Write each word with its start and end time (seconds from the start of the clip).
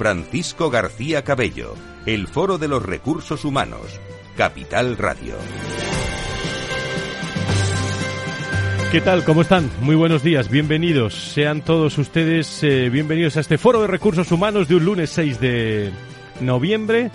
Francisco 0.00 0.70
García 0.70 1.24
Cabello, 1.24 1.74
el 2.06 2.26
Foro 2.26 2.56
de 2.56 2.68
los 2.68 2.82
Recursos 2.82 3.44
Humanos, 3.44 4.00
Capital 4.34 4.96
Radio. 4.96 5.34
¿Qué 8.90 9.02
tal? 9.02 9.24
¿Cómo 9.24 9.42
están? 9.42 9.70
Muy 9.82 9.96
buenos 9.96 10.22
días, 10.22 10.48
bienvenidos. 10.48 11.12
Sean 11.12 11.60
todos 11.60 11.98
ustedes 11.98 12.62
eh, 12.62 12.88
bienvenidos 12.88 13.36
a 13.36 13.40
este 13.40 13.58
Foro 13.58 13.82
de 13.82 13.88
Recursos 13.88 14.32
Humanos 14.32 14.68
de 14.68 14.76
un 14.76 14.86
lunes 14.86 15.10
6 15.10 15.38
de 15.38 15.90
noviembre 16.40 17.10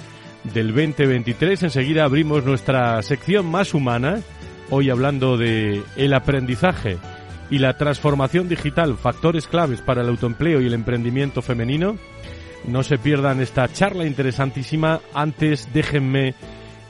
del 0.54 0.68
2023. 0.68 1.64
Enseguida 1.64 2.04
abrimos 2.04 2.46
nuestra 2.46 3.02
sección 3.02 3.48
más 3.48 3.74
humana, 3.74 4.22
hoy 4.70 4.92
hablando 4.92 5.38
de 5.38 5.82
el 5.96 6.14
aprendizaje 6.14 7.00
y 7.50 7.58
la 7.58 7.78
transformación 7.78 8.48
digital, 8.48 8.96
factores 8.96 9.48
claves 9.48 9.82
para 9.82 10.04
el 10.04 10.10
autoempleo 10.10 10.62
y 10.62 10.68
el 10.68 10.76
emprendimiento 10.76 11.42
femenino. 11.42 11.98
No 12.68 12.84
se 12.84 12.98
pierdan 12.98 13.42
esta 13.42 13.72
charla 13.72 14.06
interesantísima. 14.06 15.00
Antes, 15.14 15.70
déjenme, 15.74 16.34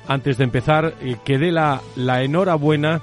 antes 0.08 0.38
de 0.38 0.44
empezar, 0.46 0.94
eh, 1.02 1.18
que 1.26 1.38
dé 1.38 1.52
la, 1.52 1.82
la 1.96 2.24
enhorabuena 2.24 3.02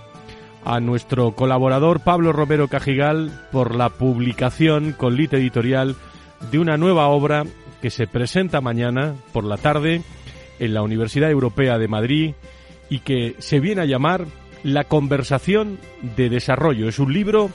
a 0.65 0.81
nuestro 0.81 1.33
colaborador 1.33 2.01
Pablo 2.01 2.33
Romero 2.33 2.69
Cajigal 2.69 3.49
por 3.51 3.75
la 3.75 3.91
publicación 3.91 4.93
con 4.93 5.17
Lite 5.17 5.37
Editorial 5.37 5.97
de 6.51 6.59
una 6.59 6.77
nueva 6.77 7.09
obra 7.09 7.45
que 7.81 7.91
se 7.91 8.07
presenta 8.07 8.61
mañana 8.61 9.15
por 9.33 9.45
la 9.45 9.57
tarde 9.57 10.03
en 10.59 10.75
la 10.75 10.83
Universidad 10.83 11.31
Europea 11.31 11.79
de 11.79 11.89
Madrid 11.89 12.35
y 12.89 13.01
que 13.01 13.35
se 13.39 13.61
viene 13.61 13.83
a 13.83 13.87
llamar 13.87 14.27
La 14.63 14.85
conversación 14.85 15.79
de 16.17 16.29
desarrollo. 16.29 16.89
Es 16.89 16.99
un 17.01 17.13
libro 17.13 17.51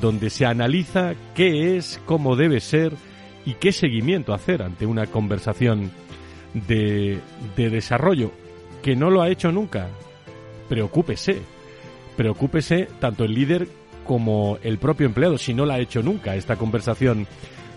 donde 0.00 0.30
se 0.30 0.46
analiza 0.46 1.14
qué 1.34 1.76
es, 1.76 2.00
cómo 2.06 2.36
debe 2.36 2.60
ser 2.60 2.92
y 3.46 3.54
qué 3.54 3.72
seguimiento 3.72 4.32
hacer 4.34 4.62
ante 4.62 4.86
una 4.86 5.06
conversación 5.06 5.90
de, 6.54 7.18
de 7.56 7.70
desarrollo, 7.70 8.30
que 8.82 8.96
no 8.96 9.10
lo 9.10 9.22
ha 9.22 9.30
hecho 9.30 9.52
nunca. 9.52 9.88
Preocúpese, 10.68 11.40
preocúpese 12.16 12.88
tanto 13.00 13.24
el 13.24 13.34
líder 13.34 13.68
como 14.04 14.58
el 14.62 14.78
propio 14.78 15.06
empleado, 15.06 15.38
si 15.38 15.54
no 15.54 15.66
la 15.66 15.74
ha 15.74 15.80
hecho 15.80 16.02
nunca 16.02 16.36
esta 16.36 16.56
conversación 16.56 17.26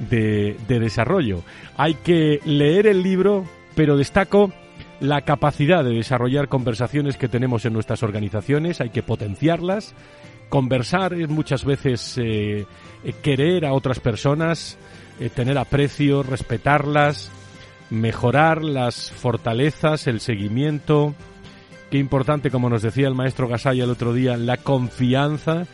de, 0.10 0.58
de 0.68 0.80
desarrollo. 0.80 1.44
Hay 1.76 1.96
que 1.96 2.40
leer 2.46 2.88
el 2.88 3.02
libro, 3.02 3.46
pero 3.76 3.98
destaco 3.98 4.52
la 5.00 5.22
capacidad 5.22 5.84
de 5.84 5.94
desarrollar 5.94 6.48
conversaciones 6.48 7.18
que 7.18 7.28
tenemos 7.28 7.66
en 7.66 7.74
nuestras 7.74 8.04
organizaciones, 8.04 8.82
hay 8.82 8.90
que 8.90 9.04
potenciarlas. 9.04 9.94
Conversar 10.50 11.14
es 11.14 11.30
muchas 11.30 11.66
veces 11.66 12.18
eh, 12.18 12.66
querer 13.22 13.66
a 13.66 13.74
otras 13.74 14.00
personas, 14.00 14.78
eh, 15.20 15.30
tener 15.30 15.58
aprecio, 15.58 16.24
respetarlas, 16.24 17.32
mejorar 17.90 18.64
las 18.64 19.12
fortalezas, 19.12 20.08
el 20.08 20.20
seguimiento. 20.20 21.16
Qué 21.90 21.98
importante, 21.98 22.52
como 22.52 22.70
nos 22.70 22.82
decía 22.82 23.08
el 23.08 23.16
maestro 23.16 23.48
Gasaya 23.48 23.86
el 23.86 23.90
otro 23.90 24.14
día, 24.14 24.38
la 24.38 24.58
confianza 24.58 25.66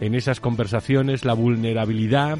en 0.00 0.14
esas 0.14 0.40
conversaciones, 0.40 1.24
la 1.24 1.34
vulnerabilidad, 1.34 2.38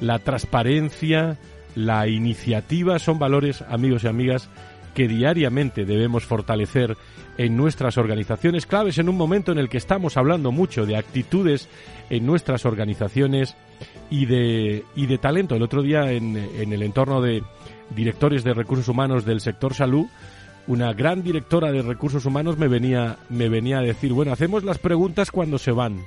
la 0.00 0.18
transparencia, 0.18 1.38
la 1.74 2.06
iniciativa, 2.08 2.98
son 2.98 3.18
valores, 3.18 3.62
amigos 3.62 4.04
y 4.04 4.08
amigas, 4.08 4.48
que 4.94 5.08
diariamente 5.08 5.84
debemos 5.84 6.24
fortalecer 6.24 6.96
en 7.38 7.56
nuestras 7.56 7.96
organizaciones, 7.96 8.66
claves 8.66 8.98
en 8.98 9.08
un 9.08 9.16
momento 9.16 9.52
en 9.52 9.58
el 9.58 9.68
que 9.68 9.78
estamos 9.78 10.16
hablando 10.16 10.52
mucho 10.52 10.84
de 10.84 10.96
actitudes 10.96 11.68
en 12.10 12.26
nuestras 12.26 12.66
organizaciones 12.66 13.56
y 14.10 14.26
de, 14.26 14.84
y 14.94 15.06
de 15.06 15.18
talento. 15.18 15.56
El 15.56 15.62
otro 15.62 15.82
día 15.82 16.12
en, 16.12 16.36
en 16.36 16.72
el 16.72 16.82
entorno 16.82 17.22
de 17.22 17.42
directores 17.94 18.44
de 18.44 18.54
recursos 18.54 18.88
humanos 18.88 19.24
del 19.24 19.40
sector 19.40 19.74
salud, 19.74 20.06
una 20.66 20.92
gran 20.92 21.22
directora 21.22 21.72
de 21.72 21.82
recursos 21.82 22.24
humanos 22.24 22.58
me 22.58 22.68
venía, 22.68 23.16
me 23.28 23.48
venía 23.48 23.78
a 23.78 23.82
decir, 23.82 24.12
bueno, 24.12 24.32
hacemos 24.32 24.62
las 24.64 24.78
preguntas 24.78 25.30
cuando 25.30 25.58
se 25.58 25.72
van, 25.72 26.00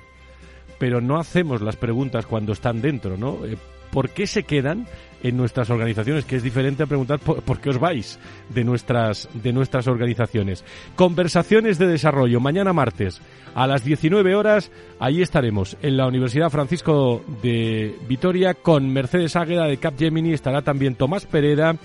pero 0.80 1.02
no 1.02 1.18
hacemos 1.18 1.62
las 1.62 1.76
preguntas 1.76 2.26
cuando 2.26 2.54
están 2.54 2.82
dentro, 2.82 3.18
¿no? 3.18 3.46
Eh, 3.46 3.58
¿Por 3.96 4.10
qué 4.10 4.28
se 4.28 4.44
quedan 4.44 4.88
en 5.24 5.38
nuestras 5.38 5.70
organizaciones? 5.70 6.26
Que 6.26 6.36
es 6.36 6.44
diferente 6.44 6.84
a 6.84 6.86
preguntar 6.86 7.18
por, 7.20 7.62
qué 7.62 7.70
os 7.70 7.80
vais 7.80 8.20
de 8.50 8.66
nuestras, 8.66 9.30
de 9.34 9.54
nuestras 9.54 9.88
organizaciones. 9.88 10.66
Conversaciones 10.98 11.78
de 11.78 11.88
desarrollo, 11.88 12.42
mañana 12.42 12.74
martes 12.74 13.22
a 13.54 13.66
las 13.68 13.86
19 13.86 14.36
horas, 14.36 14.70
ahí 15.00 15.22
estaremos 15.22 15.78
en 15.82 15.96
la 15.96 16.08
Universidad 16.08 16.50
Francisco 16.50 17.24
de 17.42 17.96
Vitoria 18.06 18.54
con 18.54 18.92
Mercedes 18.92 19.38
Águeda 19.38 19.66
de 19.66 19.78
Capgemini, 19.78 20.34
estará 20.34 20.62
también 20.62 20.96
Tomás 20.96 21.26
Pereda, 21.26 21.78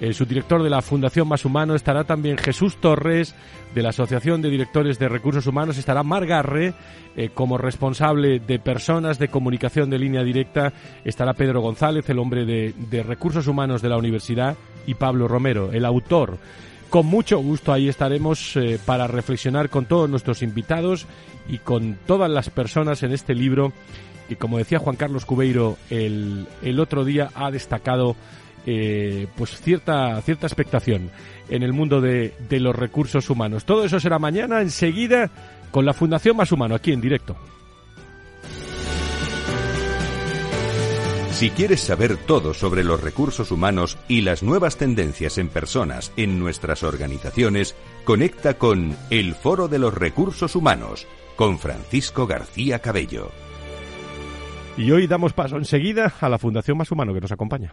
el 0.00 0.14
subdirector 0.14 0.62
de 0.62 0.70
la 0.70 0.82
Fundación 0.82 1.28
Más 1.28 1.44
Humano, 1.44 1.74
estará 1.74 2.04
también 2.04 2.38
Jesús 2.38 2.76
Torres, 2.76 3.34
de 3.74 3.82
la 3.82 3.90
Asociación 3.90 4.42
de 4.42 4.50
Directores 4.50 4.98
de 4.98 5.08
Recursos 5.08 5.46
Humanos, 5.46 5.78
estará 5.78 6.02
Margarre, 6.02 6.74
eh, 7.16 7.30
como 7.32 7.58
responsable 7.58 8.40
de 8.40 8.58
personas 8.58 9.18
de 9.18 9.28
comunicación 9.28 9.90
de 9.90 9.98
línea 9.98 10.24
directa, 10.24 10.72
estará 11.04 11.34
Pedro 11.34 11.60
González, 11.60 12.08
el 12.08 12.18
hombre 12.18 12.44
de, 12.44 12.74
de 12.90 13.02
Recursos 13.02 13.46
Humanos 13.46 13.82
de 13.82 13.88
la 13.88 13.98
Universidad, 13.98 14.56
y 14.86 14.94
Pablo 14.94 15.28
Romero, 15.28 15.70
el 15.72 15.84
autor. 15.84 16.38
Con 16.88 17.06
mucho 17.06 17.38
gusto 17.38 17.72
ahí 17.72 17.88
estaremos 17.88 18.56
eh, 18.56 18.80
para 18.84 19.06
reflexionar 19.06 19.70
con 19.70 19.86
todos 19.86 20.10
nuestros 20.10 20.42
invitados 20.42 21.06
y 21.48 21.58
con 21.58 21.96
todas 22.06 22.28
las 22.28 22.50
personas 22.50 23.02
en 23.04 23.12
este 23.12 23.34
libro 23.34 23.72
que, 24.28 24.36
como 24.36 24.58
decía 24.58 24.80
Juan 24.80 24.96
Carlos 24.96 25.24
Cubeiro 25.24 25.76
el, 25.88 26.48
el 26.62 26.80
otro 26.80 27.04
día, 27.04 27.30
ha 27.34 27.50
destacado 27.50 28.16
eh, 28.66 29.26
pues 29.36 29.60
cierta, 29.60 30.20
cierta 30.22 30.46
expectación 30.46 31.10
en 31.48 31.62
el 31.62 31.72
mundo 31.72 32.00
de, 32.00 32.34
de 32.48 32.60
los 32.60 32.74
recursos 32.74 33.28
humanos. 33.30 33.64
Todo 33.64 33.84
eso 33.84 34.00
será 34.00 34.18
mañana 34.18 34.60
enseguida 34.62 35.30
con 35.70 35.84
la 35.84 35.92
Fundación 35.92 36.36
Más 36.36 36.52
Humano, 36.52 36.74
aquí 36.74 36.92
en 36.92 37.00
directo. 37.00 37.36
Si 41.40 41.48
quieres 41.48 41.80
saber 41.80 42.18
todo 42.18 42.52
sobre 42.52 42.84
los 42.84 43.00
recursos 43.00 43.50
humanos 43.50 43.96
y 44.08 44.20
las 44.20 44.42
nuevas 44.42 44.76
tendencias 44.76 45.38
en 45.38 45.48
personas 45.48 46.12
en 46.18 46.38
nuestras 46.38 46.82
organizaciones, 46.82 47.74
conecta 48.04 48.58
con 48.58 48.94
El 49.08 49.34
Foro 49.34 49.66
de 49.66 49.78
los 49.78 49.94
Recursos 49.94 50.54
Humanos 50.54 51.06
con 51.36 51.58
Francisco 51.58 52.26
García 52.26 52.80
Cabello. 52.80 53.30
Y 54.76 54.90
hoy 54.90 55.06
damos 55.06 55.32
paso 55.32 55.56
enseguida 55.56 56.12
a 56.20 56.28
la 56.28 56.38
Fundación 56.38 56.76
Más 56.76 56.90
Humano 56.90 57.14
que 57.14 57.22
nos 57.22 57.32
acompaña. 57.32 57.72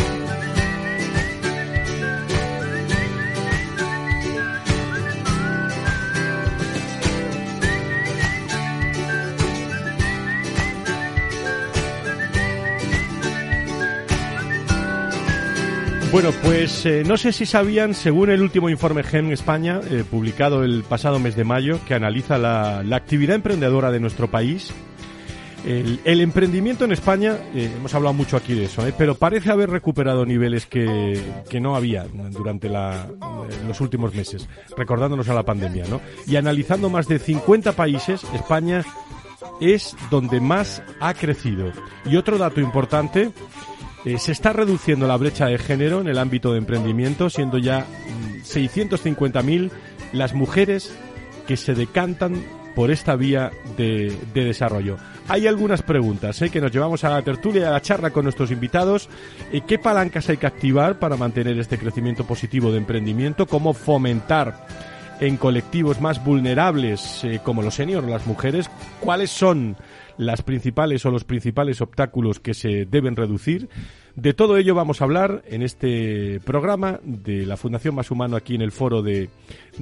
Bueno, 16.11 16.31
pues 16.43 16.85
eh, 16.85 17.03
no 17.07 17.15
sé 17.15 17.31
si 17.31 17.45
sabían, 17.45 17.93
según 17.93 18.31
el 18.31 18.41
último 18.41 18.69
informe 18.69 19.01
GEM 19.01 19.31
España, 19.31 19.79
eh, 19.89 20.03
publicado 20.09 20.65
el 20.65 20.83
pasado 20.83 21.19
mes 21.19 21.37
de 21.37 21.45
mayo, 21.45 21.79
que 21.87 21.93
analiza 21.93 22.37
la, 22.37 22.79
actividad 22.93 23.33
emprendedora 23.35 23.91
de 23.91 24.01
nuestro 24.01 24.29
país, 24.29 24.73
El, 25.65 26.19
emprendimiento 26.19 26.83
en 26.83 26.91
España, 26.91 27.37
eh, 27.55 27.71
hemos 27.77 27.93
hablado 27.95 28.13
mucho 28.13 28.35
aquí 28.35 28.53
de 28.53 28.65
eso, 28.65 28.85
¿eh? 28.85 28.93
pero 28.97 29.15
parece 29.15 29.51
haber 29.51 29.69
recuperado 29.69 30.25
niveles 30.25 30.65
que, 30.65 31.21
no 31.61 31.77
había 31.77 32.05
durante 32.31 32.67
la, 32.67 33.07
los 33.65 33.79
últimos 33.79 34.13
meses, 34.13 34.49
recordándonos 34.75 35.29
a 35.29 35.33
la 35.33 35.43
pandemia. 35.43 35.85
¿no? 35.87 36.01
Y 36.27 36.35
analizando 36.35 36.89
más 36.89 37.07
de 37.07 37.19
50 37.19 37.71
países, 37.71 38.25
España 38.33 38.83
es 39.61 39.95
donde 40.09 40.41
más 40.41 40.83
ha 40.99 41.13
crecido. 41.13 41.71
Y 42.05 42.17
otro 42.17 42.37
dato 42.37 42.59
importante, 42.59 43.31
se 44.17 44.31
está 44.31 44.53
reduciendo 44.53 45.07
la 45.07 45.17
brecha 45.17 45.45
de 45.45 45.57
género 45.57 46.01
en 46.01 46.07
el 46.07 46.17
ámbito 46.17 46.51
de 46.51 46.57
emprendimiento, 46.57 47.29
siendo 47.29 47.57
ya 47.57 47.85
650.000 48.43 49.43
mm, 49.43 49.71
las 50.13 50.33
mujeres 50.33 50.93
que 51.47 51.57
se 51.57 51.73
decantan 51.73 52.43
por 52.75 52.91
esta 52.91 53.15
vía 53.15 53.51
de, 53.77 54.17
desarrollo. 54.33 54.97
Hay 55.27 55.47
algunas 55.47 55.81
preguntas 55.81 56.41
¿eh? 56.41 56.49
que 56.49 56.61
nos 56.61 56.71
llevamos 56.71 57.03
a 57.03 57.09
la 57.09 57.21
tertulia 57.21 57.67
a 57.67 57.71
la 57.71 57.81
charla 57.81 58.11
con 58.11 58.23
nuestros 58.23 58.51
invitados. 58.51 59.09
Eh, 59.51 59.61
¿Qué 59.67 59.77
palancas 59.77 60.29
hay 60.29 60.37
que 60.37 60.47
activar 60.47 60.99
para 60.99 61.17
mantener 61.17 61.57
este 61.59 61.77
crecimiento 61.77 62.25
positivo 62.25 62.71
de 62.71 62.77
emprendimiento? 62.77 63.45
¿Cómo 63.45 63.73
fomentar 63.73 64.67
en 65.19 65.37
colectivos 65.37 66.01
más 66.01 66.23
vulnerables 66.23 67.23
eh, 67.23 67.39
como 67.43 67.61
los 67.61 67.75
seniors, 67.75 68.07
las 68.07 68.25
mujeres? 68.25 68.69
¿Cuáles 68.99 69.29
son 69.29 69.77
las 70.21 70.43
principales 70.43 71.03
o 71.05 71.11
los 71.11 71.23
principales 71.23 71.81
obstáculos 71.81 72.39
que 72.39 72.53
se 72.53 72.85
deben 72.85 73.15
reducir? 73.15 73.69
De 74.15 74.33
todo 74.33 74.57
ello 74.57 74.75
vamos 74.75 75.01
a 75.01 75.05
hablar 75.05 75.41
en 75.47 75.63
este 75.63 76.39
programa 76.45 76.99
de 77.03 77.45
la 77.45 77.57
Fundación 77.57 77.95
Más 77.95 78.11
Humano 78.11 78.35
aquí 78.35 78.53
en 78.53 78.61
el 78.61 78.71
Foro 78.71 79.01
de, 79.01 79.29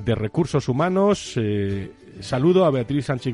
Recursos 0.06 0.70
Humanos. 0.70 1.34
Eh, 1.36 1.92
saludo 2.22 2.64
a 2.64 2.72
Beatriz 2.72 3.08
Sánchez 3.08 3.34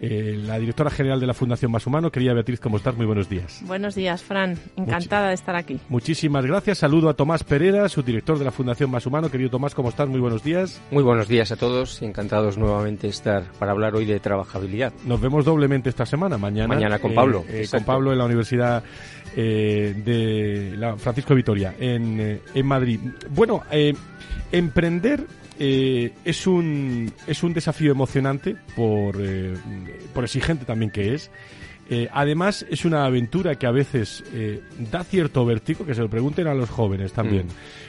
eh, 0.00 0.38
la 0.44 0.58
directora 0.58 0.90
general 0.90 1.18
de 1.18 1.26
la 1.26 1.34
Fundación 1.34 1.72
Más 1.72 1.86
Humano. 1.86 2.10
Querida 2.10 2.32
Beatriz, 2.32 2.60
¿cómo 2.60 2.76
estás? 2.76 2.96
Muy 2.96 3.06
buenos 3.06 3.28
días. 3.28 3.62
Buenos 3.66 3.94
días, 3.94 4.22
Fran. 4.22 4.56
Encantada 4.76 5.28
de 5.28 5.34
estar 5.34 5.56
aquí. 5.56 5.80
Muchísimas 5.88 6.46
gracias. 6.46 6.78
Saludo 6.78 7.08
a 7.08 7.14
Tomás 7.14 7.42
Pereira, 7.42 7.88
subdirector 7.88 8.38
de 8.38 8.44
la 8.44 8.50
Fundación 8.50 8.90
Más 8.90 9.06
Humano. 9.06 9.30
Querido 9.30 9.50
Tomás, 9.50 9.74
¿cómo 9.74 9.88
estás? 9.88 10.08
Muy 10.08 10.20
buenos 10.20 10.44
días. 10.44 10.80
Muy 10.90 11.02
buenos 11.02 11.26
días 11.26 11.50
a 11.50 11.56
todos. 11.56 12.00
Encantados 12.02 12.58
nuevamente 12.58 13.08
estar 13.08 13.44
para 13.58 13.72
hablar 13.72 13.96
hoy 13.96 14.04
de 14.04 14.20
trabajabilidad. 14.20 14.92
Nos 15.04 15.20
vemos 15.20 15.44
doblemente 15.44 15.88
esta 15.88 16.06
semana. 16.06 16.38
Mañana. 16.38 16.68
Mañana 16.68 16.98
con 16.98 17.14
Pablo. 17.14 17.44
Eh, 17.48 17.66
con 17.70 17.84
Pablo 17.84 18.12
en 18.12 18.18
la 18.18 18.24
Universidad 18.24 18.82
de 19.34 20.74
la 20.76 20.96
Francisco 20.96 21.34
Vitoria 21.34 21.74
en, 21.78 22.40
en 22.52 22.66
Madrid. 22.66 22.98
Bueno, 23.30 23.62
emprender 24.50 25.24
eh, 25.60 26.12
es, 26.24 26.46
un, 26.46 27.12
es 27.26 27.42
un 27.42 27.52
desafío 27.52 27.90
emocionante 27.90 28.54
por, 28.76 29.16
eh, 29.18 29.54
por 30.14 30.24
exigente 30.24 30.64
también 30.64 30.90
que 30.90 31.14
es. 31.14 31.30
Eh, 31.90 32.08
además, 32.12 32.66
es 32.70 32.84
una 32.84 33.04
aventura 33.06 33.56
que 33.56 33.66
a 33.66 33.70
veces 33.70 34.22
da 34.90 35.02
cierto 35.04 35.44
vértigo, 35.46 35.86
que 35.86 35.94
se 35.94 36.02
lo 36.02 36.10
pregunten 36.10 36.46
a 36.46 36.54
los 36.54 36.68
jóvenes 36.68 37.14
también, 37.14 37.46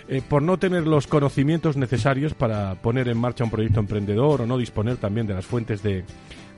mm. 0.10 0.20
por 0.30 0.42
no 0.42 0.58
tener 0.58 0.88
los 0.88 1.06
conocimientos 1.06 1.76
necesarios 1.76 2.34
para 2.34 2.76
poner 2.76 3.10
en 3.10 3.18
marcha 3.18 3.44
un 3.44 3.52
proyecto 3.52 3.82
emprendedor 3.82 4.42
o 4.42 4.46
no 4.46 4.58
disponer 4.58 4.96
también 4.96 5.28
de 5.28 5.34
las 5.34 5.46
fuentes 5.46 5.84
de, 5.84 6.06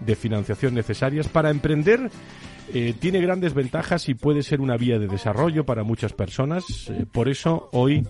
de 0.05 0.15
financiación 0.15 0.75
necesarias. 0.75 1.27
Para 1.27 1.49
emprender 1.49 2.11
tiene 2.99 3.19
grandes 3.19 3.53
ventajas 3.53 4.07
y 4.07 4.13
puede 4.13 4.43
ser 4.43 4.61
una 4.61 4.77
vía 4.77 4.97
de 4.97 5.07
desarrollo 5.07 5.65
para 5.65 5.83
muchas 5.83 6.13
personas. 6.13 6.63
por 7.11 7.27
eso, 7.27 7.69
hoy 7.73 8.05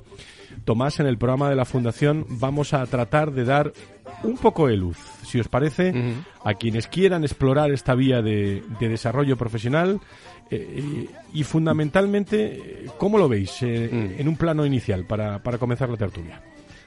Tomás, 0.66 1.00
en 1.00 1.08
el 1.08 1.18
programa 1.18 1.50
de 1.50 1.56
la 1.56 1.66
Fundación 1.66 2.26
vamos 2.30 2.74
a 2.74 2.86
tratar 2.86 3.32
de 3.32 3.46
dar 3.46 3.74
un 4.24 4.38
poco 4.38 4.68
de 4.68 4.78
luz, 4.78 4.98
si 5.24 5.40
os 5.40 5.48
parece, 5.48 5.94
a 6.44 6.54
quienes 6.54 6.88
quieran 6.88 7.24
explorar 7.24 7.72
esta 7.72 7.96
vía 7.96 8.22
de, 8.22 8.64
desarrollo 8.80 9.38
profesional 9.38 10.00
eh, 10.50 11.08
y 11.34 11.44
fundamentalmente, 11.44 12.86
¿cómo 12.98 13.18
lo 13.18 13.30
veis 13.30 13.62
eh, 13.62 13.90
mm. 13.92 14.20
en 14.20 14.28
un 14.28 14.36
plano 14.36 14.66
inicial 14.66 15.06
para, 15.06 15.40
para 15.40 15.58
comenzar 15.58 15.90
la 15.90 15.98
tertulia? 15.98 16.42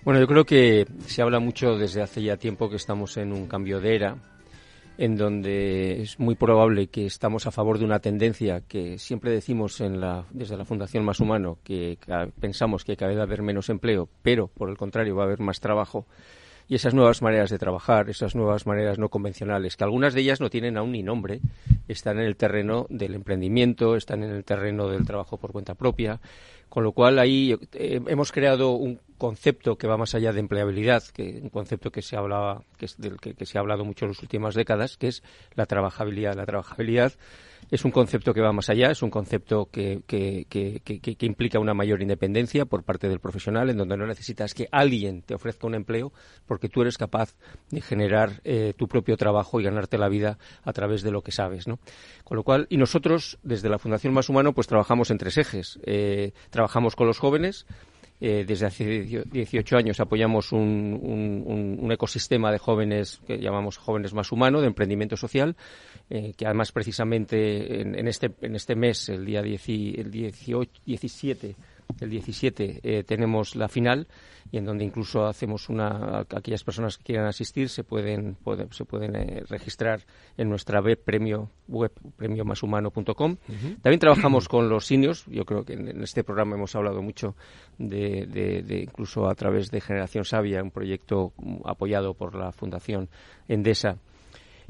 Bueno, 0.05 0.21
yo 0.21 0.27
creo 0.27 0.45
que 0.45 0.87
se 1.07 1.23
habla 1.23 1.39
mucho 1.41 1.79
desde 1.79 2.03
hace 2.03 2.23
ya 2.23 2.37
tiempo 2.37 2.69
que 2.69 2.77
estamos 2.77 3.17
en 3.17 3.33
un 3.33 3.47
cambio 3.47 3.81
de 3.81 3.95
era 3.95 4.17
en 4.99 5.17
donde 5.17 6.03
es 6.03 6.19
muy 6.19 6.35
probable 6.35 6.87
que 6.87 7.07
estamos 7.07 7.47
a 7.47 7.51
favor 7.51 7.79
de 7.79 7.85
una 7.85 7.99
tendencia 7.99 8.61
que 8.61 8.99
siempre 8.99 9.31
decimos 9.31 9.81
en 9.81 10.01
la, 10.01 10.25
desde 10.31 10.57
la 10.57 10.65
Fundación 10.65 11.05
Más 11.05 11.21
Humano, 11.21 11.59
que 11.65 11.99
pensamos 12.41 12.85
que 12.85 12.97
cada 12.97 13.09
vez 13.09 13.19
va 13.19 13.23
a 13.23 13.27
haber 13.27 13.43
menos 13.43 13.69
empleo, 13.69 14.09
pero 14.23 14.49
por 14.49 14.71
el 14.71 14.77
contrario 14.77 15.17
va 15.17 15.23
a 15.23 15.27
haber 15.27 15.41
más 15.41 15.61
trabajo. 15.61 16.07
Y 16.69 16.77
esas 16.77 16.95
nuevas 16.95 17.21
maneras 17.21 17.51
de 17.51 17.59
trabajar, 17.59 18.09
esas 18.09 18.35
nuevas 18.35 18.67
maneras 18.67 18.99
no 18.99 19.11
convencionales, 19.11 19.77
que 19.77 19.85
algunas 19.85 20.15
de 20.15 20.23
ellas 20.23 20.41
no 20.41 20.49
tienen 20.49 20.79
aún 20.79 20.93
ni 20.93 21.03
nombre, 21.03 21.41
están 21.89 22.19
en 22.19 22.25
el 22.25 22.37
terreno 22.37 22.87
del 22.89 23.15
emprendimiento, 23.15 23.97
están 23.97 24.23
en 24.23 24.31
el 24.31 24.45
terreno 24.45 24.89
del 24.89 25.05
trabajo 25.05 25.37
por 25.37 25.53
cuenta 25.53 25.75
propia, 25.75 26.21
con 26.69 26.83
lo 26.83 26.93
cual 26.93 27.19
ahí 27.19 27.57
eh, 27.75 28.01
hemos 28.07 28.33
creado 28.33 28.73
un 28.73 28.99
concepto 29.19 29.77
que 29.77 29.87
va 29.87 29.97
más 29.97 30.15
allá 30.15 30.33
de 30.33 30.41
empleabilidad, 30.41 31.05
que 31.05 31.41
un 31.43 31.51
concepto 31.51 31.93
que 31.93 32.03
se 32.03 32.17
hablaba, 32.17 32.65
que 32.79 32.87
es 32.87 32.99
del 32.99 33.19
que, 33.19 33.47
se 33.47 33.59
ha 33.59 33.61
hablado 33.61 33.85
mucho 33.85 34.07
en 34.07 34.11
las 34.11 34.23
últimas 34.23 34.55
décadas, 34.55 34.97
que 34.97 35.09
es 35.09 35.23
la 35.55 35.67
trabajabilidad. 35.67 36.35
La 36.35 36.47
trabajabilidad 36.47 37.13
es 37.71 37.85
un 37.85 37.91
concepto 37.91 38.35
que 38.35 38.41
va 38.41 38.53
más 38.53 38.69
allá, 38.71 38.91
es 38.91 39.03
un 39.03 39.11
concepto 39.11 39.69
que, 39.71 40.03
que, 40.07 41.17
implica 41.21 41.59
una 41.59 41.75
mayor 41.75 42.03
independencia 42.03 42.65
por 42.65 42.83
parte 42.83 43.09
del 43.09 43.21
profesional, 43.21 43.71
en 43.71 43.77
donde 43.77 43.97
no 43.97 44.07
necesitas 44.07 44.55
que 44.55 44.69
alguien 44.71 45.23
te 45.23 45.35
ofrezca 45.35 45.67
un 45.67 45.75
empleo, 45.75 46.13
porque 46.47 46.69
tú 46.69 46.83
eres 46.83 46.99
capaz 46.99 47.35
de 47.71 47.81
generar 47.81 48.41
eh, 48.45 48.75
tu 48.77 48.89
propio 48.89 49.17
trabajo 49.17 49.61
y 49.61 49.65
ganarte 49.65 49.99
la 49.99 50.09
vida 50.09 50.39
a 50.63 50.73
través 50.73 51.03
de 51.03 51.11
lo 51.11 51.23
que 51.23 51.33
sabes, 51.33 51.67
¿no? 51.67 51.79
Con 52.25 52.37
lo 52.37 52.43
cual, 52.43 52.67
y 52.71 52.77
nosotros, 52.77 53.39
desde 53.43 53.69
la 53.69 53.79
Fundación 53.79 54.13
Más 54.13 54.29
Humano, 54.29 54.53
pues 54.53 54.67
trabajamos 54.67 55.11
en 55.11 55.19
tres 55.19 55.39
ejes. 55.39 55.79
Eh, 55.85 56.33
trabajamos 56.51 56.97
con 56.97 57.07
los 57.07 57.19
jóvenes, 57.19 57.67
eh, 58.27 58.47
desde 58.47 58.65
hace 58.65 59.03
18 59.31 59.77
años 59.77 60.01
apoyamos 60.01 60.51
un, 60.51 61.91
ecosistema 61.93 62.51
de 62.51 62.57
jóvenes 62.57 63.21
que 63.27 63.37
llamamos 63.37 63.77
jóvenes 63.77 64.15
más 64.15 64.33
humano, 64.33 64.63
de 64.63 64.67
emprendimiento 64.67 65.15
social, 65.15 65.57
eh, 66.09 66.33
que 66.35 66.47
además 66.47 66.73
precisamente 66.73 67.83
en, 67.83 68.09
este, 68.09 68.31
en 68.41 68.57
este 68.57 68.77
mes, 68.77 69.11
el 69.11 69.27
día 69.27 69.41
el 69.41 70.11
18, 70.11 70.81
17 70.87 71.55
el 72.01 72.11
17 72.11 72.81
eh, 72.83 73.05
tenemos 73.05 73.57
la 73.57 73.69
final 73.69 74.07
y 74.51 74.59
en 74.59 74.65
donde 74.65 74.85
incluso 74.85 75.27
hacemos 75.27 75.69
una 75.69 76.21
aquellas 76.21 76.63
personas 76.63 76.99
que 76.99 77.05
quieran 77.05 77.27
asistir 77.27 77.69
se 77.69 77.83
pueden, 77.83 78.37
se 78.71 78.85
pueden 78.85 79.17
eh, 79.17 79.43
registrar 79.49 80.03
en 80.37 80.49
nuestra 80.49 80.81
web 80.81 81.03
premio 81.03 81.51
web 81.67 81.93
premiomashumano.com. 82.17 83.37
También 83.83 83.99
trabajamos 83.99 84.49
con 84.49 84.69
los 84.69 84.87
seniors. 84.87 85.25
Yo 85.27 85.45
creo 85.45 85.65
que 85.65 85.73
en, 85.73 86.03
este 86.03 86.23
programa 86.23 86.57
hemos 86.57 86.75
hablado 86.77 87.01
mucho 87.01 87.35
de, 87.79 88.27
de, 88.27 88.81
incluso 88.81 89.29
a 89.29 89.35
través 89.35 89.71
de 89.71 89.81
Generación 89.81 90.25
Sabia, 90.25 90.63
un 90.63 90.71
proyecto 90.71 91.33
apoyado 91.65 92.15
por 92.15 92.35
la 92.35 92.53
Fundación 92.53 93.09
Endesa 93.49 93.99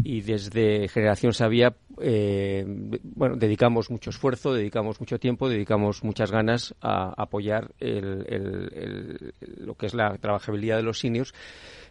y 0.03 0.23
desde 0.23 0.89
Generación 0.89 1.33
Sabia, 1.33 1.77
eh, 2.01 2.65
bueno, 3.03 3.37
dedicamos 3.37 3.91
mucho 3.91 4.11
esfuerzo, 4.11 4.53
dedicamos 4.53 4.99
mucho 5.01 5.19
tiempo, 5.19 5.49
dedicamos 5.49 6.03
muchas 6.03 6.31
ganas 6.33 6.75
a 6.81 7.15
apoyar 7.17 7.71
lo 7.79 9.75
que 9.77 9.87
es 9.87 9.95
la 9.95 10.17
trabajabilidad 10.19 10.77
de 10.79 10.83
los 10.83 10.99
seniors, 10.99 11.33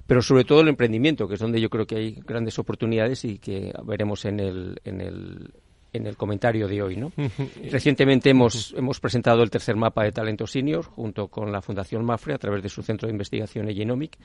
pero 0.05 0.21
sobre 0.21 0.43
todo 0.43 0.61
el 0.61 0.67
emprendimiento, 0.67 1.27
que 1.27 1.35
es 1.35 1.39
donde 1.39 1.61
yo 1.61 1.69
creo 1.69 1.87
que 1.87 1.95
hay 1.95 2.11
grandes 2.25 2.59
oportunidades 2.59 3.23
y 3.23 3.37
que 3.39 3.73
veremos 3.85 4.25
en 4.25 4.39
el, 4.39 4.81
en 4.83 4.99
el, 4.99 5.53
en 5.93 6.07
el 6.07 6.17
comentario 6.17 6.67
de 6.67 6.81
hoy. 6.81 6.97
¿no? 6.97 7.11
Recientemente 7.71 8.29
hemos, 8.29 8.73
hemos 8.77 8.99
presentado 8.99 9.43
el 9.43 9.49
tercer 9.49 9.75
mapa 9.75 10.03
de 10.03 10.11
talento 10.11 10.47
senior 10.47 10.83
junto 10.83 11.27
con 11.29 11.51
la 11.51 11.61
Fundación 11.61 12.03
Mafre 12.03 12.33
a 12.33 12.37
través 12.37 12.61
de 12.61 12.69
su 12.69 12.81
centro 12.81 13.07
de 13.07 13.13
investigación 13.13 13.69
Egenomic 13.69 14.17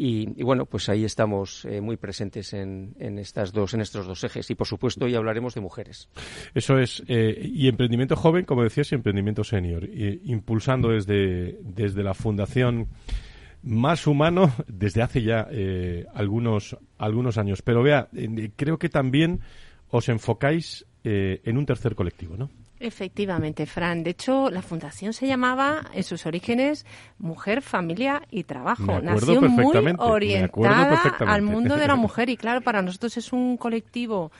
y, 0.00 0.44
bueno, 0.44 0.64
pues 0.64 0.88
ahí 0.88 1.04
estamos 1.04 1.64
eh, 1.64 1.80
muy 1.80 1.96
presentes 1.96 2.52
en, 2.52 2.94
estas 3.18 3.52
dos, 3.52 3.74
en 3.74 3.80
estos 3.80 4.06
dos 4.06 4.22
ejes. 4.22 4.48
Y 4.48 4.54
por 4.54 4.68
supuesto, 4.68 5.06
hoy 5.06 5.16
hablaremos 5.16 5.56
de 5.56 5.60
mujeres. 5.60 6.08
Eso 6.54 6.78
es. 6.78 7.02
Eh, 7.08 7.36
y 7.52 7.66
emprendimiento 7.66 8.14
joven, 8.14 8.44
como 8.44 8.62
decías, 8.62 8.92
y 8.92 8.94
emprendimiento 8.94 9.42
senior. 9.42 9.88
impulsando 10.24 10.90
desde, 10.90 11.58
desde 11.62 12.04
la 12.04 12.14
Fundación 12.14 12.86
Más 13.64 14.06
Humano 14.06 14.52
desde 14.68 15.02
hace 15.02 15.22
ya 15.22 15.48
eh, 15.50 16.06
algunos, 16.14 16.78
algunos 16.96 17.36
años. 17.36 17.62
Pero 17.62 17.82
vea, 17.82 18.08
creo 18.54 18.78
que 18.78 18.88
también 18.88 19.40
os 19.88 20.08
enfocáis 20.08 20.86
en 21.08 21.56
un 21.56 21.66
tercer 21.66 21.94
colectivo, 21.94 22.36
¿no? 22.36 22.50
Efectivamente, 22.80 23.66
Fran. 23.66 24.04
De 24.04 24.10
hecho, 24.10 24.50
la 24.50 24.62
fundación 24.62 25.12
se 25.12 25.26
llamaba 25.26 25.86
en 25.92 26.04
sus 26.04 26.26
orígenes 26.26 26.86
Mujer, 27.18 27.60
Familia 27.60 28.22
y 28.30 28.44
Trabajo. 28.44 29.00
Nació 29.02 29.42
muy 29.42 29.94
orientada 29.98 31.02
al 31.26 31.42
mundo 31.42 31.76
de 31.76 31.88
la 31.88 31.96
mujer 31.96 32.28
y 32.28 32.36
claro, 32.36 32.60
para 32.60 32.80
nosotros 32.80 33.16
es 33.16 33.32
un 33.32 33.56
colectivo 33.56 34.30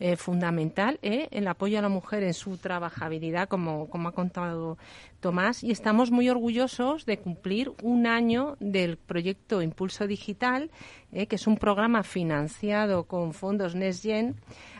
eh, 0.00 0.16
fundamental 0.16 0.98
¿eh? 1.02 1.28
el 1.32 1.48
apoyo 1.48 1.78
a 1.78 1.82
la 1.82 1.88
mujer 1.88 2.22
en 2.22 2.34
su 2.34 2.56
trabajabilidad, 2.56 3.48
como, 3.48 3.88
como 3.88 4.08
ha 4.08 4.12
contado 4.12 4.78
Tomás, 5.20 5.64
y 5.64 5.72
estamos 5.72 6.12
muy 6.12 6.28
orgullosos 6.28 7.04
de 7.04 7.18
cumplir 7.18 7.72
un 7.82 8.06
año 8.06 8.56
del 8.60 8.96
proyecto 8.96 9.60
Impulso 9.60 10.06
Digital, 10.06 10.70
eh, 11.10 11.26
que 11.26 11.34
es 11.34 11.48
un 11.48 11.56
programa 11.56 12.04
financiado 12.04 13.04
con 13.04 13.32
fondos 13.32 13.74
NextGen 13.74 14.36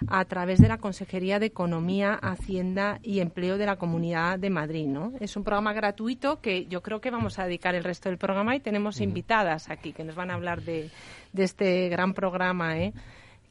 a 0.07 0.25
través 0.27 0.61
de 0.61 0.69
la 0.69 0.79
Consejería 0.79 1.41
de 1.41 1.47
Economía, 1.47 2.15
Hacienda 2.15 3.01
y 3.03 3.19
Empleo 3.19 3.59
de 3.59 3.67
la 3.67 3.77
Comunidad 3.77 4.39
de 4.39 4.51
Madrid. 4.51 4.87
¿no? 4.87 5.13
Es 5.19 5.37
un 5.37 5.43
programa 5.43 5.73
gratuito 5.73 6.41
que 6.41 6.67
yo 6.67 6.81
creo 6.81 7.01
que 7.01 7.11
vamos 7.11 7.41
a 7.41 7.45
dedicar 7.47 7.75
el 7.75 7.83
resto 7.83 8.09
del 8.09 8.19
programa 8.19 8.55
y 8.55 8.61
tenemos 8.61 9.01
invitadas 9.01 9.69
aquí 9.69 9.93
que 9.93 10.05
nos 10.05 10.15
van 10.15 10.31
a 10.31 10.35
hablar 10.35 10.63
de, 10.63 10.91
de 11.33 11.43
este 11.43 11.89
gran 11.89 12.15
programa. 12.15 12.79
¿eh? 12.79 12.93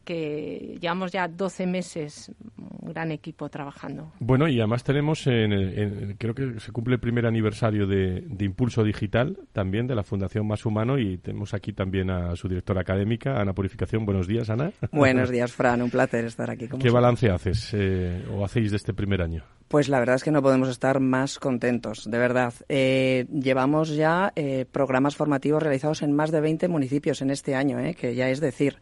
Que 0.08 0.78
llevamos 0.80 1.12
ya 1.12 1.28
12 1.28 1.68
meses, 1.68 2.32
un 2.58 2.94
gran 2.94 3.12
equipo 3.12 3.50
trabajando. 3.50 4.14
Bueno, 4.22 4.48
y 4.48 4.58
además 4.58 4.82
tenemos, 4.86 5.28
en, 5.28 6.16
creo 6.18 6.34
que 6.34 6.62
se 6.62 6.72
cumple 6.72 6.94
el 6.94 7.02
primer 7.02 7.26
aniversario 7.26 7.86
de, 7.86 8.24
Impulso 8.40 8.86
Digital, 8.86 9.38
también 9.52 9.86
de 9.86 9.96
la 9.96 10.04
Fundación 10.04 10.48
Más 10.48 10.66
Humano, 10.66 10.98
y 10.98 11.18
tenemos 11.18 11.54
aquí 11.54 11.74
también 11.74 12.10
a 12.10 12.38
su 12.38 12.48
directora 12.48 12.80
académica, 12.80 13.42
Ana 13.42 13.52
Purificación. 13.52 14.06
Buenos 14.06 14.28
días, 14.28 14.50
Ana. 14.50 14.72
Buenos 14.94 15.30
días, 15.32 15.52
Fran. 15.52 15.82
Un 15.82 15.90
placer 15.90 16.24
estar 16.24 16.50
aquí. 16.50 16.70
¿Qué 16.80 16.90
balance 16.90 17.30
haces 17.30 17.74
eh, 17.74 18.24
o 18.32 18.46
hacéis 18.46 18.72
de 18.72 18.78
este 18.78 18.94
primer 18.94 19.22
año? 19.22 19.44
Pues 19.68 19.90
la 19.90 20.00
verdad 20.00 20.16
es 20.16 20.24
que 20.24 20.32
no 20.32 20.42
podemos 20.42 20.70
estar 20.70 21.02
más 21.02 21.40
contentos, 21.40 22.10
de 22.10 22.18
verdad. 22.18 22.54
Eh, 22.70 23.26
llevamos 23.34 23.90
ya 23.90 24.32
eh, 24.38 24.66
programas 24.72 25.18
formativos 25.18 25.62
realizados 25.62 26.04
en 26.04 26.14
más 26.14 26.32
de 26.32 26.40
20 26.40 26.70
municipios 26.70 27.22
en 27.22 27.32
este 27.32 27.54
año, 27.54 27.78
eh, 27.80 27.94
que 27.94 28.16
ya 28.16 28.30
es 28.30 28.40
decir. 28.40 28.78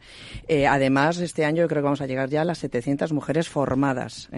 además, 0.68 1.18
este 1.18 1.44
año 1.44 1.62
yo 1.62 1.68
creo 1.68 1.82
que 1.82 1.86
vamos 1.86 2.00
a 2.00 2.06
llegar 2.06 2.28
ya 2.28 2.42
a 2.42 2.44
las 2.44 2.58
700 2.58 3.12
mujeres 3.12 3.48
formadas 3.48 4.30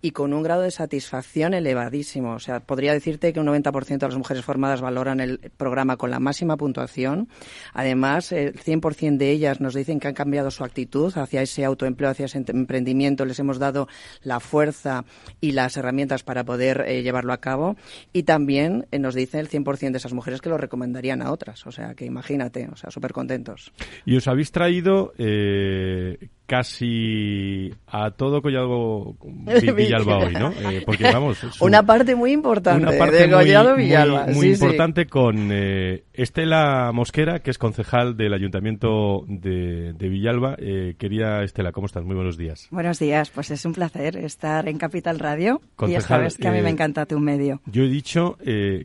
y 0.00 0.12
con 0.12 0.32
un 0.32 0.42
grado 0.42 0.62
de 0.62 0.70
satisfacción 0.70 1.52
elevadísimo. 1.52 2.34
O 2.34 2.38
sea, 2.38 2.60
podría 2.60 2.92
decirte 2.92 3.32
que 3.32 3.40
un 3.40 3.46
90% 3.46 3.98
de 3.98 4.06
las 4.06 4.16
mujeres 4.16 4.44
formadas 4.44 4.80
valoran 4.80 5.18
el 5.18 5.38
programa 5.56 5.96
con 5.96 6.10
la 6.10 6.20
máxima 6.20 6.56
puntuación. 6.56 7.28
Además, 7.72 8.30
el 8.30 8.54
100% 8.54 9.16
de 9.16 9.30
ellas 9.30 9.60
nos 9.60 9.74
dicen 9.74 9.98
que 9.98 10.08
han 10.08 10.14
cambiado 10.14 10.52
su 10.52 10.62
actitud 10.62 11.12
hacia 11.16 11.42
ese 11.42 11.64
autoempleo, 11.64 12.10
hacia 12.10 12.26
ese 12.26 12.38
emprendimiento. 12.46 13.24
Les 13.24 13.38
hemos 13.40 13.58
dado 13.58 13.88
la 14.22 14.38
fuerza 14.38 15.04
y 15.40 15.52
la 15.52 15.71
herramientas 15.76 16.22
para 16.22 16.44
poder 16.44 16.84
eh, 16.86 17.02
llevarlo 17.02 17.32
a 17.32 17.38
cabo 17.38 17.76
y 18.12 18.24
también 18.24 18.86
eh, 18.90 18.98
nos 18.98 19.14
dice 19.14 19.38
el 19.38 19.48
100% 19.48 19.90
de 19.92 19.98
esas 19.98 20.12
mujeres 20.12 20.40
que 20.40 20.48
lo 20.48 20.58
recomendarían 20.58 21.22
a 21.22 21.32
otras. 21.32 21.66
O 21.66 21.72
sea, 21.72 21.94
que 21.94 22.04
imagínate, 22.04 22.68
o 22.72 22.76
sea, 22.76 22.90
súper 22.90 23.12
contentos. 23.12 23.72
Y 24.04 24.16
os 24.16 24.28
habéis 24.28 24.52
traído 24.52 25.12
eh, 25.18 26.28
casi 26.52 27.72
a 27.86 28.10
todo 28.10 28.42
Collado 28.42 29.16
Villalba 29.74 30.18
hoy, 30.18 30.34
¿no? 30.34 30.52
Eh, 30.52 30.82
porque 30.84 31.04
vamos... 31.04 31.38
una 31.60 31.82
parte 31.82 32.14
muy 32.14 32.32
importante 32.32 32.86
una 32.86 32.98
parte 32.98 33.26
de 33.26 33.30
Collado 33.30 33.74
Villalba. 33.74 34.26
Muy, 34.26 34.48
importante 34.48 35.06
con 35.06 35.48
eh, 35.50 36.04
Estela 36.12 36.92
Mosquera, 36.92 37.38
que 37.38 37.50
es 37.50 37.56
concejal 37.56 38.18
del 38.18 38.34
Ayuntamiento 38.34 39.24
de, 39.26 39.94
Villalba. 39.98 40.56
Eh, 40.58 40.94
quería, 40.98 41.42
Estela, 41.42 41.72
¿cómo 41.72 41.86
estás? 41.86 42.04
Muy 42.04 42.16
buenos 42.16 42.36
días. 42.36 42.68
Buenos 42.70 42.98
días, 42.98 43.30
pues 43.30 43.50
es 43.50 43.64
un 43.64 43.72
placer 43.72 44.18
estar 44.18 44.68
en 44.68 44.76
Capital 44.76 45.20
Radio. 45.20 45.62
y 45.86 45.92
ya 45.92 46.02
sabes 46.02 46.36
que 46.36 46.48
a 46.48 46.52
mí 46.52 46.60
me 46.60 46.68
encanta 46.68 47.06
tu 47.06 47.18
medio. 47.18 47.62
Yo 47.64 47.84
he 47.84 47.88
dicho 47.88 48.36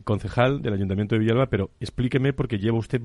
concejal 0.04 0.62
del 0.62 0.72
Ayuntamiento 0.72 1.16
de 1.16 1.18
Villalba, 1.18 1.48
pero 1.50 1.68
explíqueme 1.80 2.32
porque 2.32 2.56
lleva 2.56 2.78
usted 2.78 3.02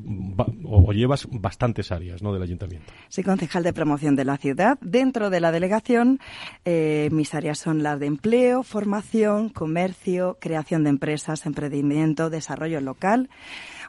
o 0.64 0.94
llevas 0.94 1.28
bastantes 1.30 1.92
áreas 1.92 2.24
¿no? 2.24 2.32
del 2.32 2.44
Ayuntamiento. 2.44 2.94
Soy 3.10 3.26
concejal 3.26 3.64
de 3.64 3.74
promoción 3.74 4.16
de 4.16 4.24
la 4.24 4.38
ciudad 4.38 4.53
Dentro 4.82 5.30
de 5.30 5.40
la 5.40 5.52
delegación, 5.52 6.20
eh, 6.66 7.10
mis 7.12 7.34
áreas 7.34 7.60
son 7.60 7.84
las 7.84 8.00
de 8.00 8.06
empleo, 8.06 8.64
formación, 8.64 9.50
comercio, 9.50 10.38
creación 10.40 10.84
de 10.84 10.92
empresas, 10.92 11.46
emprendimiento, 11.46 12.30
desarrollo 12.30 12.82
local 12.82 13.30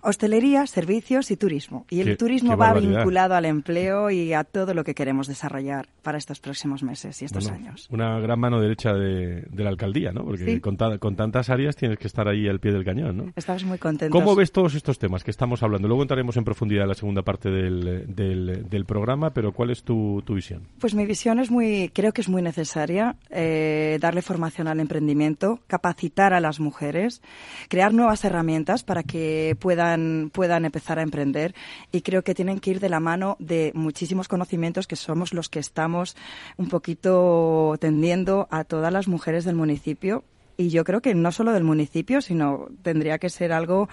hostelería, 0.05 0.67
servicios 0.67 1.31
y 1.31 1.37
turismo. 1.37 1.87
Y 1.91 2.01
el 2.01 2.17
turismo 2.17 2.57
va 2.57 2.75
vinculado 2.75 3.35
al 3.35 3.45
empleo 3.47 4.11
y 4.11 4.33
a 4.33 4.45
todo 4.45 4.75
lo 4.75 4.85
que 4.85 4.95
queremos 4.95 5.27
desarrollar 5.27 5.89
para 6.03 6.19
estos 6.19 6.41
próximos 6.41 6.83
meses 6.83 7.21
y 7.23 7.25
estos 7.25 7.49
años. 7.49 7.89
Una 7.91 8.21
gran 8.21 8.39
mano 8.39 8.61
derecha 8.61 8.93
de, 8.93 9.47
la 9.57 9.71
alcaldía, 9.71 10.13
¿no? 10.13 10.25
Porque 10.25 10.61
con, 10.61 10.77
tantas 10.77 11.51
áreas 11.51 11.77
tienes 11.77 11.99
que 11.99 12.07
estar 12.07 12.29
ahí 12.29 12.47
al 12.47 12.61
pie 12.61 12.73
del 12.73 12.85
cañón, 12.85 13.17
¿no? 13.17 13.33
Estamos 13.35 13.65
muy 13.65 13.79
contentos. 13.79 14.19
¿Cómo 14.19 14.37
ves 14.37 14.53
todos 14.53 14.75
estos 14.75 14.99
temas 14.99 15.25
que 15.25 15.31
estamos 15.31 15.63
hablando? 15.63 15.89
Luego 15.89 16.03
entraremos 16.03 16.37
en 16.37 16.45
profundidad 16.45 16.83
en 16.83 16.89
la 16.89 16.95
segunda 16.95 17.23
parte 17.23 17.51
del, 17.51 18.15
del, 18.15 18.85
programa, 18.85 19.31
pero 19.31 19.53
¿cuál 19.53 19.71
es 19.71 19.83
tu, 19.83 20.23
tu, 20.27 20.35
visión? 20.35 20.69
Pues 20.79 20.95
mi 20.95 21.07
visión 21.07 21.39
es 21.39 21.51
muy, 21.51 21.91
creo 21.95 22.13
que 22.13 22.21
es 22.21 22.29
muy 22.29 22.43
necesaria 22.43 23.17
eh, 23.31 23.97
darle 23.99 24.21
formación 24.21 24.69
al 24.69 24.79
emprendimiento, 24.79 25.61
capacitar 25.67 26.35
a 26.35 26.41
las 26.41 26.61
mujeres, 26.61 27.23
crear 27.69 27.95
nuevas 27.95 28.25
herramientas 28.27 28.85
para 28.85 29.03
que 29.03 29.57
puedan 29.59 29.94
puedan, 30.33 30.65
empezar 30.65 30.99
a 30.99 31.03
emprender. 31.03 31.55
Y 31.93 32.03
creo 32.03 32.23
que 32.23 32.35
tienen 32.35 32.61
que 32.61 32.71
ir 32.71 32.81
de 32.81 32.89
la 32.89 33.01
mano 33.01 33.37
de 33.39 33.73
muchísimos 33.75 34.29
conocimientos 34.29 34.87
que 34.87 34.97
somos 34.97 35.33
los 35.33 35.49
que 35.49 35.59
estamos 35.59 36.17
un 36.57 36.69
poquito 36.69 37.77
tendiendo 37.81 38.49
a 38.51 38.65
todas 38.65 38.93
las 38.93 39.09
mujeres 39.09 39.45
del 39.45 39.57
municipio. 39.57 40.25
Y 40.57 40.69
yo 40.69 40.85
creo 40.85 41.01
que 41.01 41.15
no 41.15 41.33
solo 41.33 41.53
del 41.53 41.65
municipio, 41.65 42.21
sino 42.21 42.69
tendría 42.83 43.19
que 43.19 43.29
ser 43.29 43.53
algo 43.53 43.89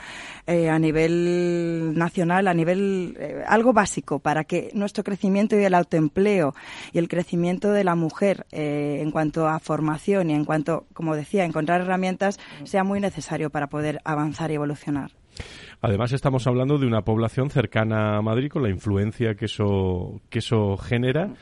eh, 0.46 0.70
a 0.70 0.78
nivel 0.78 1.94
nacional, 1.96 2.48
a 2.48 2.54
nivel 2.54 3.18
eh, 3.20 3.44
algo 3.48 3.74
básico 3.74 4.20
para 4.20 4.44
que 4.44 4.70
nuestro 4.74 5.04
crecimiento 5.04 5.60
y 5.60 5.64
el 5.64 5.74
autoempleo 5.74 6.54
y 6.94 7.00
el 7.00 7.08
crecimiento 7.08 7.72
de 7.72 7.84
la 7.84 7.96
mujer 7.96 8.46
eh, 8.52 9.00
en 9.02 9.12
cuanto 9.12 9.48
a 9.48 9.60
formación 9.60 10.30
y 10.30 10.34
en 10.34 10.46
cuanto, 10.46 10.86
como 10.94 11.16
decía, 11.16 11.46
encontrar 11.46 11.82
herramientas 11.82 12.40
sea 12.64 12.84
muy 12.84 13.00
necesario 13.00 13.50
para 13.50 13.68
poder 13.68 14.00
avanzar 14.04 14.52
y 14.52 14.56
evolucionar. 14.56 15.21
Además, 15.82 16.12
estamos 16.12 16.46
hablando 16.48 16.78
de 16.78 16.86
una 16.86 17.04
población 17.04 17.50
cercana 17.50 18.18
a 18.18 18.22
Madrid 18.22 18.50
con 18.50 18.64
la 18.64 18.70
influencia 18.70 19.36
que 19.36 19.46
eso, 19.46 20.22
que 20.30 20.40
eso 20.40 20.78
genera. 20.78 21.34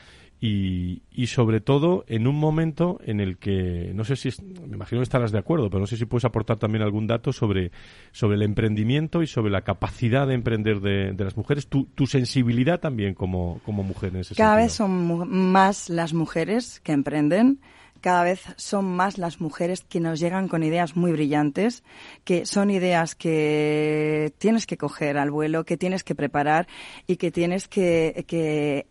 Y, 0.42 1.02
y, 1.12 1.26
sobre 1.26 1.60
todo 1.60 2.06
en 2.08 2.26
un 2.26 2.34
momento 2.36 2.98
en 3.04 3.20
el 3.20 3.36
que 3.36 3.92
no 3.94 4.04
sé 4.04 4.16
si 4.16 4.30
me 4.42 4.74
imagino 4.74 5.00
que 5.00 5.02
estarás 5.02 5.32
de 5.32 5.38
acuerdo 5.38 5.68
pero 5.68 5.80
no 5.80 5.86
sé 5.86 5.98
si 5.98 6.06
puedes 6.06 6.24
aportar 6.24 6.56
también 6.56 6.82
algún 6.82 7.06
dato 7.06 7.30
sobre 7.30 7.72
sobre 8.10 8.36
el 8.36 8.42
emprendimiento 8.42 9.20
y 9.20 9.26
sobre 9.26 9.50
la 9.50 9.60
capacidad 9.60 10.26
de 10.26 10.32
emprender 10.32 10.80
de, 10.80 11.12
las 11.22 11.36
mujeres 11.36 11.66
tu, 11.66 11.84
tu, 11.94 12.06
sensibilidad 12.06 12.80
también 12.80 13.12
como, 13.12 13.60
como 13.66 13.82
mujer 13.82 14.14
en 14.14 14.20
ese 14.20 14.34
cada 14.34 14.56
vez 14.56 14.72
son 14.72 15.28
más 15.28 15.90
las 15.90 16.14
mujeres 16.14 16.80
que 16.80 16.92
emprenden 16.92 17.60
cada 18.00 18.24
vez 18.24 18.42
son 18.56 18.84
más 18.84 19.18
las 19.18 19.40
mujeres 19.40 19.82
que 19.82 20.00
nos 20.00 20.20
llegan 20.20 20.48
con 20.48 20.62
ideas 20.62 20.96
muy 20.96 21.12
brillantes, 21.12 21.82
que 22.24 22.46
son 22.46 22.70
ideas 22.70 23.14
que 23.14 24.32
tienes 24.38 24.66
que 24.66 24.76
coger 24.76 25.18
al 25.18 25.30
vuelo, 25.30 25.64
que 25.64 25.76
tienes 25.76 26.04
que 26.04 26.14
preparar 26.14 26.66
y 27.06 27.16
que 27.16 27.30
tienes 27.30 27.68
que, 27.68 28.24
que 28.26 28.86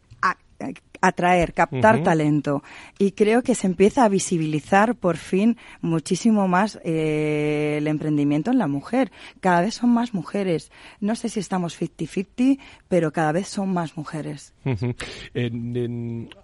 atraer, 1.01 1.53
captar 1.53 2.03
talento. 2.03 2.63
Y 2.98 3.12
creo 3.12 3.41
que 3.41 3.56
se 3.56 3.68
empieza 3.68 4.03
a 4.03 4.10
visibilizar 4.10 4.96
por 4.96 5.18
fin 5.18 5.58
muchísimo 5.82 6.48
más 6.48 6.79
eh, 6.84 7.75
el 7.77 7.88
emprendimiento 7.88 8.51
en 8.51 8.58
la 8.58 8.68
mujer. 8.68 9.12
Cada 9.39 9.62
vez 9.62 9.75
son 9.75 9.91
más 9.91 10.13
mujeres. 10.13 10.72
No 11.00 11.15
sé 11.15 11.29
si 11.29 11.39
estamos 11.39 11.79
50-50, 11.79 12.60
pero 12.88 13.12
cada 13.12 13.32
vez 13.32 13.48
son 13.48 13.74
más 13.74 13.96
mujeres. 13.98 14.53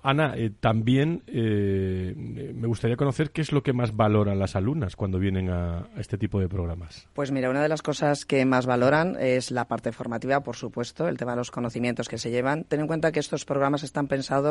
Ana, 0.04 0.34
eh, 0.36 0.52
también 0.60 1.24
eh, 1.28 2.14
me 2.56 2.68
gustaría 2.68 2.96
conocer 2.96 3.32
qué 3.32 3.42
es 3.42 3.52
lo 3.52 3.64
que 3.64 3.74
más 3.74 3.96
valoran 3.96 4.40
las 4.40 4.56
alumnas 4.56 4.96
cuando 4.96 5.20
vienen 5.20 5.50
a, 5.50 5.88
este 5.98 6.18
tipo 6.18 6.40
de 6.40 6.48
programas. 6.48 7.08
Pues 7.14 7.32
mira, 7.32 7.50
una 7.50 7.62
de 7.62 7.70
las 7.70 7.82
cosas 7.82 8.26
que 8.26 8.46
más 8.46 8.66
valoran 8.66 9.18
es 9.20 9.52
la 9.52 9.66
parte 9.66 9.92
formativa, 9.92 10.42
por 10.42 10.56
supuesto, 10.56 11.08
el 11.08 11.18
tema 11.18 11.32
de 11.32 11.38
los 11.38 11.52
conocimientos 11.52 12.08
que 12.08 12.18
se 12.18 12.32
llevan. 12.32 12.64
Ten 12.64 12.80
en 12.80 12.88
cuenta 12.88 13.12
que 13.12 13.20
estos 13.20 13.46
programas 13.46 13.84
están 13.84 14.08
pensados 14.08 14.45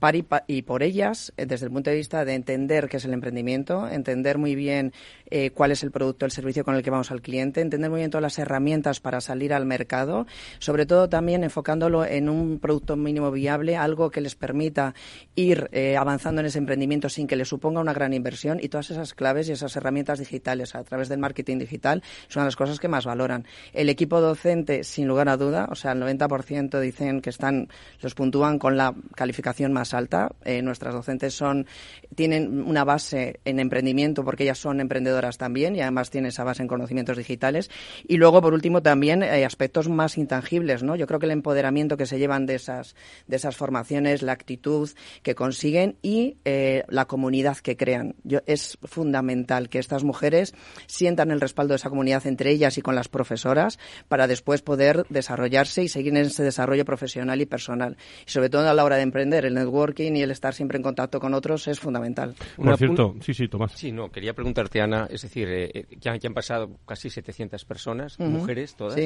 para 0.00 0.18
y, 0.46 0.62
por 0.62 0.82
ellas 0.82 1.32
eh, 1.36 1.46
desde 1.46 1.66
el 1.66 1.72
punto 1.72 1.90
de 1.90 1.96
vista 1.96 2.24
de 2.24 2.34
entender 2.34 2.88
qué 2.88 2.96
es 2.96 3.04
el 3.04 3.12
emprendimiento, 3.12 3.86
entender 3.86 4.38
muy 4.38 4.54
bien 4.54 4.92
eh, 5.30 5.50
cuál 5.50 5.70
es 5.72 5.82
el 5.82 5.90
producto, 5.90 6.24
el 6.24 6.32
servicio 6.32 6.64
con 6.64 6.74
el 6.74 6.82
que 6.82 6.90
vamos 6.90 7.10
al 7.10 7.20
cliente, 7.20 7.60
entender 7.60 7.90
muy 7.90 7.98
bien 8.00 8.10
todas 8.10 8.22
las 8.22 8.38
herramientas 8.38 8.98
para 8.98 9.20
salir 9.20 9.52
al 9.52 9.66
mercado, 9.66 10.26
sobre 10.58 10.86
todo 10.86 11.08
también 11.08 11.44
enfocándolo 11.44 12.04
en 12.04 12.28
un 12.28 12.58
producto 12.58 12.96
mínimo 12.96 13.30
viable, 13.30 13.76
algo 13.76 14.10
que 14.10 14.22
les 14.22 14.34
permita 14.34 14.94
ir 15.36 15.68
eh, 15.72 15.96
avanzando 15.96 16.40
en 16.40 16.46
ese 16.46 16.58
emprendimiento 16.58 17.10
sin 17.10 17.26
que 17.26 17.36
le 17.36 17.44
suponga 17.44 17.80
una 17.80 17.92
gran 17.92 18.14
inversión 18.14 18.58
y 18.60 18.68
todas 18.68 18.90
esas 18.90 19.12
claves 19.12 19.48
y 19.48 19.52
esas 19.52 19.76
herramientas 19.76 20.18
digitales 20.18 20.74
a 20.74 20.82
través 20.82 21.10
del 21.10 21.18
marketing 21.18 21.58
digital 21.58 22.02
son 22.28 22.44
las 22.44 22.56
cosas 22.56 22.80
que 22.80 22.88
más 22.88 23.04
valoran. 23.04 23.46
El 23.74 23.90
equipo 23.90 24.20
docente, 24.20 24.82
sin 24.82 25.06
lugar 25.06 25.28
a 25.28 25.36
duda, 25.36 25.68
o 25.70 25.74
sea, 25.74 25.92
el 25.92 26.00
90% 26.00 26.80
dicen 26.80 27.20
que 27.20 27.30
están, 27.30 27.68
los 28.00 28.14
puntúan 28.14 28.58
con 28.58 28.78
la 28.78 28.94
calificación 29.20 29.70
más 29.70 29.92
alta. 29.92 30.32
Eh, 30.46 30.62
nuestras 30.62 30.94
docentes 30.94 31.34
son 31.34 31.66
tienen 32.14 32.62
una 32.62 32.84
base 32.84 33.38
en 33.44 33.60
emprendimiento 33.60 34.24
porque 34.24 34.44
ellas 34.44 34.56
son 34.56 34.80
emprendedoras 34.80 35.36
también 35.36 35.76
y 35.76 35.82
además 35.82 36.08
tienen 36.08 36.30
esa 36.30 36.42
base 36.42 36.62
en 36.62 36.68
conocimientos 36.68 37.18
digitales. 37.18 37.70
Y 38.08 38.16
luego, 38.16 38.40
por 38.40 38.54
último, 38.54 38.80
también 38.80 39.22
hay 39.22 39.42
aspectos 39.42 39.90
más 39.90 40.16
intangibles, 40.16 40.82
¿no? 40.82 40.96
Yo 40.96 41.06
creo 41.06 41.20
que 41.20 41.26
el 41.26 41.32
empoderamiento 41.32 41.98
que 41.98 42.06
se 42.06 42.18
llevan 42.18 42.46
de 42.46 42.54
esas, 42.54 42.96
de 43.26 43.36
esas 43.36 43.56
formaciones, 43.56 44.22
la 44.22 44.32
actitud 44.32 44.88
que 45.22 45.34
consiguen 45.34 45.96
y 46.00 46.38
eh, 46.46 46.84
la 46.88 47.04
comunidad 47.04 47.58
que 47.58 47.76
crean. 47.76 48.14
Yo, 48.24 48.38
es 48.46 48.78
fundamental 48.84 49.68
que 49.68 49.80
estas 49.80 50.02
mujeres 50.02 50.54
sientan 50.86 51.30
el 51.30 51.42
respaldo 51.42 51.72
de 51.72 51.76
esa 51.76 51.90
comunidad 51.90 52.26
entre 52.26 52.52
ellas 52.52 52.78
y 52.78 52.80
con 52.80 52.94
las 52.94 53.08
profesoras 53.08 53.78
para 54.08 54.26
después 54.26 54.62
poder 54.62 55.04
desarrollarse 55.10 55.82
y 55.82 55.88
seguir 55.88 56.16
en 56.16 56.24
ese 56.24 56.42
desarrollo 56.42 56.86
profesional 56.86 57.42
y 57.42 57.46
personal. 57.46 57.98
Y 58.26 58.30
sobre 58.30 58.48
todo 58.48 58.66
a 58.66 58.72
la 58.72 58.82
hora 58.82 58.96
de 58.96 59.09
emprender, 59.10 59.44
el 59.44 59.54
networking 59.54 60.12
y 60.14 60.22
el 60.22 60.30
estar 60.30 60.54
siempre 60.54 60.76
en 60.76 60.82
contacto 60.82 61.20
con 61.20 61.34
otros 61.34 61.66
es 61.68 61.78
fundamental. 61.80 62.34
Por 62.56 62.76
cierto, 62.76 63.16
sí, 63.20 63.34
sí, 63.34 63.48
Tomás. 63.48 63.72
Sí, 63.72 63.92
no, 63.92 64.10
quería 64.10 64.32
preguntarte, 64.34 64.80
Ana, 64.80 65.06
es 65.10 65.22
decir, 65.22 65.48
eh, 65.48 65.70
eh, 65.74 65.86
ya, 66.00 66.12
han 66.12 66.34
pasado 66.34 66.78
casi 66.86 67.10
700 67.10 67.64
personas, 67.64 68.18
mujeres 68.18 68.74
todas. 68.76 68.98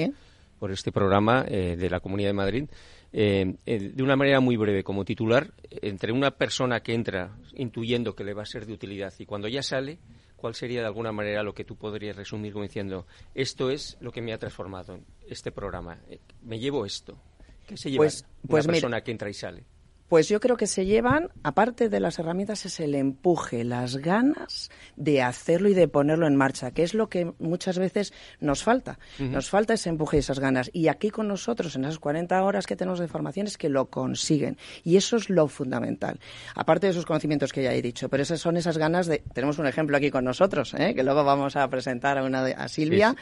por 0.59 0.71
este 0.71 0.93
programa 0.93 1.45
eh, 1.49 1.77
de 1.77 1.91
la 1.91 2.01
Comunidad 2.01 2.29
de 2.29 2.35
Madrid. 2.35 2.65
de 3.13 4.03
una 4.03 4.17
manera 4.17 4.41
muy 4.41 4.57
breve, 4.57 4.85
como 4.85 5.05
titular, 5.05 5.53
entre 5.71 6.13
una 6.13 6.33
persona 6.33 6.81
que 6.81 6.95
entra 6.95 7.37
intuyendo 7.55 8.15
que 8.15 8.25
le 8.25 8.35
va 8.35 8.43
a 8.43 8.47
ser 8.47 8.67
de 8.67 8.73
utilidad 8.73 9.13
y 9.19 9.27
cuando 9.27 9.49
ya 9.49 9.63
sale, 9.63 9.99
¿cuál 10.37 10.55
sería 10.55 10.81
de 10.81 10.87
alguna 10.87 11.13
manera 11.13 11.43
lo 11.43 11.55
que 11.55 11.65
tú 11.65 11.77
podrías 11.77 12.17
resumir 12.17 12.53
como 12.53 12.65
diciendo, 12.65 13.07
esto 13.35 13.71
es 13.71 13.97
lo 14.01 14.13
que 14.13 14.21
me 14.21 14.33
ha 14.33 14.39
transformado 14.39 15.01
este 15.29 15.51
programa? 15.53 15.99
me 16.43 16.59
llevo 16.59 16.85
esto. 16.85 17.17
¿Qué 17.67 17.77
se 17.77 17.91
lleva 17.91 18.03
pues, 18.03 18.23
una 18.43 18.51
pues 18.51 18.67
persona 18.67 19.01
que 19.01 19.11
entra 19.11 19.31
y 19.31 19.35
sale? 19.35 19.65
Pues 20.15 20.29
yo 20.29 20.39
creo 20.39 20.57
que 20.57 20.69
se 20.69 20.87
llevan, 20.87 21.31
aparte 21.43 21.89
de 21.89 21.99
las 21.99 22.21
herramientas, 22.21 22.67
es 22.67 22.79
el 22.79 22.95
empuje, 22.95 23.65
las 23.65 23.97
ganas 23.97 24.71
de 24.95 25.23
hacerlo 25.23 25.69
y 25.69 25.75
de 25.75 25.89
ponerlo 25.89 26.29
en 26.29 26.37
marcha, 26.37 26.71
que 26.71 26.85
es 26.85 26.95
lo 26.95 27.09
que 27.09 27.33
muchas 27.41 27.81
veces 27.81 28.13
nos 28.39 28.63
falta. 28.63 29.01
Nos 29.19 29.51
falta 29.51 29.75
ese 29.75 29.89
empuje 29.89 30.19
y 30.19 30.21
esas 30.21 30.39
ganas. 30.39 30.71
Y 30.73 30.87
aquí 30.87 31.11
con 31.11 31.27
nosotros, 31.27 31.75
en 31.75 31.85
esas 31.85 31.99
40 31.99 32.45
horas 32.45 32.69
que 32.69 32.77
tenemos 32.77 33.01
de 33.01 33.09
formación, 33.09 33.49
es 33.49 33.59
que 33.59 33.69
lo 33.69 33.91
consiguen. 33.91 34.57
Y 34.85 34.99
eso 34.99 35.17
es 35.17 35.31
lo 35.31 35.49
fundamental. 35.49 36.21
Aparte 36.55 36.87
de 36.87 36.93
esos 36.93 37.07
conocimientos 37.07 37.53
que 37.53 37.65
ya 37.65 37.75
he 37.75 37.83
dicho, 37.83 38.09
pero 38.09 38.23
esas 38.23 38.41
son 38.41 38.57
esas 38.57 38.79
ganas 38.79 39.09
de... 39.09 39.25
Tenemos 39.33 39.59
un 39.59 39.67
ejemplo 39.67 39.97
aquí 39.97 40.13
con 40.13 40.25
nosotros, 40.25 40.75
¿eh? 40.75 40.95
que 40.95 41.03
luego 41.03 41.25
vamos 41.25 41.57
a 41.57 41.69
presentar 41.69 42.19
a, 42.19 42.23
una 42.23 42.45
de, 42.45 42.55
a 42.55 42.69
Silvia, 42.69 43.17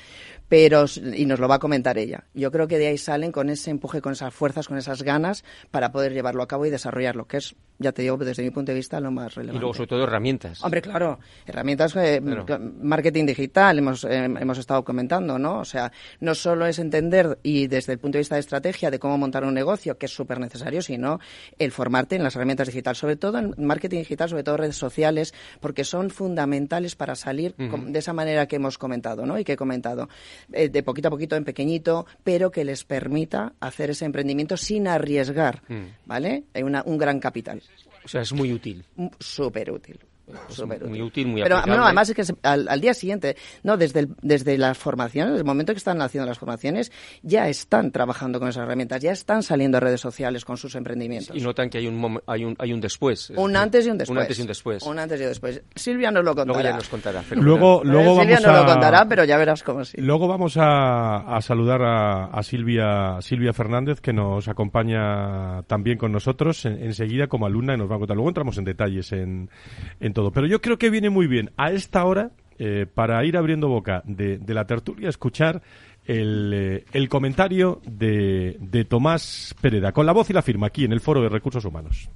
pero 0.47 0.85
y 1.15 1.25
nos 1.25 1.41
lo 1.41 1.49
va 1.49 1.55
a 1.55 1.59
comentar 1.59 1.97
ella. 1.97 2.25
Yo 2.35 2.51
creo 2.53 2.69
que 2.69 2.77
de 2.77 2.89
ahí 2.89 2.99
salen 2.99 3.33
con 3.33 3.49
ese 3.49 3.71
empuje, 3.71 4.03
con 4.03 4.13
esas 4.13 4.35
fuerzas, 4.35 4.69
con 4.69 4.77
esas 4.77 5.03
ganas 5.03 5.43
para 5.71 5.91
poder 5.91 6.13
llevarlo 6.13 6.43
a 6.43 6.49
cabo 6.49 6.67
y 6.67 6.71
desarrollarlo, 6.71 6.82
que 7.29 7.37
es, 7.37 7.55
ya 7.79 7.93
te 7.93 8.03
digo, 8.03 8.17
desde 8.17 8.43
mi 8.43 8.51
punto 8.51 8.73
de 8.73 8.77
vista, 8.77 9.01
lo 9.01 9.11
más 9.11 9.35
relevante. 9.35 9.57
Y 9.57 9.61
luego, 9.61 9.75
sobre 9.75 9.89
todo, 9.89 10.05
herramientas. 10.05 10.62
Hombre, 10.62 10.81
claro, 10.81 11.19
herramientas, 11.47 11.95
eh, 11.97 12.21
marketing 12.21 13.27
digital, 13.27 13.79
hemos, 13.79 14.05
eh, 14.05 14.25
hemos 14.25 14.59
estado 14.59 14.85
comentando, 14.85 15.39
¿no? 15.39 15.61
O 15.61 15.65
sea, 15.65 15.93
no 16.21 16.35
solo 16.35 16.67
es 16.67 16.79
entender 16.79 17.39
y 17.43 17.67
desde 17.67 17.95
el 17.95 17.99
punto 17.99 18.17
de 18.17 18.21
vista 18.21 18.37
de 18.37 18.41
estrategia 18.41 18.91
de 18.91 18.99
cómo 18.99 19.19
montar 19.19 19.45
un 19.45 19.55
negocio, 19.55 19.99
que 19.99 20.07
es 20.07 20.12
súper 20.15 20.39
necesario, 20.39 20.83
sino 20.83 21.19
el 21.59 21.73
formarte 21.73 22.17
en 22.17 22.23
las 22.23 22.37
herramientas 22.37 22.69
digitales, 22.69 22.99
sobre 22.99 23.17
todo 23.17 23.39
en 23.39 23.55
marketing 23.59 23.99
digital, 23.99 24.29
sobre 24.29 24.45
todo 24.45 24.57
redes 24.57 24.77
sociales, 24.77 25.35
porque 25.61 25.85
son 25.85 26.11
fundamentales 26.11 26.95
para 26.97 27.15
salir 27.15 27.55
de 27.57 27.99
esa 27.99 28.12
manera 28.12 28.47
que 28.47 28.57
hemos 28.57 28.79
comentado, 28.79 29.27
¿no? 29.27 29.39
Y 29.39 29.45
que 29.45 29.53
he 29.53 29.57
comentado, 29.57 30.09
eh, 30.53 30.69
de 30.69 30.83
poquito 30.83 31.09
a 31.09 31.11
poquito, 31.11 31.37
en 31.37 31.45
pequeñito, 31.45 32.07
pero 32.23 32.51
que 32.51 32.65
les 32.65 32.85
permita 32.85 33.55
hacer 33.61 33.91
ese 33.91 34.05
emprendimiento 34.05 34.57
sin 34.57 34.87
arriesgar, 34.87 35.62
mm. 35.69 36.07
¿vale? 36.07 36.45
Una, 36.64 36.83
un 36.85 36.99
gran 36.99 37.21
capital. 37.21 37.62
O 38.04 38.09
sea, 38.09 38.23
es 38.23 38.33
muy 38.33 38.52
útil. 38.52 38.85
Súper 39.19 39.71
útil. 39.71 39.99
Pues 40.26 40.83
muy 40.83 41.02
útil, 41.02 41.26
muy 41.26 41.43
Pero 41.43 41.57
además 41.57 42.09
es 42.09 42.14
que 42.14 42.35
al, 42.43 42.81
día 42.81 42.95
siguiente, 42.95 43.37
no 43.62 43.76
desde, 43.76 44.09
desde 44.23 44.57
las 44.57 44.79
formaciones, 44.79 45.33
desde 45.33 45.41
el 45.41 45.47
momento 45.47 45.73
que 45.73 45.79
están 45.79 46.00
haciendo 46.00 46.26
las 46.26 46.38
formaciones, 46.38 46.93
ya 47.23 47.49
están 47.49 47.91
trabajando 47.91 48.38
con 48.38 48.49
esas 48.49 48.64
herramientas, 48.64 49.02
ya 49.02 49.12
están 49.12 49.43
saliendo 49.43 49.79
a 49.79 49.81
redes 49.81 50.00
sociales 50.00 50.45
con 50.45 50.57
sus 50.57 50.75
emprendimientos. 50.75 51.37
Y 51.37 51.41
notan 51.41 51.69
que 51.69 51.79
hay 51.79 51.87
un, 51.87 52.21
hay 52.26 52.45
un, 52.45 52.57
hay 52.59 52.73
un 52.73 52.81
después. 52.81 53.31
Un 53.37 53.57
antes 53.57 53.87
y 53.87 53.91
un 53.91 53.99
después. 53.99 54.17
Un 54.17 54.23
antes 54.23 54.38
y 54.38 54.43
un 54.43 54.49
después. 54.49 54.83
Un 54.85 54.99
antes 54.99 55.21
y 55.21 55.23
un 55.25 55.29
después. 55.29 55.62
Silvia 55.75 56.11
nos 56.11 56.25
lo 56.25 56.35
contará. 56.35 56.52
Luego 56.52 56.69
ya 56.69 56.76
nos 56.76 56.88
contará. 56.88 57.25
Luego, 57.31 57.83
luego 57.85 58.21
Silvia 58.21 58.41
nos 58.41 58.57
lo 58.57 58.67
contará, 58.67 59.07
pero 59.09 59.25
ya 59.25 59.37
verás 59.37 59.62
cómo 59.62 59.85
sí. 59.85 59.97
Luego 60.00 60.29
vamos 60.29 60.57
a, 60.57 61.37
a 61.37 61.41
saludar 61.41 61.83
a, 61.83 62.26
a, 62.26 62.43
Silvia, 62.43 63.19
Silvia 63.21 63.52
Fernández, 63.52 64.00
que 64.00 64.12
nos 64.12 64.49
acompaña 64.49 65.62
también 65.64 65.99
con 65.99 66.12
nosotros 66.12 66.64
enseguida 66.64 67.26
como 67.26 67.47
alumna 67.47 67.75
y 67.75 67.76
nos 67.76 67.91
va 67.91 67.97
a 67.97 67.99
contar. 67.99 68.17
Luego 68.17 68.31
entramos 68.31 68.57
en 68.59 68.64
detalles 68.64 69.12
en, 69.12 69.50
en 70.00 70.12
todo. 70.12 70.22
Pero 70.30 70.47
yo 70.47 70.61
creo 70.61 70.78
que 70.78 70.91
viene 70.91 71.11
muy 71.11 71.26
bien 71.26 71.50
a 71.56 71.73
esta 71.73 72.04
hora, 72.04 72.30
eh, 72.58 72.87
para 72.93 73.25
ir 73.25 73.37
abriendo 73.37 73.69
boca 73.69 74.02
de, 74.04 74.39
la 74.47 74.67
tertulia, 74.67 75.08
escuchar 75.08 75.63
el, 76.04 76.85
eh, 76.93 77.08
comentario 77.08 77.80
de, 77.85 78.56
de 78.61 78.85
Tomás 78.85 79.54
Pereda, 79.61 79.93
con 79.93 80.06
la 80.06 80.13
voz 80.13 80.30
y 80.30 80.32
la 80.32 80.43
firma, 80.43 80.69
aquí 80.69 80.85
en 80.85 80.93
el 80.93 81.00
Foro 81.00 81.23
de 81.23 81.28
Recursos 81.28 81.65
Humanos. 81.65 82.08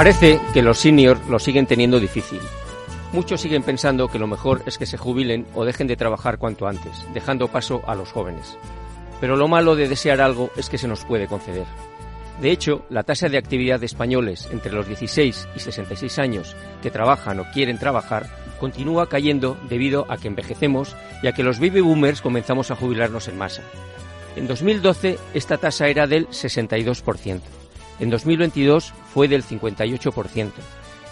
Parece 0.00 0.40
que 0.54 0.62
los 0.62 0.78
seniors 0.78 1.20
lo 1.28 1.38
siguen 1.38 1.66
teniendo 1.66 2.00
difícil. 2.00 2.38
Muchos 3.12 3.40
siguen 3.40 3.64
pensando 3.64 4.06
que 4.06 4.20
lo 4.20 4.28
mejor 4.28 4.62
es 4.66 4.78
que 4.78 4.86
se 4.86 4.96
jubilen 4.96 5.44
o 5.54 5.64
dejen 5.64 5.88
de 5.88 5.96
trabajar 5.96 6.38
cuanto 6.38 6.68
antes, 6.68 7.04
dejando 7.12 7.48
paso 7.48 7.82
a 7.88 7.96
los 7.96 8.12
jóvenes. 8.12 8.56
Pero 9.20 9.36
lo 9.36 9.48
malo 9.48 9.74
de 9.74 9.88
desear 9.88 10.20
algo 10.20 10.50
es 10.56 10.70
que 10.70 10.78
se 10.78 10.86
nos 10.86 11.04
puede 11.04 11.26
conceder. 11.26 11.66
De 12.40 12.52
hecho, 12.52 12.86
la 12.88 13.02
tasa 13.02 13.28
de 13.28 13.36
actividad 13.36 13.80
de 13.80 13.86
españoles 13.86 14.48
entre 14.52 14.72
los 14.72 14.86
16 14.86 15.48
y 15.56 15.58
66 15.58 16.18
años 16.20 16.54
que 16.82 16.92
trabajan 16.92 17.40
o 17.40 17.50
quieren 17.52 17.78
trabajar 17.78 18.28
continúa 18.60 19.08
cayendo 19.08 19.58
debido 19.68 20.06
a 20.08 20.16
que 20.16 20.28
envejecemos 20.28 20.94
y 21.22 21.26
a 21.26 21.32
que 21.32 21.42
los 21.42 21.58
baby 21.58 21.80
boomers 21.80 22.22
comenzamos 22.22 22.70
a 22.70 22.76
jubilarnos 22.76 23.26
en 23.26 23.36
masa. 23.36 23.62
En 24.36 24.46
2012 24.46 25.18
esta 25.34 25.58
tasa 25.58 25.88
era 25.88 26.06
del 26.06 26.28
62%. 26.28 27.40
En 27.98 28.08
2022 28.08 28.94
fue 29.12 29.26
del 29.26 29.44
58% 29.44 30.52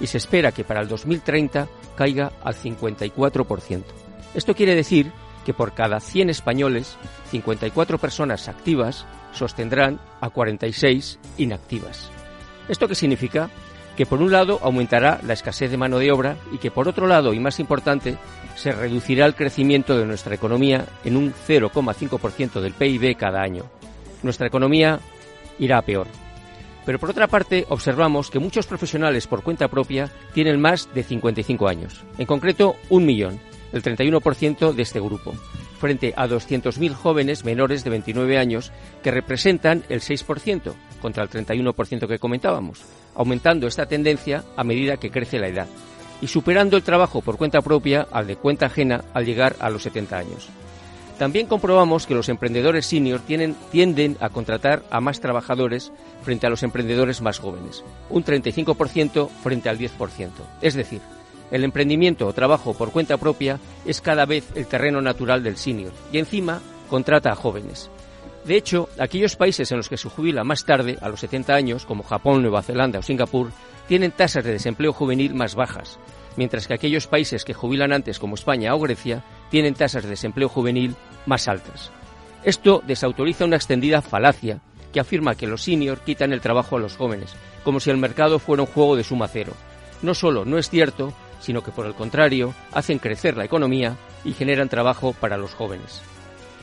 y 0.00 0.06
se 0.06 0.18
espera 0.18 0.52
que 0.52 0.64
para 0.64 0.80
el 0.80 0.88
2030 0.88 1.68
caiga 1.96 2.32
al 2.42 2.54
54%. 2.54 3.82
Esto 4.34 4.54
quiere 4.54 4.74
decir 4.74 5.12
que 5.44 5.54
por 5.54 5.72
cada 5.72 6.00
100 6.00 6.30
españoles, 6.30 6.96
54 7.30 7.98
personas 7.98 8.48
activas 8.48 9.06
sostendrán 9.32 9.98
a 10.20 10.30
46 10.30 11.18
inactivas. 11.38 12.10
¿Esto 12.68 12.86
qué 12.86 12.94
significa? 12.94 13.48
Que 13.96 14.06
por 14.06 14.20
un 14.20 14.30
lado 14.30 14.60
aumentará 14.62 15.20
la 15.26 15.32
escasez 15.32 15.70
de 15.70 15.76
mano 15.76 15.98
de 15.98 16.12
obra 16.12 16.36
y 16.52 16.58
que 16.58 16.70
por 16.70 16.86
otro 16.86 17.06
lado, 17.06 17.32
y 17.32 17.40
más 17.40 17.58
importante, 17.60 18.16
se 18.56 18.72
reducirá 18.72 19.26
el 19.26 19.34
crecimiento 19.34 19.96
de 19.96 20.04
nuestra 20.04 20.34
economía 20.34 20.84
en 21.04 21.16
un 21.16 21.32
0,5% 21.32 22.60
del 22.60 22.74
PIB 22.74 23.16
cada 23.16 23.40
año. 23.40 23.64
Nuestra 24.22 24.46
economía 24.46 25.00
irá 25.58 25.78
a 25.78 25.82
peor. 25.82 26.06
Pero 26.88 26.98
por 26.98 27.10
otra 27.10 27.26
parte, 27.26 27.66
observamos 27.68 28.30
que 28.30 28.38
muchos 28.38 28.66
profesionales 28.66 29.26
por 29.26 29.42
cuenta 29.42 29.68
propia 29.68 30.10
tienen 30.32 30.58
más 30.58 30.88
de 30.94 31.02
55 31.02 31.68
años. 31.68 32.02
En 32.16 32.24
concreto, 32.24 32.76
un 32.88 33.04
millón, 33.04 33.38
el 33.74 33.82
31% 33.82 34.72
de 34.72 34.82
este 34.82 34.98
grupo, 34.98 35.34
frente 35.78 36.14
a 36.16 36.26
200.000 36.26 36.94
jóvenes 36.94 37.44
menores 37.44 37.84
de 37.84 37.90
29 37.90 38.38
años 38.38 38.72
que 39.02 39.10
representan 39.10 39.84
el 39.90 40.00
6% 40.00 40.72
contra 41.02 41.24
el 41.24 41.28
31% 41.28 42.08
que 42.08 42.18
comentábamos, 42.18 42.80
aumentando 43.14 43.66
esta 43.66 43.84
tendencia 43.84 44.44
a 44.56 44.64
medida 44.64 44.96
que 44.96 45.10
crece 45.10 45.38
la 45.38 45.48
edad 45.48 45.66
y 46.22 46.28
superando 46.28 46.78
el 46.78 46.84
trabajo 46.84 47.20
por 47.20 47.36
cuenta 47.36 47.60
propia 47.60 48.08
al 48.10 48.26
de 48.26 48.36
cuenta 48.36 48.64
ajena 48.64 49.04
al 49.12 49.26
llegar 49.26 49.56
a 49.60 49.68
los 49.68 49.82
70 49.82 50.16
años. 50.16 50.48
También 51.18 51.48
comprobamos 51.48 52.06
que 52.06 52.14
los 52.14 52.28
emprendedores 52.28 52.86
senior 52.86 53.20
tienden 53.20 54.16
a 54.20 54.28
contratar 54.28 54.84
a 54.88 55.00
más 55.00 55.20
trabajadores 55.20 55.92
frente 56.22 56.46
a 56.46 56.50
los 56.50 56.62
emprendedores 56.62 57.20
más 57.20 57.40
jóvenes, 57.40 57.84
un 58.08 58.24
35% 58.24 59.28
frente 59.42 59.68
al 59.68 59.78
10%. 59.78 60.30
Es 60.62 60.74
decir, 60.74 61.00
el 61.50 61.64
emprendimiento 61.64 62.26
o 62.26 62.32
trabajo 62.32 62.72
por 62.72 62.92
cuenta 62.92 63.16
propia 63.16 63.58
es 63.84 64.00
cada 64.00 64.26
vez 64.26 64.44
el 64.54 64.66
terreno 64.66 65.00
natural 65.00 65.42
del 65.42 65.56
senior 65.56 65.92
y 66.12 66.18
encima 66.18 66.60
contrata 66.88 67.32
a 67.32 67.36
jóvenes. 67.36 67.90
De 68.44 68.56
hecho, 68.56 68.88
aquellos 68.98 69.34
países 69.34 69.70
en 69.72 69.78
los 69.78 69.88
que 69.88 69.96
se 69.96 70.08
jubila 70.08 70.44
más 70.44 70.64
tarde, 70.64 70.98
a 71.00 71.08
los 71.08 71.20
70 71.20 71.52
años, 71.52 71.84
como 71.84 72.04
Japón, 72.04 72.42
Nueva 72.42 72.62
Zelanda 72.62 73.00
o 73.00 73.02
Singapur, 73.02 73.50
tienen 73.88 74.12
tasas 74.12 74.44
de 74.44 74.52
desempleo 74.52 74.92
juvenil 74.92 75.34
más 75.34 75.54
bajas, 75.54 75.98
mientras 76.36 76.66
que 76.66 76.74
aquellos 76.74 77.08
países 77.08 77.44
que 77.44 77.54
jubilan 77.54 77.92
antes, 77.92 78.18
como 78.18 78.36
España 78.36 78.74
o 78.74 78.78
Grecia, 78.78 79.24
tienen 79.50 79.74
tasas 79.74 80.02
de 80.02 80.10
desempleo 80.10 80.48
juvenil 80.48 80.94
más 81.26 81.48
altas. 81.48 81.90
Esto 82.44 82.82
desautoriza 82.86 83.44
una 83.44 83.56
extendida 83.56 84.02
falacia 84.02 84.60
que 84.92 85.00
afirma 85.00 85.34
que 85.34 85.46
los 85.46 85.62
seniors 85.62 86.00
quitan 86.02 86.32
el 86.32 86.40
trabajo 86.40 86.76
a 86.76 86.80
los 86.80 86.96
jóvenes, 86.96 87.34
como 87.64 87.80
si 87.80 87.90
el 87.90 87.98
mercado 87.98 88.38
fuera 88.38 88.62
un 88.62 88.68
juego 88.68 88.96
de 88.96 89.04
suma 89.04 89.28
cero. 89.28 89.52
no 90.00 90.14
solo 90.14 90.44
no 90.44 90.58
es 90.58 90.70
cierto, 90.70 91.12
sino 91.40 91.62
que 91.62 91.72
por 91.72 91.86
el 91.86 91.94
contrario 91.94 92.54
hacen 92.72 92.98
crecer 92.98 93.36
la 93.36 93.44
economía 93.44 93.96
y 94.24 94.32
generan 94.32 94.68
trabajo 94.68 95.12
para 95.12 95.36
los 95.36 95.54
jóvenes. 95.54 96.00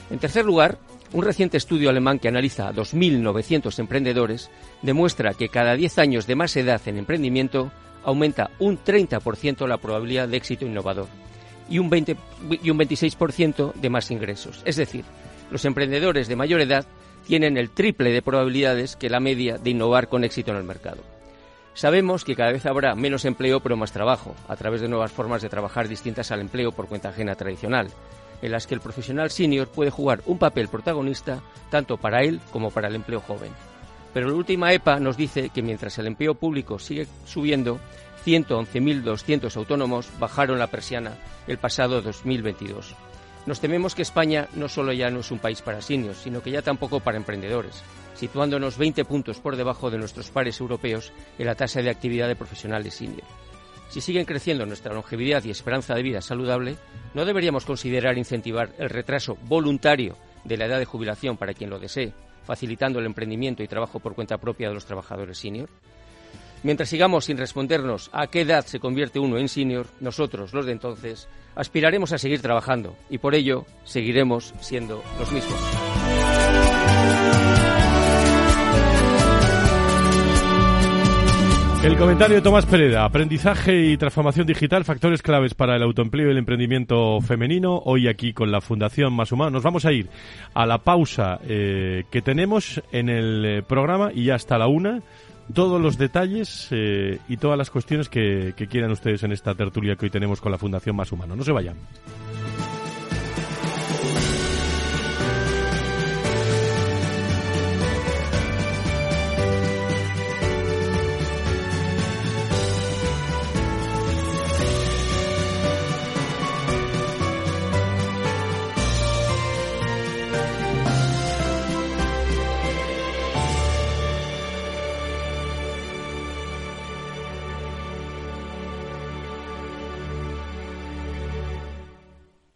En 0.09 0.19
tercer 0.19 0.45
lugar, 0.45 0.77
un 1.13 1.23
reciente 1.23 1.57
estudio 1.57 1.89
alemán 1.89 2.19
que 2.19 2.27
analiza 2.27 2.67
a 2.67 2.73
2.900 2.73 3.77
emprendedores 3.79 4.49
demuestra 4.81 5.33
que 5.33 5.49
cada 5.49 5.75
10 5.75 5.99
años 5.99 6.27
de 6.27 6.35
más 6.35 6.55
edad 6.55 6.81
en 6.85 6.97
emprendimiento 6.97 7.71
aumenta 8.03 8.51
un 8.59 8.77
30% 8.77 9.67
la 9.67 9.77
probabilidad 9.77 10.27
de 10.27 10.37
éxito 10.37 10.65
innovador 10.65 11.07
y 11.69 11.79
un, 11.79 11.89
20, 11.89 12.15
y 12.61 12.69
un 12.69 12.79
26% 12.79 13.73
de 13.73 13.89
más 13.89 14.11
ingresos. 14.11 14.61
Es 14.65 14.75
decir, 14.75 15.03
los 15.51 15.65
emprendedores 15.65 16.27
de 16.27 16.35
mayor 16.35 16.61
edad 16.61 16.85
tienen 17.25 17.57
el 17.57 17.71
triple 17.71 18.11
de 18.11 18.21
probabilidades 18.21 18.95
que 18.95 19.09
la 19.09 19.19
media 19.19 19.57
de 19.57 19.71
innovar 19.71 20.07
con 20.07 20.23
éxito 20.23 20.51
en 20.51 20.57
el 20.57 20.63
mercado. 20.63 21.01
Sabemos 21.73 22.23
que 22.23 22.35
cada 22.35 22.51
vez 22.51 22.65
habrá 22.65 22.95
menos 22.95 23.25
empleo 23.25 23.59
pero 23.59 23.75
más 23.75 23.91
trabajo, 23.91 24.33
a 24.47 24.55
través 24.55 24.81
de 24.81 24.87
nuevas 24.87 25.11
formas 25.11 25.41
de 25.41 25.49
trabajar 25.49 25.89
distintas 25.89 26.31
al 26.31 26.39
empleo 26.39 26.71
por 26.71 26.87
cuenta 26.87 27.09
ajena 27.09 27.35
tradicional, 27.35 27.89
en 28.41 28.51
las 28.51 28.65
que 28.65 28.75
el 28.75 28.81
profesional 28.81 29.29
senior 29.29 29.67
puede 29.67 29.91
jugar 29.91 30.21
un 30.25 30.37
papel 30.37 30.69
protagonista 30.69 31.41
tanto 31.69 31.97
para 31.97 32.21
él 32.21 32.39
como 32.51 32.71
para 32.71 32.87
el 32.87 32.95
empleo 32.95 33.19
joven. 33.19 33.51
Pero 34.13 34.29
la 34.29 34.35
última 34.35 34.71
EPA 34.71 35.01
nos 35.01 35.17
dice 35.17 35.49
que 35.49 35.61
mientras 35.61 35.97
el 35.97 36.07
empleo 36.07 36.35
público 36.35 36.79
sigue 36.79 37.07
subiendo, 37.25 37.79
111.200 38.25 39.55
autónomos 39.55 40.09
bajaron 40.19 40.57
la 40.57 40.67
persiana 40.67 41.17
el 41.47 41.57
pasado 41.57 42.01
2022. 42.01 42.95
Nos 43.45 43.59
tememos 43.59 43.93
que 43.93 44.01
España 44.01 44.47
no 44.55 44.67
solo 44.67 44.91
ya 44.91 45.11
no 45.11 45.19
es 45.19 45.29
un 45.29 45.37
país 45.37 45.61
para 45.61 45.81
seniors, 45.81 46.17
sino 46.17 46.41
que 46.41 46.49
ya 46.49 46.63
tampoco 46.63 46.99
para 46.99 47.17
emprendedores, 47.17 47.83
situándonos 48.15 48.77
20 48.79 49.05
puntos 49.05 49.39
por 49.39 49.55
debajo 49.55 49.91
de 49.91 49.99
nuestros 49.99 50.31
pares 50.31 50.59
europeos 50.59 51.13
en 51.37 51.45
la 51.45 51.53
tasa 51.53 51.81
de 51.81 51.91
actividad 51.91 52.27
de 52.27 52.35
profesionales 52.35 52.95
senior. 52.95 53.23
Si 53.89 54.01
siguen 54.01 54.25
creciendo 54.25 54.65
nuestra 54.65 54.95
longevidad 54.95 55.43
y 55.43 55.51
esperanza 55.51 55.93
de 55.93 56.01
vida 56.01 56.21
saludable, 56.21 56.77
¿no 57.13 57.23
deberíamos 57.23 57.65
considerar 57.65 58.17
incentivar 58.17 58.73
el 58.79 58.89
retraso 58.89 59.37
voluntario 59.43 60.17
de 60.43 60.57
la 60.57 60.65
edad 60.65 60.79
de 60.79 60.85
jubilación 60.85 61.37
para 61.37 61.53
quien 61.53 61.69
lo 61.69 61.77
desee, 61.77 62.13
facilitando 62.43 62.97
el 62.97 63.05
emprendimiento 63.05 63.61
y 63.61 63.67
trabajo 63.67 63.99
por 63.99 64.15
cuenta 64.15 64.39
propia 64.39 64.69
de 64.69 64.73
los 64.73 64.85
trabajadores 64.85 65.37
senior? 65.37 65.69
Mientras 66.65 66.89
sigamos 66.89 67.25
sin 67.25 67.37
respondernos 67.37 68.09
a 68.11 68.25
qué 68.25 68.41
edad 68.41 68.65
se 68.65 68.79
convierte 68.79 69.19
uno 69.19 69.37
en 69.37 69.49
senior, 69.49 69.85
nosotros, 69.99 70.51
los 70.51 70.65
de 70.65 70.71
entonces, 70.71 71.27
aspiraremos 71.53 72.11
a 72.11 72.17
seguir 72.17 72.41
trabajando 72.41 72.97
y 73.07 73.19
por 73.19 73.35
ello 73.35 73.67
seguiremos 73.83 74.51
siendo 74.61 75.03
los 75.19 75.31
mismos. 75.31 75.59
El 81.83 81.97
comentario 81.97 82.37
de 82.37 82.41
Tomás 82.41 82.65
Pereda, 82.65 83.05
aprendizaje 83.05 83.91
y 83.91 83.95
transformación 83.95 84.47
digital, 84.47 84.83
factores 84.85 85.21
claves 85.21 85.53
para 85.53 85.75
el 85.75 85.83
autoempleo 85.83 86.29
y 86.29 86.31
el 86.31 86.39
emprendimiento 86.39 87.21
femenino, 87.21 87.79
hoy 87.85 88.07
aquí 88.07 88.33
con 88.33 88.51
la 88.51 88.59
Fundación 88.59 89.13
Más 89.13 89.31
Humano. 89.31 89.51
Nos 89.51 89.61
vamos 89.61 89.85
a 89.85 89.91
ir 89.91 90.09
a 90.55 90.65
la 90.65 90.79
pausa 90.79 91.39
eh, 91.47 92.05
que 92.09 92.23
tenemos 92.23 92.81
en 92.91 93.09
el 93.09 93.45
eh, 93.45 93.61
programa 93.61 94.09
y 94.11 94.25
ya 94.25 94.33
hasta 94.33 94.57
la 94.57 94.65
una 94.65 95.03
todos 95.53 95.81
los 95.81 95.97
detalles 95.97 96.67
eh, 96.71 97.19
y 97.27 97.37
todas 97.37 97.57
las 97.57 97.69
cuestiones 97.69 98.09
que, 98.09 98.53
que 98.55 98.67
quieran 98.67 98.91
ustedes 98.91 99.23
en 99.23 99.31
esta 99.31 99.53
tertulia 99.55 99.95
que 99.95 100.05
hoy 100.05 100.09
tenemos 100.09 100.41
con 100.41 100.51
la 100.51 100.57
Fundación 100.57 100.95
Más 100.95 101.11
Humano. 101.11 101.35
No 101.35 101.43
se 101.43 101.51
vayan. 101.51 101.75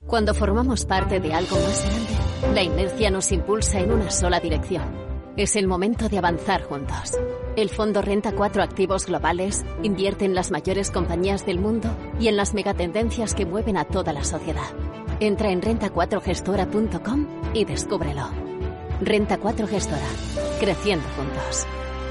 Cuando 0.09 0.33
formamos 0.33 0.85
parte 0.85 1.19
de 1.19 1.35
algo 1.35 1.55
más 1.55 1.85
grande, 1.85 2.55
la 2.55 2.63
inercia 2.63 3.11
nos 3.11 3.31
impulsa 3.31 3.79
en 3.79 3.91
una 3.91 4.09
sola 4.09 4.39
dirección. 4.39 4.81
Es 5.37 5.55
el 5.55 5.67
momento 5.67 6.09
de 6.09 6.17
avanzar 6.17 6.63
juntos. 6.63 7.15
El 7.55 7.69
Fondo 7.69 8.01
Renta 8.01 8.31
4 8.31 8.63
Activos 8.63 9.05
Globales 9.05 9.63
invierte 9.83 10.25
en 10.25 10.33
las 10.33 10.49
mayores 10.49 10.89
compañías 10.89 11.45
del 11.45 11.59
mundo 11.59 11.95
y 12.19 12.27
en 12.27 12.37
las 12.37 12.55
megatendencias 12.55 13.35
que 13.35 13.45
mueven 13.45 13.77
a 13.77 13.85
toda 13.85 14.11
la 14.11 14.23
sociedad. 14.23 14.73
Entra 15.19 15.51
en 15.51 15.61
renta4gestora.com 15.61 17.27
y 17.53 17.65
descúbrelo. 17.65 18.29
Renta 19.01 19.37
4 19.37 19.67
Gestora. 19.67 20.09
Creciendo 20.59 21.07
juntos. 21.15 21.67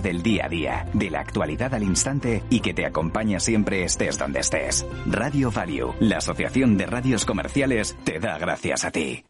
del 0.00 0.22
día 0.22 0.46
a 0.46 0.48
día, 0.48 0.86
de 0.92 1.10
la 1.10 1.20
actualidad 1.20 1.74
al 1.74 1.82
instante 1.82 2.42
y 2.50 2.60
que 2.60 2.74
te 2.74 2.86
acompaña 2.86 3.40
siempre 3.40 3.84
estés 3.84 4.18
donde 4.18 4.40
estés. 4.40 4.86
Radio 5.06 5.50
Value, 5.50 5.94
la 6.00 6.18
Asociación 6.18 6.76
de 6.76 6.86
Radios 6.86 7.24
Comerciales, 7.24 7.96
te 8.04 8.18
da 8.18 8.38
gracias 8.38 8.84
a 8.84 8.90
ti. 8.90 9.24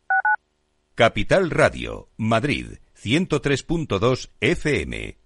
Capital 0.95 1.51
Radio, 1.51 2.09
Madrid, 2.17 2.79
103.2 2.97 4.31
FM. 4.41 5.26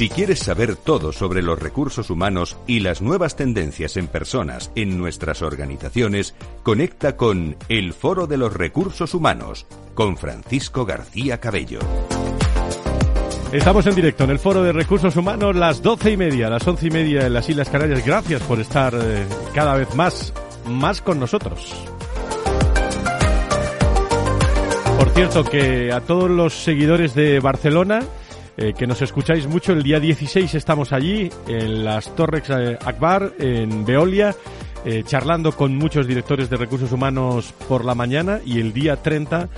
Si 0.00 0.08
quieres 0.08 0.38
saber 0.38 0.76
todo 0.76 1.12
sobre 1.12 1.42
los 1.42 1.58
recursos 1.58 2.08
humanos 2.08 2.56
y 2.66 2.80
las 2.80 3.02
nuevas 3.02 3.36
tendencias 3.36 3.98
en 3.98 4.06
personas 4.06 4.72
en 4.74 4.96
nuestras 4.96 5.42
organizaciones, 5.42 6.34
conecta 6.62 7.18
con 7.18 7.54
El 7.68 7.92
Foro 7.92 8.26
de 8.26 8.38
los 8.38 8.54
Recursos 8.54 9.12
Humanos 9.12 9.66
con 9.92 10.16
Francisco 10.16 10.86
García 10.86 11.38
Cabello. 11.38 11.80
Estamos 13.52 13.86
en 13.88 13.94
directo 13.94 14.24
en 14.24 14.30
el 14.30 14.38
Foro 14.38 14.62
de 14.62 14.72
Recursos 14.72 15.14
Humanos, 15.16 15.54
las 15.54 15.82
doce 15.82 16.12
y 16.12 16.16
media, 16.16 16.48
las 16.48 16.66
once 16.66 16.86
y 16.86 16.90
media 16.90 17.26
en 17.26 17.34
las 17.34 17.50
Islas 17.50 17.68
Canarias. 17.68 18.02
Gracias 18.02 18.40
por 18.44 18.58
estar 18.58 18.94
eh, 18.94 19.26
cada 19.54 19.74
vez 19.74 19.94
más, 19.96 20.32
más 20.64 21.02
con 21.02 21.20
nosotros. 21.20 21.74
Por 24.96 25.10
cierto, 25.10 25.44
que 25.44 25.92
a 25.92 26.00
todos 26.00 26.30
los 26.30 26.54
seguidores 26.54 27.14
de 27.14 27.38
Barcelona, 27.40 28.00
eh, 28.62 28.74
que 28.74 28.86
nos 28.86 29.00
escucháis 29.00 29.46
mucho. 29.46 29.72
El 29.72 29.82
día 29.82 29.98
16 29.98 30.54
estamos 30.54 30.92
allí, 30.92 31.30
en 31.48 31.82
las 31.82 32.14
Torres 32.14 32.42
eh, 32.50 32.76
Akbar, 32.84 33.32
en 33.38 33.86
Veolia, 33.86 34.36
eh, 34.84 35.02
charlando 35.02 35.52
con 35.52 35.74
muchos 35.76 36.06
directores 36.06 36.50
de 36.50 36.58
recursos 36.58 36.92
humanos 36.92 37.54
por 37.66 37.86
la 37.86 37.94
mañana 37.94 38.38
y 38.44 38.60
el 38.60 38.74
día 38.74 38.96
30 38.96 39.48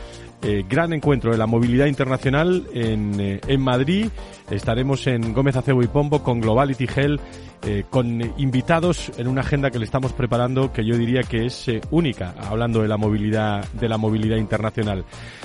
gran 0.68 0.92
encuentro 0.92 1.30
de 1.30 1.38
la 1.38 1.46
movilidad 1.46 1.86
internacional 1.86 2.66
en, 2.74 3.40
en 3.46 3.60
Madrid. 3.60 4.08
Estaremos 4.50 5.06
en 5.06 5.32
Gómez 5.32 5.54
Acebo 5.54 5.84
y 5.84 5.86
Pombo 5.86 6.24
con 6.24 6.40
Globality 6.40 6.88
Hell 6.92 7.20
eh, 7.64 7.84
con 7.88 8.20
invitados 8.38 9.12
en 9.18 9.28
una 9.28 9.42
agenda 9.42 9.70
que 9.70 9.78
le 9.78 9.84
estamos 9.84 10.12
preparando 10.12 10.72
que 10.72 10.84
yo 10.84 10.98
diría 10.98 11.22
que 11.22 11.46
es 11.46 11.68
eh, 11.68 11.80
única, 11.92 12.34
hablando 12.50 12.82
de 12.82 12.88
la 12.88 12.96
movilidad 12.96 13.64
de 13.74 13.88
la 13.88 13.98
movilidad 13.98 14.36
internacional. 14.36 15.04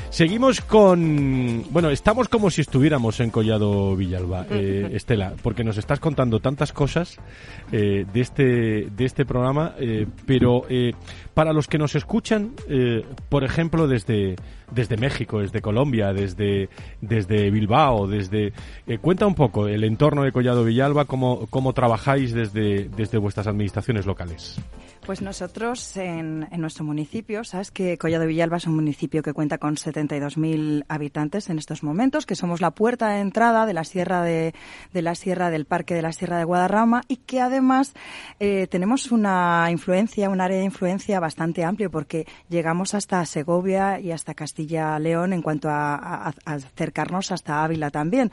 Seguimos 0.09 0.61
con, 0.61 1.65
bueno, 1.69 1.91
estamos 1.91 2.27
como 2.27 2.49
si 2.49 2.61
estuviéramos 2.61 3.19
en 3.19 3.29
Collado 3.29 3.95
Villalba, 3.95 4.47
eh, 4.49 4.89
Estela, 4.93 5.33
porque 5.43 5.63
nos 5.63 5.77
estás 5.77 5.99
contando 5.99 6.39
tantas 6.39 6.73
cosas 6.73 7.17
de 7.69 8.07
este 8.15 8.87
de 8.89 9.05
este 9.05 9.25
programa, 9.25 9.75
pero 10.25 10.63
para 11.33 11.51
los 11.53 11.67
que 11.67 11.77
nos 11.77 11.95
escuchan, 11.95 12.53
por 13.29 13.43
ejemplo, 13.43 13.87
desde 13.87 14.37
desde 14.71 14.97
México, 14.97 15.39
desde 15.39 15.61
Colombia, 15.61 16.13
desde 16.13 16.69
desde 17.01 17.51
Bilbao, 17.51 18.07
desde 18.07 18.53
cuenta 19.01 19.27
un 19.27 19.35
poco 19.35 19.67
el 19.67 19.83
entorno 19.83 20.23
de 20.23 20.31
Collado 20.31 20.63
Villalba, 20.63 21.05
cómo 21.05 21.47
cómo 21.49 21.73
trabajar 21.73 22.06
desde, 22.15 22.89
desde 22.89 23.17
vuestras 23.17 23.47
administraciones 23.47 24.05
locales? 24.05 24.59
Pues 25.05 25.21
nosotros 25.21 25.95
en, 25.95 26.47
nuestro 26.57 26.83
municipio, 26.83 27.43
sabes 27.43 27.71
que 27.71 27.97
Collado 27.97 28.25
Villalba 28.25 28.57
es 28.57 28.67
un 28.67 28.75
municipio 28.75 29.23
que 29.23 29.31
cuenta 29.31 29.57
con 29.57 29.75
72.000 29.75 30.83
habitantes 30.89 31.49
en 31.49 31.59
estos 31.59 31.81
momentos, 31.81 32.25
que 32.25 32.35
somos 32.35 32.59
la 32.59 32.71
puerta 32.71 33.09
de 33.09 33.21
entrada 33.21 33.65
de 33.65 33.73
la 33.73 33.85
sierra 33.85 34.21
de, 34.23 34.53
la 34.93 35.15
sierra 35.15 35.49
del 35.49 35.65
Parque 35.65 35.95
de 35.95 36.01
la 36.01 36.11
Sierra 36.11 36.37
de 36.37 36.43
Guadarrama 36.43 37.03
y 37.07 37.17
que 37.17 37.39
además 37.39 37.93
eh, 38.39 38.67
tenemos 38.67 39.11
una 39.11 39.67
influencia, 39.71 40.29
un 40.29 40.41
área 40.41 40.57
de 40.57 40.65
influencia 40.65 41.21
bastante 41.21 41.63
amplio 41.63 41.89
porque 41.89 42.25
llegamos 42.49 42.93
hasta 42.93 43.25
Segovia 43.25 44.01
y 44.01 44.11
hasta 44.11 44.33
Castilla-León 44.33 45.31
en 45.31 45.41
cuanto 45.41 45.69
a 45.69 46.33
acercarnos 46.45 47.31
hasta 47.31 47.63
Ávila 47.63 47.91
también. 47.91 48.31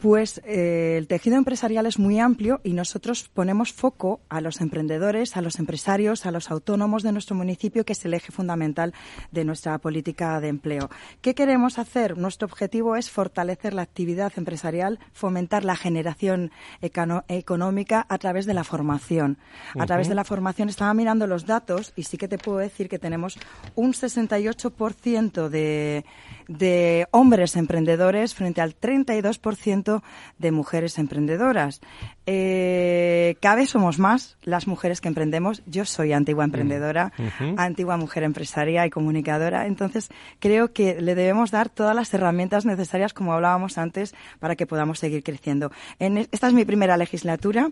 Pues 0.00 0.40
eh, 0.46 0.94
el 0.96 1.06
tejido 1.06 1.36
empresarial 1.36 1.84
es 1.84 1.98
muy 1.98 2.18
amplio 2.18 2.62
y 2.64 2.72
nosotros 2.72 3.28
ponemos 3.28 3.74
foco 3.74 4.20
a 4.30 4.40
los 4.40 4.62
emprendedores, 4.62 5.36
a 5.36 5.42
los 5.42 5.58
empresarios, 5.58 6.24
a 6.24 6.30
los 6.30 6.50
autónomos 6.50 7.02
de 7.02 7.12
nuestro 7.12 7.36
municipio, 7.36 7.84
que 7.84 7.92
es 7.92 8.02
el 8.06 8.14
eje 8.14 8.32
fundamental 8.32 8.94
de 9.30 9.44
nuestra 9.44 9.76
política 9.76 10.40
de 10.40 10.48
empleo. 10.48 10.88
¿Qué 11.20 11.34
queremos 11.34 11.78
hacer? 11.78 12.16
Nuestro 12.16 12.46
objetivo 12.46 12.96
es 12.96 13.10
fortalecer 13.10 13.74
la 13.74 13.82
actividad 13.82 14.32
empresarial, 14.36 14.98
fomentar 15.12 15.66
la 15.66 15.76
generación 15.76 16.50
económica 16.80 18.06
a 18.08 18.16
través 18.16 18.46
de 18.46 18.54
la 18.54 18.64
formación. 18.64 19.36
A 19.78 19.84
través 19.84 20.08
de 20.08 20.14
la 20.14 20.24
formación 20.24 20.70
estaba 20.70 20.94
mirando 20.94 21.26
los 21.26 21.44
datos 21.44 21.92
y 21.94 22.04
sí 22.04 22.16
que 22.16 22.26
te 22.26 22.38
puedo 22.38 22.56
decir 22.56 22.88
que 22.88 22.98
tenemos 22.98 23.38
un 23.74 23.92
68% 23.92 25.50
de, 25.50 26.06
de 26.50 27.06
hombres 27.12 27.54
emprendedores 27.54 28.34
frente 28.34 28.60
al 28.60 28.74
32% 28.74 30.02
de 30.38 30.50
mujeres 30.50 30.98
emprendedoras. 30.98 31.80
Eh, 32.26 33.09
cada 33.40 33.56
vez 33.56 33.70
somos 33.70 33.98
más 33.98 34.36
las 34.42 34.66
mujeres 34.66 35.00
que 35.00 35.08
emprendemos. 35.08 35.62
Yo 35.66 35.84
soy 35.84 36.12
antigua 36.12 36.44
emprendedora, 36.44 37.12
antigua 37.56 37.96
mujer 37.96 38.22
empresaria 38.22 38.86
y 38.86 38.90
comunicadora. 38.90 39.66
Entonces, 39.66 40.10
creo 40.38 40.72
que 40.72 41.00
le 41.00 41.14
debemos 41.14 41.50
dar 41.50 41.70
todas 41.70 41.96
las 41.96 42.12
herramientas 42.12 42.66
necesarias, 42.66 43.14
como 43.14 43.32
hablábamos 43.32 43.78
antes, 43.78 44.14
para 44.38 44.56
que 44.56 44.66
podamos 44.66 44.98
seguir 44.98 45.22
creciendo. 45.22 45.72
En, 45.98 46.18
esta 46.18 46.48
es 46.48 46.54
mi 46.54 46.64
primera 46.64 46.96
legislatura 46.96 47.70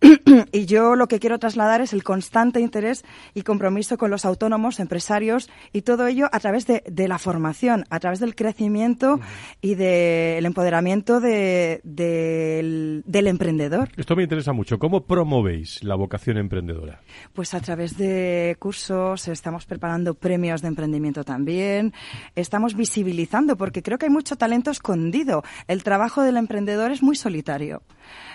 y 0.52 0.66
yo 0.66 0.94
lo 0.94 1.08
que 1.08 1.18
quiero 1.18 1.38
trasladar 1.38 1.80
es 1.80 1.92
el 1.92 2.04
constante 2.04 2.60
interés 2.60 3.04
y 3.34 3.42
compromiso 3.42 3.98
con 3.98 4.10
los 4.10 4.24
autónomos, 4.24 4.80
empresarios 4.80 5.50
y 5.72 5.82
todo 5.82 6.06
ello 6.06 6.28
a 6.32 6.40
través 6.40 6.66
de, 6.66 7.08
la 7.08 7.18
formación, 7.18 7.84
a 7.90 7.98
través 7.98 8.20
del 8.20 8.34
crecimiento 8.34 9.20
y 9.60 9.74
del 9.74 10.44
empoderamiento 10.44 11.20
del, 11.20 11.80
del, 11.82 13.26
emprendedor. 13.26 13.88
Esto 13.96 14.14
me 14.14 14.22
interesa 14.22 14.52
mucho. 14.52 14.78
¿Cómo 14.78 14.97
promovéis 15.06 15.82
la 15.82 15.94
vocación 15.94 16.38
emprendedora? 16.38 17.00
Pues 17.32 17.54
a 17.54 17.60
través 17.60 17.96
de 17.96 18.56
cursos, 18.58 19.28
estamos 19.28 19.66
preparando 19.66 20.14
premios 20.14 20.62
de 20.62 20.68
emprendimiento 20.68 21.24
también, 21.24 21.92
estamos 22.34 22.74
visibilizando, 22.74 23.56
porque 23.56 23.82
creo 23.82 23.98
que 23.98 24.06
hay 24.06 24.12
mucho 24.12 24.36
talento 24.36 24.70
escondido. 24.70 25.42
El 25.66 25.82
trabajo 25.82 26.22
del 26.22 26.36
emprendedor 26.36 26.90
es 26.90 27.02
muy 27.02 27.16
solitario. 27.16 27.82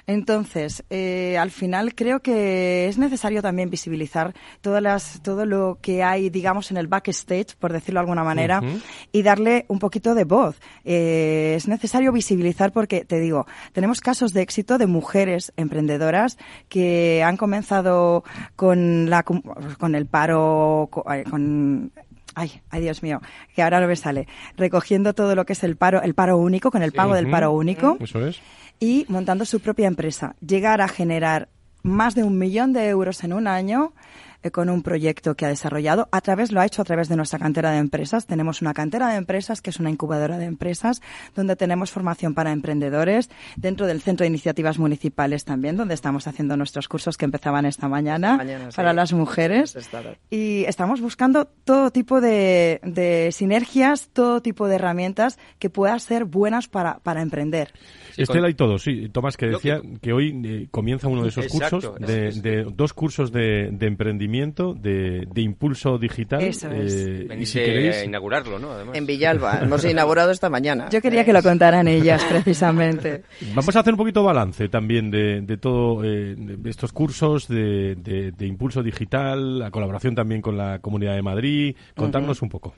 Entonces, 0.05 0.83
eh, 0.89 1.37
al 1.37 1.49
final 1.49 1.95
creo 1.95 2.19
que 2.19 2.87
es 2.87 2.97
necesario 2.97 3.41
también 3.41 3.69
visibilizar 3.69 4.33
todas 4.61 4.81
las, 4.81 5.21
todo 5.21 5.45
lo 5.45 5.77
que 5.81 6.03
hay, 6.03 6.29
digamos, 6.29 6.71
en 6.71 6.77
el 6.77 6.87
backstage, 6.87 7.55
por 7.57 7.71
decirlo 7.71 7.99
de 7.99 8.01
alguna 8.01 8.23
manera, 8.23 8.61
y 9.13 9.21
darle 9.21 9.65
un 9.69 9.79
poquito 9.79 10.13
de 10.13 10.25
voz. 10.25 10.59
Eh, 10.83 11.53
es 11.55 11.67
necesario 11.69 12.11
visibilizar 12.11 12.73
porque, 12.73 13.05
te 13.05 13.19
digo, 13.19 13.47
tenemos 13.71 14.01
casos 14.01 14.33
de 14.33 14.41
éxito 14.41 14.77
de 14.77 14.87
mujeres 14.87 15.53
emprendedoras 15.55 16.37
que 16.67 17.23
han 17.23 17.37
comenzado 17.37 18.25
con, 18.57 19.09
la, 19.09 19.23
con 19.23 19.95
el 19.95 20.05
paro, 20.05 20.89
con 20.91 21.91
ay, 22.35 22.61
ay 22.69 22.81
Dios 22.81 23.03
mío, 23.03 23.21
que 23.55 23.61
ahora 23.61 23.79
no 23.79 23.87
me 23.87 23.95
sale, 23.95 24.27
recogiendo 24.57 25.13
todo 25.13 25.35
lo 25.35 25.45
que 25.45 25.53
es 25.53 25.63
el 25.63 25.77
paro, 25.77 26.01
el 26.01 26.13
paro 26.13 26.37
único, 26.37 26.71
con 26.71 26.83
el 26.83 26.91
pago 26.91 27.13
del 27.13 27.29
paro 27.29 27.51
único. 27.51 27.97
Eso 28.01 28.25
es 28.25 28.41
y 28.83 29.05
montando 29.07 29.45
su 29.45 29.61
propia 29.61 29.87
empresa. 29.87 30.35
Llegar 30.45 30.81
a 30.81 30.89
generar 30.89 31.47
más 31.83 32.15
de 32.15 32.23
un 32.23 32.37
millón 32.37 32.73
de 32.73 32.89
euros 32.89 33.23
en 33.23 33.31
un 33.31 33.47
año 33.47 33.93
con 34.51 34.69
un 34.69 34.81
proyecto 34.83 35.35
que 35.35 35.45
ha 35.45 35.49
desarrollado. 35.49 36.09
A 36.11 36.21
través, 36.21 36.51
lo 36.51 36.59
ha 36.59 36.65
hecho 36.65 36.81
a 36.81 36.85
través 36.85 37.09
de 37.09 37.15
nuestra 37.15 37.39
cantera 37.39 37.71
de 37.71 37.77
empresas. 37.77 38.25
Tenemos 38.25 38.61
una 38.61 38.73
cantera 38.73 39.09
de 39.09 39.17
empresas 39.17 39.61
que 39.61 39.69
es 39.69 39.79
una 39.79 39.89
incubadora 39.89 40.37
de 40.37 40.45
empresas 40.45 41.01
donde 41.35 41.55
tenemos 41.55 41.91
formación 41.91 42.33
para 42.33 42.51
emprendedores 42.51 43.29
dentro 43.55 43.87
del 43.87 44.01
centro 44.01 44.23
de 44.23 44.29
iniciativas 44.29 44.79
municipales 44.79 45.45
también, 45.45 45.77
donde 45.77 45.93
estamos 45.93 46.27
haciendo 46.27 46.57
nuestros 46.57 46.87
cursos 46.87 47.17
que 47.17 47.25
empezaban 47.25 47.65
esta 47.65 47.87
mañana, 47.87 48.43
para 48.75 48.93
las 48.93 49.13
mujeres. 49.13 49.77
Y 50.29 50.65
estamos 50.65 51.01
buscando 51.01 51.45
todo 51.45 51.91
tipo 51.91 52.21
de, 52.21 52.79
de, 52.83 53.31
sinergias, 53.31 54.09
todo 54.11 54.41
tipo 54.41 54.67
de 54.67 54.75
herramientas 54.75 55.37
que 55.59 55.69
puedan 55.69 55.99
ser 55.99 56.25
buenas 56.25 56.67
para, 56.67 56.99
para 56.99 57.21
emprender. 57.21 57.71
Estela 58.17 58.49
y 58.49 58.53
todo, 58.53 58.77
sí. 58.77 59.09
Tomás, 59.09 59.37
que 59.37 59.47
decía 59.47 59.81
que, 60.01 60.13
hoy 60.13 60.41
eh, 60.45 60.67
comienza 60.69 61.07
uno 61.07 61.23
de 61.23 61.29
esos 61.29 61.47
cursos, 61.47 61.95
de, 61.99 62.31
de, 62.31 62.63
dos 62.63 62.93
cursos 62.93 63.31
de, 63.31 63.69
de 63.71 63.87
emprendimiento 63.87 64.32
de, 64.33 65.27
impulso 65.35 65.97
digital. 65.97 66.41
Eso 66.41 66.69
es. 66.71 66.93
Eh, 66.93 67.27
y 67.39 67.45
si 67.45 67.59
queréis... 67.59 68.03
inaugurarlo, 68.03 68.59
¿no? 68.59 68.93
En 68.93 69.05
Villalba. 69.05 69.59
Hemos 69.61 69.85
inaugurado 69.85 70.31
esta 70.31 70.49
mañana. 70.49 70.89
Yo 70.89 71.01
quería 71.01 71.23
que 71.23 71.33
lo 71.33 71.43
contaran 71.43 71.87
ellas, 71.87 72.23
precisamente. 72.29 73.23
Vamos 73.53 73.75
a 73.75 73.79
hacer 73.79 73.93
un 73.93 73.97
poquito 73.97 74.23
balance 74.23 74.69
también 74.69 75.11
de, 75.11 75.41
de 75.41 75.57
todo 75.57 76.03
eh, 76.03 76.35
de 76.35 76.69
estos 76.69 76.91
cursos 76.91 77.47
de, 77.47 77.95
de, 77.95 78.47
impulso 78.47 78.81
digital, 78.81 79.59
la 79.59 79.71
colaboración 79.71 80.15
también 80.15 80.41
con 80.41 80.57
la 80.57 80.79
Comunidad 80.79 81.15
de 81.15 81.21
Madrid. 81.21 81.75
Contarnos 81.95 82.41
un 82.41 82.49
poco. 82.49 82.73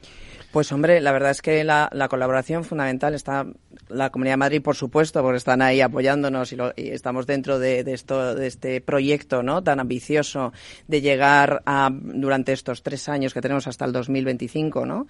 Pues 0.56 0.72
hombre, 0.72 1.02
la 1.02 1.12
verdad 1.12 1.32
es 1.32 1.42
que 1.42 1.66
la, 1.66 1.90
colaboración 2.10 2.64
fundamental 2.64 3.14
está 3.14 3.46
la 3.90 4.10
Comunidad 4.10 4.36
de 4.36 4.38
Madrid, 4.38 4.62
por 4.62 4.78
supuesto, 4.78 5.22
porque 5.22 5.36
están 5.36 5.62
ahí 5.62 5.82
apoyándonos 5.82 6.54
y, 6.54 6.58
estamos 6.78 7.28
dentro 7.28 7.60
de, 7.60 7.82
esto, 7.88 8.34
de 8.36 8.48
este 8.48 8.80
proyecto, 8.80 9.44
¿no? 9.44 9.66
Tan 9.66 9.82
ambicioso 9.82 10.54
de 10.88 11.02
llegar 11.02 11.62
a 11.66 11.90
durante 11.92 12.54
estos 12.54 12.84
tres 12.84 13.10
años 13.10 13.34
que 13.34 13.42
tenemos 13.42 13.68
hasta 13.68 13.84
el 13.84 13.92
2025, 13.92 14.86
¿no? 14.86 15.08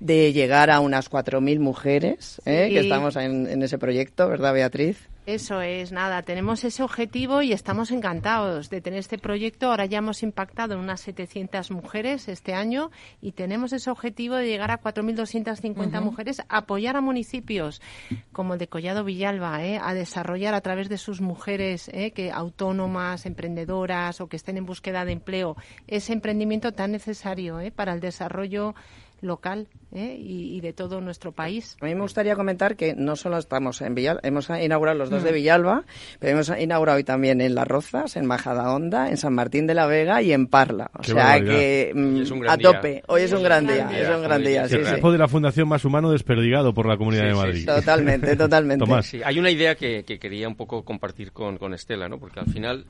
De 0.00 0.32
llegar 0.32 0.70
a 0.70 0.80
unas 0.80 1.10
4.000 1.10 1.58
mujeres, 1.58 2.40
¿eh? 2.46 2.70
que 2.72 2.80
estamos 2.80 3.16
en, 3.16 3.48
en 3.48 3.62
ese 3.62 3.76
proyecto, 3.76 4.26
¿verdad, 4.30 4.54
Beatriz? 4.54 5.10
Eso 5.26 5.60
es, 5.60 5.90
nada, 5.90 6.22
tenemos 6.22 6.62
ese 6.62 6.84
objetivo 6.84 7.42
y 7.42 7.52
estamos 7.52 7.90
encantados 7.90 8.70
de 8.70 8.80
tener 8.80 9.00
este 9.00 9.18
proyecto. 9.18 9.66
Ahora 9.66 9.84
ya 9.84 9.98
hemos 9.98 10.22
impactado 10.22 10.74
en 10.74 10.80
unas 10.80 11.00
700 11.00 11.72
mujeres 11.72 12.28
este 12.28 12.54
año 12.54 12.92
y 13.20 13.32
tenemos 13.32 13.72
ese 13.72 13.90
objetivo 13.90 14.36
de 14.36 14.46
llegar 14.46 14.70
a 14.70 14.80
4.250 14.80 16.00
mujeres, 16.00 16.42
apoyar 16.48 16.96
a 16.96 17.00
municipios 17.00 17.82
como 18.30 18.52
el 18.52 18.60
de 18.60 18.68
Collado 18.68 19.02
Villalba, 19.02 19.64
¿eh? 19.64 19.80
a 19.82 19.94
desarrollar 19.94 20.54
a 20.54 20.60
través 20.60 20.88
de 20.88 20.96
sus 20.96 21.20
mujeres 21.20 21.90
¿eh? 21.92 22.12
que 22.12 22.30
autónomas, 22.30 23.26
emprendedoras 23.26 24.20
o 24.20 24.28
que 24.28 24.36
estén 24.36 24.58
en 24.58 24.64
búsqueda 24.64 25.04
de 25.04 25.10
empleo 25.10 25.56
ese 25.88 26.12
emprendimiento 26.12 26.70
tan 26.70 26.92
necesario 26.92 27.58
¿eh? 27.58 27.72
para 27.72 27.94
el 27.94 28.00
desarrollo 28.00 28.76
local 29.20 29.66
¿eh? 29.92 30.16
y, 30.18 30.60
de 30.60 30.72
todo 30.72 31.00
nuestro 31.00 31.32
país. 31.32 31.76
A 31.80 31.86
mí 31.86 31.94
me 31.94 32.00
gustaría 32.00 32.34
comentar 32.34 32.76
que 32.76 32.94
no 32.94 33.16
solo 33.16 33.38
estamos 33.38 33.80
en 33.82 33.94
Villalba, 33.94 34.20
hemos 34.22 34.48
inaugurado 34.50 34.98
los 34.98 35.10
dos 35.10 35.22
de 35.22 35.30
mm. 35.30 35.34
Villalba, 35.34 35.84
pero 36.18 36.32
hemos 36.32 36.52
inaugurado 36.58 36.96
hoy 36.96 37.04
también 37.04 37.40
en 37.40 37.54
Las 37.54 37.68
Rozas, 37.68 38.16
en 38.16 38.26
Majadahonda, 38.26 39.10
en 39.10 39.16
San 39.16 39.34
Martín 39.34 39.66
de 39.66 39.74
la 39.74 39.86
Vega 39.86 40.22
y 40.22 40.32
en 40.32 40.46
Parla. 40.46 40.90
O 40.98 41.02
sea 41.02 41.40
que 41.40 41.92
mm, 41.94 42.48
a 42.48 42.58
tope. 42.58 43.02
Hoy 43.08 43.22
es 43.22 43.32
un 43.32 43.42
gran 43.42 43.66
día. 43.66 43.88
Es 43.92 44.08
un 44.08 44.22
gran 44.22 44.42
día. 44.42 44.68
Sí, 44.68 44.76
sí. 44.76 45.10
de 45.10 45.18
la 45.18 45.28
Fundación 45.28 45.68
Más 45.68 45.84
Humano 45.84 46.10
desperdigado 46.10 46.74
por 46.74 46.86
la 46.86 46.96
Comunidad 46.96 47.26
de 47.26 47.34
Madrid. 47.34 47.66
totalmente, 47.66 48.36
totalmente. 48.36 48.84
hay 49.24 49.38
una 49.38 49.50
idea 49.50 49.74
que, 49.74 50.04
quería 50.04 50.48
un 50.48 50.56
poco 50.56 50.84
compartir 50.84 51.32
con, 51.32 51.58
con 51.58 51.74
Estela, 51.74 52.08
¿no? 52.08 52.18
porque 52.18 52.40
al 52.40 52.46
final, 52.46 52.86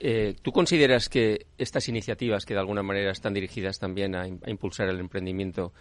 eh, 0.00 0.34
¿tú 0.42 0.52
consideras 0.52 1.08
que 1.08 1.46
estas 1.58 1.88
iniciativas 1.88 2.44
que 2.44 2.54
de 2.54 2.60
alguna 2.60 2.82
manera 2.82 3.10
están 3.10 3.34
dirigidas 3.34 3.78
también 3.78 4.14
a 4.14 4.26
impulsar 4.26 4.88
el 4.88 4.98
emprendimiento 4.98 5.72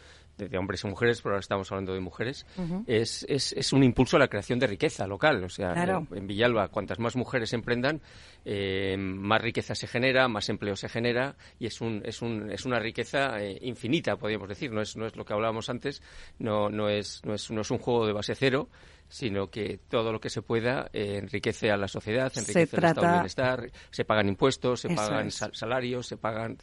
de, 0.48 0.58
hombres 0.58 0.84
y 0.84 0.88
mujeres, 0.88 1.22
pero 1.22 1.34
ahora 1.34 1.42
estamos 1.42 1.72
hablando 1.72 1.94
de 1.94 2.00
mujeres, 2.00 2.46
es, 2.88 3.26
es, 3.28 3.54
es, 3.54 3.74
un 3.74 3.84
impulso 3.84 4.16
a 4.16 4.20
la 4.20 4.28
creación 4.28 4.60
de 4.60 4.68
riqueza 4.68 5.06
local. 5.08 5.44
O 5.44 5.50
sea, 5.50 5.74
en 6.12 6.28
Villalba, 6.28 6.70
cuantas 6.70 7.00
más 7.00 7.16
mujeres 7.16 7.54
emprendan, 7.54 8.02
eh, 8.46 8.96
más 8.98 9.42
riqueza 9.42 9.76
se 9.76 9.88
genera, 9.88 10.28
más 10.28 10.50
empleo 10.50 10.76
se 10.76 10.90
genera 10.90 11.36
y 11.60 11.66
es, 11.66 11.82
un, 11.82 12.02
es, 12.06 12.22
un, 12.22 12.52
es 12.52 12.66
una 12.66 12.80
riqueza 12.80 13.42
eh, 13.42 13.60
infinita, 13.62 14.16
podríamos 14.16 14.48
decir. 14.48 14.72
No 14.72 14.82
es, 14.82 14.96
no 14.96 15.06
es 15.06 15.16
lo 15.16 15.26
que 15.26 15.34
hablábamos 15.34 15.70
antes, 15.70 16.02
no, 16.40 16.70
no, 16.70 16.90
es, 16.90 17.22
no, 17.26 17.34
es, 17.34 17.52
no 17.52 17.62
es 17.62 17.72
un 17.72 17.80
juego 17.80 18.08
de 18.08 18.14
base 18.14 18.36
cero, 18.36 18.70
sino 19.10 19.50
que 19.50 19.80
todo 19.90 20.12
lo 20.12 20.20
que 20.20 20.30
se 20.30 20.42
pueda 20.42 20.90
eh, 20.94 21.18
enriquece 21.18 21.72
a 21.72 21.78
la 21.78 21.88
sociedad, 21.88 22.32
enriquece 22.36 22.78
el 22.78 22.84
estado 22.84 23.08
de 23.08 23.14
bienestar, 23.14 23.72
se 23.90 24.06
pagan 24.06 24.30
impuestos, 24.30 24.82
se 24.82 24.90
pagan 24.90 25.32
salarios, 25.32 26.08
se 26.08 26.18
pagan 26.18 26.58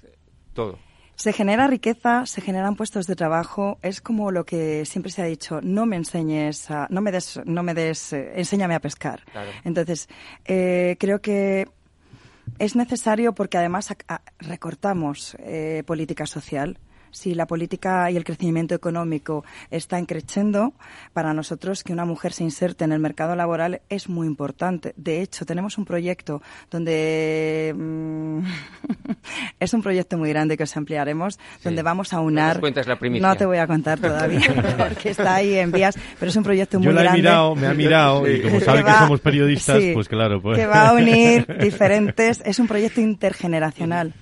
todo. 0.55 0.79
Se 1.16 1.33
genera 1.33 1.66
riqueza, 1.66 2.26
se 2.26 2.40
generan 2.40 2.76
puestos 2.76 3.07
de 3.07 3.16
trabajo. 3.16 3.79
Es 3.83 4.00
como 4.00 4.31
lo 4.31 4.44
que 4.44 4.85
siempre 4.85 5.11
se 5.11 5.22
ha 5.22 5.24
dicho: 5.24 5.61
no 5.62 5.87
me 5.87 5.96
enseñes, 5.96 6.70
a, 6.70 6.87
no 6.90 7.00
me 7.00 7.11
des, 7.11 7.40
no 7.44 7.62
me 7.62 7.74
des, 7.74 8.12
eh, 8.12 8.33
enséñame 8.37 8.74
a 8.74 8.81
pescar. 8.81 9.24
Entonces, 9.64 10.09
eh, 10.44 10.96
creo 11.00 11.20
que 11.20 11.68
es 12.59 12.76
necesario 12.76 13.35
porque 13.35 13.59
además 13.59 13.88
recortamos 14.38 15.37
eh, 15.40 15.83
política 15.87 16.26
social 16.26 16.79
si 17.16 17.35
la 17.35 17.46
política 17.46 18.11
y 18.11 18.16
el 18.16 18.24
crecimiento 18.24 18.74
económico 18.74 19.42
están 19.70 20.05
creciendo, 20.05 20.74
para 21.14 21.33
nosotros 21.33 21.83
que 21.83 21.94
una 21.94 22.05
mujer 22.05 22.33
se 22.33 22.44
inserte 22.44 22.85
en 22.85 22.92
el 22.92 23.00
mercado 23.00 23.35
laboral 23.35 23.81
es 23.88 24.11
muy 24.11 24.26
importante. 24.26 24.92
De 24.96 25.22
hecho, 25.22 25.46
tenemos 25.46 25.79
un 25.79 25.87
proyecto 25.87 26.42
donde 26.70 27.74
mm, 27.74 28.40
es 29.61 29.72
un 29.72 29.83
proyecto 29.83 30.18
muy 30.18 30.29
grande 30.29 30.59
que 30.59 30.64
os 30.64 30.76
ampliaremos, 30.76 31.38
donde 31.64 31.83
vamos 31.83 32.12
a 32.12 32.20
unar. 32.20 32.61
No 33.18 33.35
te 33.35 33.46
voy 33.46 33.59
a 33.59 33.66
contar 33.66 33.98
todavía 34.00 34.76
porque 34.76 35.11
está 35.11 35.37
ahí 35.37 35.55
en 35.55 35.72
vías, 35.72 35.98
pero 36.18 36.29
es 36.29 36.37
un 36.37 36.44
proyecto 36.44 36.79
muy 36.79 36.88
Yo 36.88 36.92
grande. 36.92 37.18
He 37.18 37.22
mirado, 37.22 37.55
me 37.55 37.66
ha 37.66 37.74
mirado 37.74 38.31
y 38.31 38.42
como 38.42 38.61
sabe 38.61 38.85
que, 38.85 38.92
somos 38.92 39.20
periodistas, 39.20 39.83
pues 39.94 40.07
claro, 40.07 40.42
pues. 40.42 40.59
Que 40.59 40.66
va 40.66 40.90
a 40.90 40.92
unir 40.92 41.46
diferentes. 41.61 42.42
Es 42.44 42.59
un 42.59 42.68
proyecto 42.68 43.00
intergeneracional 43.00 44.12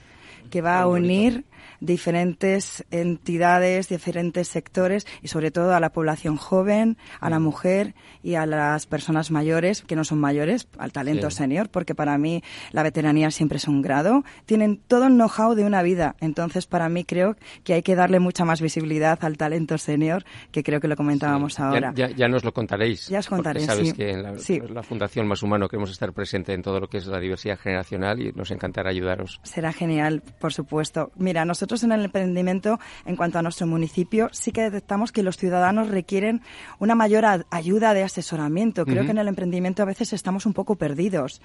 que 0.48 0.60
va 0.60 0.78
a 0.78 0.86
unir 0.86 1.44
diferentes 1.84 2.84
entidades, 2.90 3.88
diferentes 3.88 4.48
sectores 4.48 5.06
y 5.22 5.28
sobre 5.28 5.50
todo 5.50 5.74
a 5.74 5.80
la 5.80 5.90
población 5.90 6.36
joven, 6.36 6.96
a 7.20 7.30
la 7.30 7.38
mujer 7.38 7.94
y 8.22 8.34
a 8.34 8.46
las 8.46 8.86
personas 8.86 9.30
mayores, 9.30 9.82
que 9.82 9.96
no 9.96 10.04
son 10.04 10.18
mayores, 10.18 10.66
al 10.78 10.92
talento 10.92 11.30
senior, 11.30 11.68
porque 11.68 11.94
para 11.94 12.16
mí 12.18 12.42
la 12.72 12.82
veteranía 12.82 13.30
siempre 13.30 13.58
es 13.58 13.68
un 13.68 13.82
grado. 13.82 14.24
Tienen 14.46 14.80
todo 14.88 15.06
el 15.06 15.14
know-how 15.14 15.54
de 15.54 15.64
una 15.64 15.82
vida. 15.82 16.16
Entonces, 16.20 16.66
para 16.66 16.88
mí 16.88 17.04
creo 17.04 17.36
que 17.62 17.74
hay 17.74 17.82
que 17.82 17.94
darle 17.94 18.20
mucha 18.20 18.44
más 18.44 18.60
visibilidad 18.60 19.18
al 19.22 19.36
talento 19.36 19.78
senior, 19.78 20.24
que 20.50 20.62
creo 20.62 20.80
que 20.80 20.88
lo 20.88 20.96
comentábamos 20.96 21.60
ahora. 21.60 21.92
Ya, 21.94 22.28
nos 22.28 22.44
lo 22.44 22.52
contaréis. 22.52 23.08
Ya 23.08 23.18
os 23.18 23.28
contaré, 23.28 23.60
sabes 23.60 23.92
que 23.92 24.10
en 24.10 24.22
la, 24.22 24.82
Fundación 24.82 25.26
Más 25.26 25.42
Humano 25.42 25.68
queremos 25.68 25.90
estar 25.90 26.12
presente 26.12 26.52
en 26.52 26.62
todo 26.62 26.80
lo 26.80 26.88
que 26.88 26.98
es 26.98 27.06
la 27.06 27.20
diversidad 27.20 27.58
generacional 27.58 28.20
y 28.20 28.32
nos 28.32 28.50
encantará 28.50 28.90
ayudaros. 28.90 29.40
Será 29.42 29.72
genial, 29.72 30.22
por 30.38 30.52
supuesto. 30.52 31.10
Mira, 31.16 31.44
nosotros 31.44 31.73
en 31.82 31.92
el 31.92 32.04
emprendimiento, 32.04 32.78
en 33.04 33.16
cuanto 33.16 33.38
a 33.38 33.42
nuestro 33.42 33.66
municipio, 33.66 34.28
sí 34.32 34.52
que 34.52 34.62
detectamos 34.62 35.12
que 35.12 35.22
los 35.22 35.36
ciudadanos 35.36 35.88
requieren 35.88 36.42
una 36.78 36.94
mayor 36.94 37.24
ayuda 37.50 37.94
de 37.94 38.02
asesoramiento. 38.02 38.84
Creo 38.84 39.04
que 39.04 39.10
en 39.10 39.18
el 39.18 39.28
emprendimiento 39.28 39.82
a 39.82 39.86
veces 39.86 40.12
estamos 40.12 40.46
un 40.46 40.52
poco 40.52 40.76
perdidos. 40.76 41.40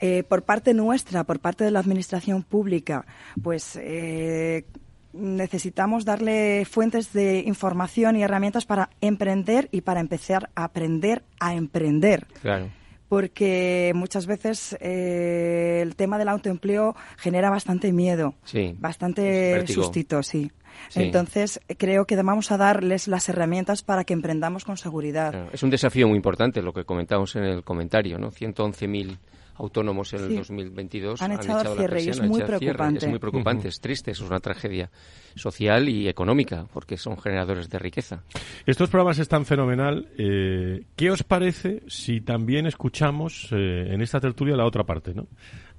Eh, 0.00 0.22
por 0.22 0.42
parte 0.42 0.72
nuestra, 0.72 1.24
por 1.24 1.40
parte 1.40 1.64
de 1.64 1.70
la 1.70 1.80
administración 1.80 2.42
pública, 2.42 3.04
pues 3.42 3.76
eh, 3.76 4.64
necesitamos 5.12 6.04
darle 6.04 6.64
fuentes 6.64 7.12
de 7.12 7.40
información 7.40 8.16
y 8.16 8.22
herramientas 8.22 8.64
para 8.64 8.90
emprender 9.00 9.68
y 9.72 9.82
para 9.82 10.00
empezar 10.00 10.48
a 10.54 10.64
aprender 10.64 11.22
a 11.38 11.54
emprender. 11.54 12.26
Claro 12.40 12.79
porque 13.10 13.90
muchas 13.92 14.28
veces 14.28 14.76
eh, 14.80 15.80
el 15.82 15.96
tema 15.96 16.16
del 16.16 16.28
autoempleo 16.28 16.94
genera 17.18 17.50
bastante 17.50 17.92
miedo, 17.92 18.36
bastante 18.78 19.66
sustito, 19.66 20.22
sí. 20.22 20.52
Entonces, 20.94 21.60
creo 21.76 22.04
que 22.04 22.14
vamos 22.14 22.52
a 22.52 22.56
darles 22.56 23.08
las 23.08 23.28
herramientas 23.28 23.82
para 23.82 24.04
que 24.04 24.12
emprendamos 24.12 24.64
con 24.64 24.76
seguridad. 24.76 25.48
Es 25.52 25.64
un 25.64 25.70
desafío 25.70 26.06
muy 26.06 26.16
importante 26.16 26.62
lo 26.62 26.72
que 26.72 26.84
comentamos 26.84 27.34
en 27.34 27.42
el 27.42 27.64
comentario, 27.64 28.16
¿no? 28.16 28.30
111.000 28.30 29.18
autónomos 29.60 30.12
en 30.14 30.24
el 30.24 30.36
2022 30.36 31.20
han, 31.20 31.32
echado, 31.32 31.76
cierre 31.76 32.02
y 32.02 32.08
es 32.08 32.20
muy 32.20 32.42
preocupante. 32.42 33.04
Es 33.04 33.10
muy 33.10 33.18
preocupante, 33.18 33.68
es 33.68 33.80
triste, 33.80 34.10
es 34.10 34.20
una 34.20 34.40
tragedia 34.40 34.90
social 35.34 35.88
y 35.88 36.08
económica 36.08 36.66
porque 36.72 36.96
son 36.96 37.18
generadores 37.18 37.68
de 37.68 37.78
riqueza. 37.78 38.22
Estos 38.66 38.88
programas 38.88 39.18
están 39.18 39.44
fenomenal. 39.44 40.08
Eh, 40.18 40.84
¿Qué 40.96 41.10
os 41.10 41.22
parece 41.22 41.82
si 41.86 42.20
también 42.20 42.66
escuchamos 42.66 43.48
eh, 43.52 43.92
en 43.92 44.00
esta 44.00 44.20
tertulia 44.20 44.56
la 44.56 44.64
otra 44.64 44.84
parte, 44.84 45.14
¿no? 45.14 45.26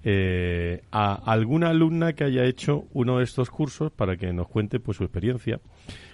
Eh, 0.04 0.82
a 0.92 1.14
alguna 1.32 1.70
alumna 1.70 2.14
que 2.14 2.24
haya 2.24 2.44
hecho 2.46 2.86
uno 2.94 3.20
de 3.20 3.24
estos 3.24 3.50
cursos 3.50 3.92
para 3.92 4.18
que 4.18 4.34
nos 4.34 4.48
cuente 4.48 4.80
pues 4.80 4.98
su 4.98 5.04
experiencia. 5.04 5.60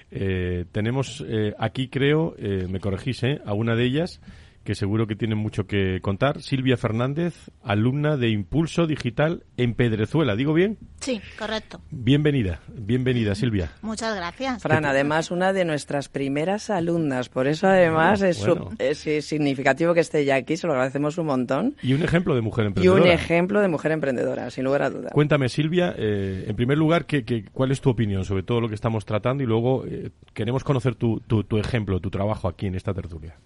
tenemos 0.10 1.24
aquí, 1.58 1.90
creo, 1.90 2.36
me 2.70 2.80
corregís, 2.80 3.24
a 3.24 3.54
una 3.54 3.76
de 3.76 3.84
ellas 3.86 4.22
que 4.68 4.76
seguro 4.76 5.08
que 5.08 5.16
tienen 5.16 5.38
mucho 5.38 5.66
que 5.66 6.02
contar. 6.02 6.42
Silvia 6.42 6.76
Fernández, 6.76 7.50
alumna 7.64 8.18
de 8.18 8.32
Impulso 8.32 8.86
Digital 8.86 9.46
en 9.56 9.76
Pedrezuela. 9.76 10.36
¿Digo 10.36 10.54
bien? 10.54 10.78
Sí, 11.00 11.22
correcto. 11.40 11.80
Bienvenida, 11.90 12.60
bienvenida 12.68 13.34
Silvia. 13.34 13.72
Muchas 13.82 14.14
gracias. 14.14 14.62
Fran, 14.62 14.84
además 14.84 15.32
una 15.32 15.54
de 15.54 15.64
nuestras 15.64 16.10
primeras 16.10 16.70
alumnas, 16.70 17.30
por 17.30 17.48
eso 17.48 17.66
además 17.68 18.22
es, 18.22 19.00
significativo 19.26 19.94
que 19.94 20.02
esté 20.02 20.26
ya 20.26 20.36
aquí, 20.36 20.58
se 20.58 20.68
lo 20.68 20.74
agradecemos 20.74 21.18
un 21.18 21.28
montón. 21.28 21.78
Y 21.82 21.94
un 21.94 22.04
ejemplo 22.04 22.36
de 22.36 22.42
mujer 22.42 22.66
emprendedora. 22.66 23.00
Y 23.00 23.04
un 23.06 23.10
ejemplo 23.10 23.62
de 23.62 23.70
mujer 23.70 23.94
emprendedora, 23.94 24.50
sin 24.50 24.66
lugar 24.66 24.82
a 24.82 24.90
duda. 24.90 25.12
Cuéntame 25.14 25.48
Silvia, 25.48 25.96
eh, 25.98 26.44
en 26.46 26.56
primer 26.58 26.78
lugar, 26.78 27.06
¿qué, 27.06 27.24
cuál 27.54 27.72
es 27.72 27.80
tu 27.80 27.90
opinión 27.90 28.26
sobre 28.26 28.44
todo 28.44 28.60
lo 28.60 28.68
que 28.68 28.76
estamos 28.76 29.06
tratando? 29.06 29.44
Y 29.44 29.46
luego 29.46 29.86
eh, 29.86 30.12
queremos 30.34 30.66
conocer 30.66 30.96
tu, 30.96 31.22
tu, 31.22 31.46
tu 31.46 31.58
ejemplo, 31.58 32.02
tu 32.02 32.10
trabajo 32.10 32.50
aquí 32.50 32.66
en 32.66 32.76
esta 32.76 32.94
tertulia. 32.94 33.38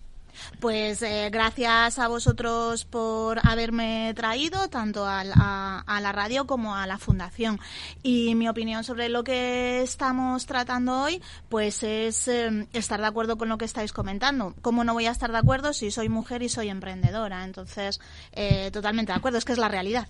Pues 0.60 1.02
eh, 1.02 1.30
gracias 1.32 2.00
a 2.00 2.08
vosotros 2.08 2.86
por 2.86 3.40
haberme 3.48 4.14
traído 4.16 4.68
tanto 4.70 5.06
a, 5.06 5.24
la 5.24 6.12
radio 6.12 6.46
como 6.46 6.76
a 6.76 6.88
la 6.88 6.98
fundación. 6.98 7.60
Y 8.04 8.36
mi 8.36 8.48
opinión 8.48 8.84
sobre 8.84 9.10
lo 9.10 9.24
que 9.24 9.82
estamos 9.82 10.46
tratando 10.46 11.02
hoy, 11.02 11.22
pues 11.50 11.84
es 11.84 12.28
eh, 12.28 12.68
estar 12.74 13.00
de 13.00 13.08
acuerdo 13.08 13.38
con 13.38 13.50
lo 13.50 13.58
que 13.58 13.66
estáis 13.66 13.94
comentando. 13.94 14.56
¿Cómo 14.62 14.84
no 14.84 14.94
voy 14.94 15.06
a 15.06 15.12
estar 15.12 15.32
de 15.32 15.38
acuerdo 15.38 15.74
si 15.74 15.92
soy 15.92 16.10
mujer 16.10 16.44
y 16.44 16.50
soy 16.50 16.70
emprendedora? 16.70 17.44
Entonces, 17.44 18.00
eh, 18.32 18.70
totalmente 18.72 19.12
de 19.12 19.18
acuerdo, 19.18 19.38
es 19.38 19.46
que 19.46 19.54
es 19.54 19.60
la 19.60 19.70
realidad. 19.70 20.08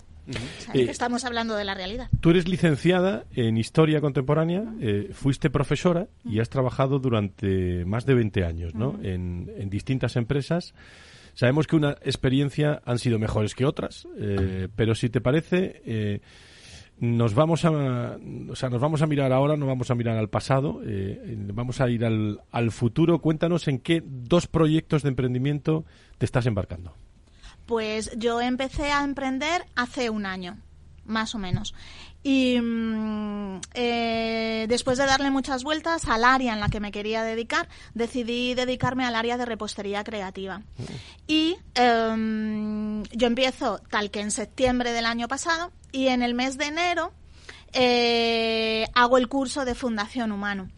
Estamos 0.74 1.24
hablando 1.24 1.54
de 1.56 1.64
la 1.64 1.74
realidad. 1.74 2.08
Tú 2.20 2.30
eres 2.30 2.48
licenciada 2.48 3.24
en 3.32 3.56
Historia 3.56 4.00
Contemporánea, 4.00 4.64
fuiste 5.12 5.50
profesora 5.50 6.08
y 6.24 6.40
has 6.40 6.48
trabajado 6.48 6.98
durante 6.98 7.84
más 7.84 8.06
de 8.06 8.14
20 8.14 8.44
años 8.44 8.74
¿no? 8.74 8.98
en, 9.02 9.50
en 9.56 9.70
distintas 9.70 10.16
empresas. 10.16 10.74
Sabemos 11.34 11.66
que 11.66 11.76
una 11.76 11.92
experiencia 12.02 12.82
han 12.84 12.98
sido 12.98 13.18
mejores 13.18 13.54
que 13.54 13.64
otras, 13.64 14.06
eh, 14.18 14.68
pero 14.76 14.94
si 14.94 15.08
te 15.08 15.20
parece, 15.20 15.80
eh, 15.86 16.20
nos 16.98 17.34
vamos 17.34 17.64
a, 17.64 17.70
o 17.70 18.54
sea, 18.54 18.68
nos 18.68 18.80
vamos 18.80 19.00
a 19.02 19.06
mirar 19.06 19.32
ahora, 19.32 19.56
no 19.56 19.66
vamos 19.66 19.90
a 19.90 19.94
mirar 19.94 20.18
al 20.18 20.28
pasado, 20.28 20.82
eh, 20.84 21.36
vamos 21.54 21.80
a 21.80 21.88
ir 21.88 22.04
al, 22.04 22.40
al 22.50 22.70
futuro. 22.70 23.20
Cuéntanos 23.20 23.66
en 23.68 23.78
qué 23.78 24.02
dos 24.04 24.46
proyectos 24.46 25.02
de 25.02 25.08
emprendimiento 25.08 25.84
te 26.18 26.26
estás 26.26 26.46
embarcando. 26.46 26.94
Pues 27.66 28.10
yo 28.16 28.40
empecé 28.40 28.90
a 28.90 29.04
emprender 29.04 29.64
hace 29.74 30.10
un 30.10 30.26
año, 30.26 30.58
más 31.04 31.34
o 31.34 31.38
menos. 31.38 31.74
Y 32.24 32.60
mm, 32.60 33.60
eh, 33.74 34.66
después 34.68 34.98
de 34.98 35.06
darle 35.06 35.30
muchas 35.30 35.64
vueltas 35.64 36.06
al 36.06 36.24
área 36.24 36.52
en 36.52 36.60
la 36.60 36.68
que 36.68 36.78
me 36.78 36.92
quería 36.92 37.24
dedicar, 37.24 37.68
decidí 37.94 38.54
dedicarme 38.54 39.04
al 39.04 39.16
área 39.16 39.36
de 39.36 39.44
repostería 39.44 40.04
creativa. 40.04 40.62
Y 41.26 41.56
em, 41.74 43.02
yo 43.04 43.26
empiezo 43.26 43.80
tal 43.90 44.10
que 44.10 44.20
en 44.20 44.30
septiembre 44.30 44.92
del 44.92 45.06
año 45.06 45.26
pasado 45.26 45.72
y 45.90 46.08
en 46.08 46.22
el 46.22 46.34
mes 46.34 46.58
de 46.58 46.66
enero 46.66 47.12
eh, 47.72 48.86
hago 48.94 49.18
el 49.18 49.28
curso 49.28 49.64
de 49.64 49.74
Fundación 49.74 50.30
Humano 50.30 50.68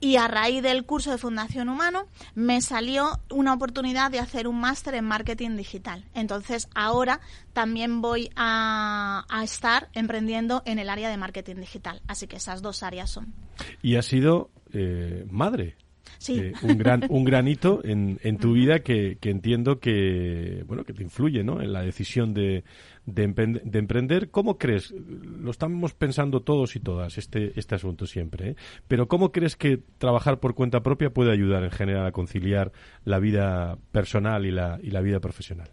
y 0.00 0.16
a 0.16 0.26
raíz 0.26 0.62
del 0.62 0.84
curso 0.84 1.10
de 1.10 1.18
Fundación 1.18 1.68
Humano 1.68 2.08
me 2.34 2.60
salió 2.62 3.20
una 3.30 3.52
oportunidad 3.52 4.10
de 4.10 4.18
hacer 4.18 4.48
un 4.48 4.58
máster 4.58 4.94
en 4.94 5.04
marketing 5.04 5.56
digital. 5.56 6.04
Entonces 6.14 6.68
ahora 6.74 7.20
también 7.52 8.00
voy 8.00 8.30
a, 8.34 9.26
estar 9.44 9.88
emprendiendo 9.92 10.62
en 10.64 10.78
el 10.78 10.88
área 10.88 11.10
de 11.10 11.16
marketing 11.16 11.56
digital. 11.56 12.00
Así 12.06 12.26
que 12.26 12.36
esas 12.36 12.62
dos 12.62 12.82
áreas 12.82 13.10
son. 13.10 13.34
Y 13.82 13.96
ha 13.96 14.02
sido 14.02 14.50
eh, 14.72 15.26
madre. 15.30 15.76
Sí. 16.20 16.38
Eh, 16.38 16.52
un 16.62 16.76
gran 16.76 17.06
un 17.08 17.24
granito 17.24 17.80
en, 17.82 18.20
en 18.22 18.36
tu 18.36 18.52
vida 18.52 18.80
que, 18.80 19.16
que, 19.18 19.30
entiendo 19.30 19.80
que 19.80 20.64
bueno 20.66 20.84
que 20.84 20.92
te 20.92 21.02
influye 21.02 21.42
¿no? 21.42 21.62
en 21.62 21.72
la 21.72 21.80
decisión 21.80 22.34
de, 22.34 22.62
de, 23.06 23.22
emprender. 23.22 24.30
¿Cómo 24.30 24.58
crees? 24.58 24.90
Lo 24.92 25.50
estamos 25.50 25.94
pensando 25.94 26.42
todos 26.42 26.76
y 26.76 26.80
todas, 26.80 27.16
este, 27.16 27.58
este 27.58 27.74
asunto 27.74 28.06
siempre, 28.06 28.50
¿eh? 28.50 28.56
pero 28.86 29.08
¿cómo 29.08 29.32
crees 29.32 29.56
que 29.56 29.78
trabajar 29.96 30.40
por 30.40 30.54
cuenta 30.54 30.82
propia 30.82 31.08
puede 31.08 31.32
ayudar 31.32 31.64
en 31.64 31.70
general 31.70 32.06
a 32.06 32.12
conciliar 32.12 32.70
la 33.06 33.18
vida 33.18 33.78
personal 33.90 34.44
y 34.44 34.50
la, 34.50 34.78
y 34.82 34.90
la 34.90 35.00
vida 35.00 35.20
profesional? 35.20 35.70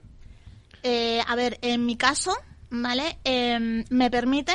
Eh, 0.81 1.19
a 1.27 1.35
ver, 1.35 1.57
en 1.61 1.85
mi 1.85 1.97
caso, 1.97 2.31
¿vale? 2.69 3.17
Em, 3.25 3.83
me 3.89 4.09
permite... 4.09 4.53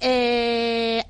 Eh, 0.00 1.04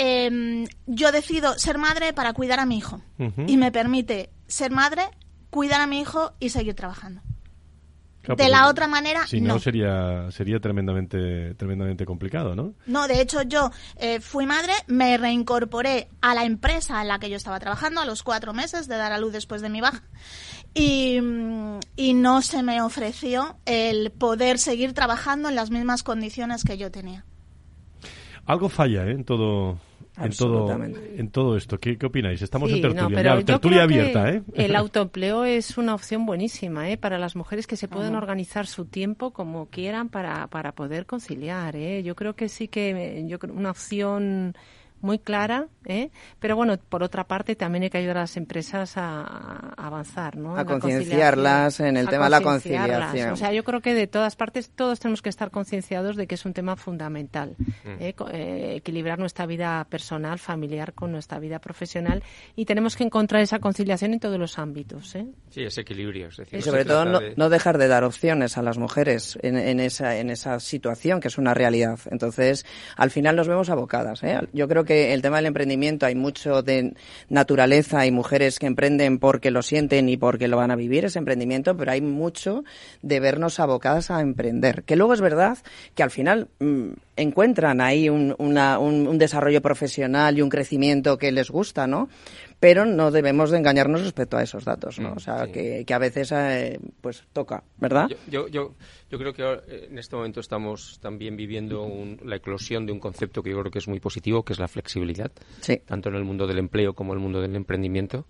em, 0.00 0.66
yo 0.86 1.12
decido 1.12 1.58
ser 1.58 1.78
madre 1.78 2.12
para 2.12 2.32
cuidar 2.32 2.60
a 2.60 2.66
mi 2.66 2.78
hijo 2.78 3.00
y 3.46 3.56
me 3.56 3.70
permite 3.70 4.30
ser 4.46 4.70
madre, 4.70 5.02
cuidar 5.50 5.80
a 5.80 5.86
mi 5.86 6.00
hijo 6.00 6.32
y 6.40 6.50
seguir 6.50 6.74
trabajando 6.74 7.22
de 8.22 8.48
la 8.48 8.68
otra 8.68 8.86
manera, 8.86 9.26
si 9.26 9.40
no. 9.40 9.58
sería 9.58 10.30
sería 10.30 10.60
tremendamente 10.60 11.54
tremendamente 11.54 12.04
complicado, 12.04 12.54
¿no? 12.54 12.74
No, 12.86 13.08
de 13.08 13.20
hecho 13.20 13.42
yo 13.42 13.70
eh, 13.96 14.20
fui 14.20 14.46
madre, 14.46 14.72
me 14.86 15.16
reincorporé 15.16 16.08
a 16.20 16.34
la 16.34 16.44
empresa 16.44 17.00
en 17.00 17.08
la 17.08 17.18
que 17.18 17.30
yo 17.30 17.36
estaba 17.36 17.58
trabajando 17.60 18.00
a 18.00 18.04
los 18.04 18.22
cuatro 18.22 18.52
meses 18.52 18.88
de 18.88 18.96
dar 18.96 19.12
a 19.12 19.18
luz 19.18 19.32
después 19.32 19.62
de 19.62 19.70
mi 19.70 19.80
baja 19.80 20.02
y, 20.74 21.18
y 21.96 22.14
no 22.14 22.42
se 22.42 22.62
me 22.62 22.82
ofreció 22.82 23.56
el 23.64 24.10
poder 24.10 24.58
seguir 24.58 24.92
trabajando 24.92 25.48
en 25.48 25.54
las 25.54 25.70
mismas 25.70 26.02
condiciones 26.02 26.62
que 26.62 26.76
yo 26.76 26.90
tenía. 26.90 27.24
Algo 28.44 28.68
falla 28.68 29.06
¿eh? 29.06 29.12
en 29.12 29.24
todo 29.24 29.78
en 30.20 30.32
todo, 30.32 30.84
en 30.84 31.30
todo 31.30 31.56
esto. 31.56 31.78
¿Qué, 31.78 31.96
qué 31.98 32.06
opináis? 32.06 32.42
Estamos 32.42 32.70
en 32.70 32.80
tertulia, 32.80 33.44
tertulia 33.44 33.82
abierta. 33.82 34.30
¿eh? 34.30 34.42
El 34.54 34.76
autoempleo 34.76 35.44
es 35.44 35.78
una 35.78 35.94
opción 35.94 36.26
buenísima 36.26 36.90
¿eh? 36.90 36.96
para 36.96 37.18
las 37.18 37.36
mujeres 37.36 37.66
que 37.66 37.76
se 37.76 37.88
pueden 37.88 38.14
organizar 38.14 38.66
su 38.66 38.84
tiempo 38.84 39.32
como 39.32 39.66
quieran 39.66 40.08
para, 40.08 40.46
para 40.48 40.72
poder 40.72 41.06
conciliar. 41.06 41.76
¿eh? 41.76 42.02
Yo 42.02 42.14
creo 42.14 42.34
que 42.34 42.48
sí 42.48 42.68
que 42.68 43.24
yo 43.26 43.38
creo 43.38 43.54
una 43.54 43.70
opción 43.70 44.54
muy 45.00 45.18
clara, 45.18 45.66
¿eh? 45.86 46.10
pero 46.38 46.56
bueno, 46.56 46.76
por 46.76 47.02
otra 47.02 47.24
parte 47.24 47.56
también 47.56 47.84
hay 47.84 47.90
que 47.90 47.98
ayudar 47.98 48.18
a 48.18 48.20
las 48.20 48.36
empresas 48.36 48.96
a, 48.96 49.74
avanzar, 49.76 50.36
¿no? 50.36 50.56
A 50.56 50.64
concienciarlas 50.64 51.80
en 51.80 51.96
el 51.96 52.08
tema 52.08 52.24
de 52.24 52.30
la 52.30 52.40
conciliación. 52.40 53.32
O 53.32 53.36
sea, 53.36 53.52
yo 53.52 53.64
creo 53.64 53.80
que 53.80 53.94
de 53.94 54.06
todas 54.06 54.36
partes 54.36 54.70
todos 54.70 55.00
tenemos 55.00 55.22
que 55.22 55.28
estar 55.28 55.50
concienciados 55.50 56.16
de 56.16 56.26
que 56.26 56.34
es 56.34 56.44
un 56.44 56.52
tema 56.52 56.76
fundamental, 56.76 57.56
mm. 57.58 57.88
¿eh? 58.00 58.14
Eh, 58.32 58.74
equilibrar 58.76 59.18
nuestra 59.18 59.46
vida 59.46 59.86
personal, 59.88 60.38
familiar 60.38 60.92
con 60.92 61.12
nuestra 61.12 61.38
vida 61.38 61.58
profesional 61.58 62.22
y 62.56 62.64
tenemos 62.64 62.96
que 62.96 63.04
encontrar 63.04 63.42
esa 63.42 63.58
conciliación 63.58 64.12
en 64.12 64.20
todos 64.20 64.38
los 64.38 64.58
ámbitos. 64.58 65.14
¿eh? 65.14 65.26
Sí, 65.50 65.62
ese 65.62 65.82
equilibrio. 65.82 66.28
y 66.52 66.62
sobre 66.62 66.84
todo 66.84 67.04
no, 67.36 67.48
dejar 67.48 67.78
de 67.78 67.88
dar 67.88 68.04
opciones 68.04 68.58
a 68.58 68.62
las 68.62 68.78
mujeres 68.78 69.38
en, 69.42 69.56
en, 69.56 69.80
esa, 69.80 70.16
en 70.18 70.30
esa 70.30 70.60
situación 70.60 71.20
que 71.20 71.28
es 71.28 71.38
una 71.38 71.54
realidad. 71.54 71.98
Entonces, 72.10 72.66
al 72.96 73.10
final 73.10 73.36
nos 73.36 73.48
vemos 73.48 73.70
abocadas. 73.70 74.22
¿eh? 74.22 74.40
Yo 74.52 74.68
creo 74.68 74.84
que 74.84 74.89
que 74.90 75.12
el 75.12 75.22
tema 75.22 75.36
del 75.36 75.46
emprendimiento 75.46 76.04
hay 76.04 76.16
mucho 76.16 76.62
de 76.62 76.94
naturaleza, 77.28 78.00
hay 78.00 78.10
mujeres 78.10 78.58
que 78.58 78.66
emprenden 78.66 79.20
porque 79.20 79.52
lo 79.52 79.62
sienten 79.62 80.08
y 80.08 80.16
porque 80.16 80.48
lo 80.48 80.56
van 80.56 80.72
a 80.72 80.74
vivir 80.74 81.04
ese 81.04 81.20
emprendimiento, 81.20 81.76
pero 81.76 81.92
hay 81.92 82.00
mucho 82.00 82.64
de 83.00 83.20
vernos 83.20 83.60
abocadas 83.60 84.10
a 84.10 84.20
emprender. 84.20 84.82
Que 84.82 84.96
luego 84.96 85.14
es 85.14 85.20
verdad 85.20 85.58
que 85.94 86.02
al 86.02 86.10
final 86.10 86.48
mm, 86.58 86.88
encuentran 87.14 87.80
ahí 87.80 88.08
un, 88.08 88.34
un 88.36 89.18
desarrollo 89.18 89.62
profesional 89.62 90.36
y 90.36 90.42
un 90.42 90.48
crecimiento 90.48 91.18
que 91.18 91.30
les 91.30 91.50
gusta, 91.50 91.86
¿no? 91.86 92.08
Pero 92.60 92.84
no 92.84 93.10
debemos 93.10 93.50
de 93.50 93.58
engañarnos 93.58 94.02
respecto 94.02 94.36
a 94.36 94.42
esos 94.42 94.64
datos, 94.66 94.98
¿no? 94.98 95.10
Mm, 95.10 95.16
o 95.16 95.20
sea, 95.20 95.46
que, 95.50 95.84
que, 95.86 95.94
a 95.94 95.98
veces 95.98 96.30
eh, 96.32 96.78
pues 97.00 97.24
toca, 97.32 97.64
¿verdad? 97.78 98.06
Yo, 98.28 98.48
yo, 98.48 98.74
yo, 99.10 99.18
creo 99.18 99.32
que 99.32 99.42
eh, 99.42 99.88
en 99.90 99.98
este 99.98 100.14
momento 100.14 100.40
estamos 100.40 100.98
también 101.00 101.36
viviendo 101.36 101.88
la 102.22 102.36
eclosión 102.36 102.84
de 102.84 102.92
un 102.92 103.00
concepto 103.00 103.42
que 103.42 103.50
yo 103.50 103.58
creo 103.60 103.72
que 103.72 103.78
es 103.78 103.88
muy 103.88 103.98
positivo, 103.98 104.44
que 104.44 104.52
es 104.52 104.58
la 104.58 104.68
flexibilidad, 104.68 105.32
tanto 105.86 106.10
en 106.10 106.14
el 106.16 106.24
mundo 106.24 106.46
del 106.46 106.58
empleo 106.58 106.92
como 106.92 107.14
en 107.14 107.18
el 107.18 107.22
mundo 107.22 107.40
del 107.40 107.56
emprendimiento 107.56 108.26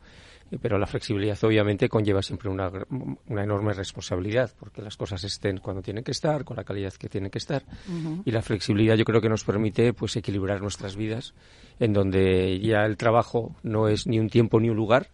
pero 0.58 0.78
la 0.78 0.86
flexibilidad 0.86 1.38
obviamente 1.44 1.88
conlleva 1.88 2.22
siempre 2.22 2.48
una, 2.48 2.70
una, 3.28 3.44
enorme 3.44 3.72
responsabilidad, 3.72 4.50
porque 4.58 4.82
las 4.82 4.96
cosas 4.96 5.22
estén 5.24 5.58
cuando 5.58 5.82
tienen 5.82 6.02
que 6.02 6.10
estar, 6.10 6.44
con 6.44 6.56
la 6.56 6.64
calidad 6.64 6.92
que 6.94 7.08
tienen 7.08 7.30
que 7.30 7.38
estar, 7.38 7.64
y 8.24 8.30
la 8.30 8.42
flexibilidad 8.42 8.96
yo 8.96 9.04
creo 9.04 9.20
que 9.20 9.28
nos 9.28 9.44
permite 9.44 9.92
pues 9.92 10.16
equilibrar 10.16 10.60
nuestras 10.60 10.96
vidas, 10.96 11.34
en 11.78 11.92
donde 11.92 12.58
ya 12.60 12.84
el 12.84 12.96
trabajo 12.96 13.54
no 13.62 13.88
es 13.88 14.06
ni 14.06 14.18
un 14.18 14.28
tiempo 14.28 14.58
ni 14.60 14.70
un 14.70 14.76
lugar, 14.76 15.10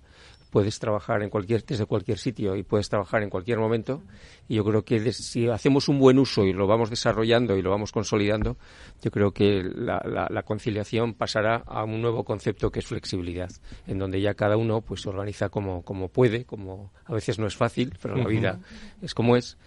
puedes 0.56 0.78
trabajar 0.78 1.22
en 1.22 1.28
cualquier, 1.28 1.62
desde 1.66 1.84
cualquier 1.84 2.16
sitio 2.16 2.56
y 2.56 2.62
puedes 2.62 2.88
trabajar 2.88 3.22
en 3.22 3.28
cualquier 3.28 3.58
momento. 3.58 4.02
Y 4.48 4.54
yo 4.54 4.64
creo 4.64 4.86
que 4.86 5.12
si 5.12 5.50
hacemos 5.50 5.86
un 5.90 5.98
buen 5.98 6.18
uso 6.18 6.46
y 6.46 6.54
lo 6.54 6.66
vamos 6.66 6.88
desarrollando 6.88 7.58
y 7.58 7.60
lo 7.60 7.68
vamos 7.68 7.92
consolidando, 7.92 8.56
yo 9.02 9.10
creo 9.10 9.32
que 9.32 9.62
la, 9.62 10.42
conciliación 10.46 11.12
pasará 11.12 11.56
a 11.56 11.84
un 11.84 12.00
nuevo 12.00 12.24
concepto 12.24 12.70
que 12.70 12.78
es 12.78 12.86
flexibilidad, 12.86 13.50
en 13.86 13.98
donde 13.98 14.18
ya 14.22 14.32
cada 14.32 14.56
uno 14.56 14.80
pues 14.80 15.02
se 15.02 15.10
organiza 15.10 15.50
como, 15.50 15.82
como 15.82 16.08
puede, 16.08 16.46
como 16.46 16.90
a 17.04 17.12
veces 17.12 17.38
no 17.38 17.46
es 17.46 17.54
fácil, 17.54 17.92
pero 18.00 18.16
la 18.16 18.26
vida 18.26 18.58
es 19.02 19.12
como 19.12 19.36
es 19.36 19.58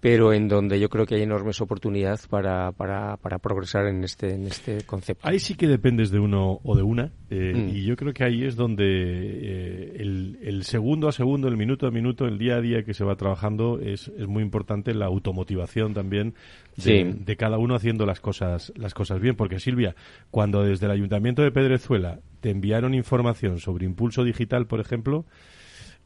pero 0.00 0.32
en 0.32 0.48
donde 0.48 0.80
yo 0.80 0.88
creo 0.88 1.04
que 1.04 1.14
hay 1.14 1.22
enormes 1.22 1.60
oportunidades 1.60 2.26
para, 2.26 2.72
para, 2.72 3.18
para 3.18 3.38
progresar 3.38 3.86
en 3.86 4.02
este, 4.02 4.34
en 4.34 4.46
este 4.46 4.82
concepto. 4.84 5.28
Ahí 5.28 5.38
sí 5.38 5.54
que 5.54 5.66
dependes 5.66 6.10
de 6.10 6.18
uno 6.18 6.58
o 6.64 6.74
de 6.74 6.82
una, 6.82 7.12
eh, 7.28 7.52
mm. 7.54 7.76
y 7.76 7.84
yo 7.84 7.96
creo 7.96 8.14
que 8.14 8.24
ahí 8.24 8.44
es 8.44 8.56
donde 8.56 8.84
eh, 8.86 9.96
el, 9.98 10.38
el, 10.42 10.64
segundo 10.64 11.06
a 11.06 11.12
segundo, 11.12 11.48
el 11.48 11.58
minuto 11.58 11.86
a 11.86 11.90
minuto, 11.90 12.26
el 12.26 12.38
día 12.38 12.56
a 12.56 12.60
día 12.62 12.82
que 12.82 12.94
se 12.94 13.04
va 13.04 13.14
trabajando 13.16 13.78
es, 13.78 14.08
es 14.16 14.26
muy 14.26 14.42
importante 14.42 14.94
la 14.94 15.06
automotivación 15.06 15.92
también 15.92 16.34
de, 16.76 17.14
de, 17.18 17.36
cada 17.36 17.58
uno 17.58 17.74
haciendo 17.74 18.06
las 18.06 18.20
cosas, 18.20 18.72
las 18.76 18.94
cosas 18.94 19.20
bien, 19.20 19.36
porque 19.36 19.60
Silvia, 19.60 19.94
cuando 20.30 20.62
desde 20.62 20.86
el 20.86 20.92
Ayuntamiento 20.92 21.42
de 21.42 21.50
Pedrezuela 21.50 22.20
te 22.40 22.48
enviaron 22.48 22.94
información 22.94 23.58
sobre 23.58 23.84
impulso 23.84 24.24
digital, 24.24 24.66
por 24.66 24.80
ejemplo, 24.80 25.26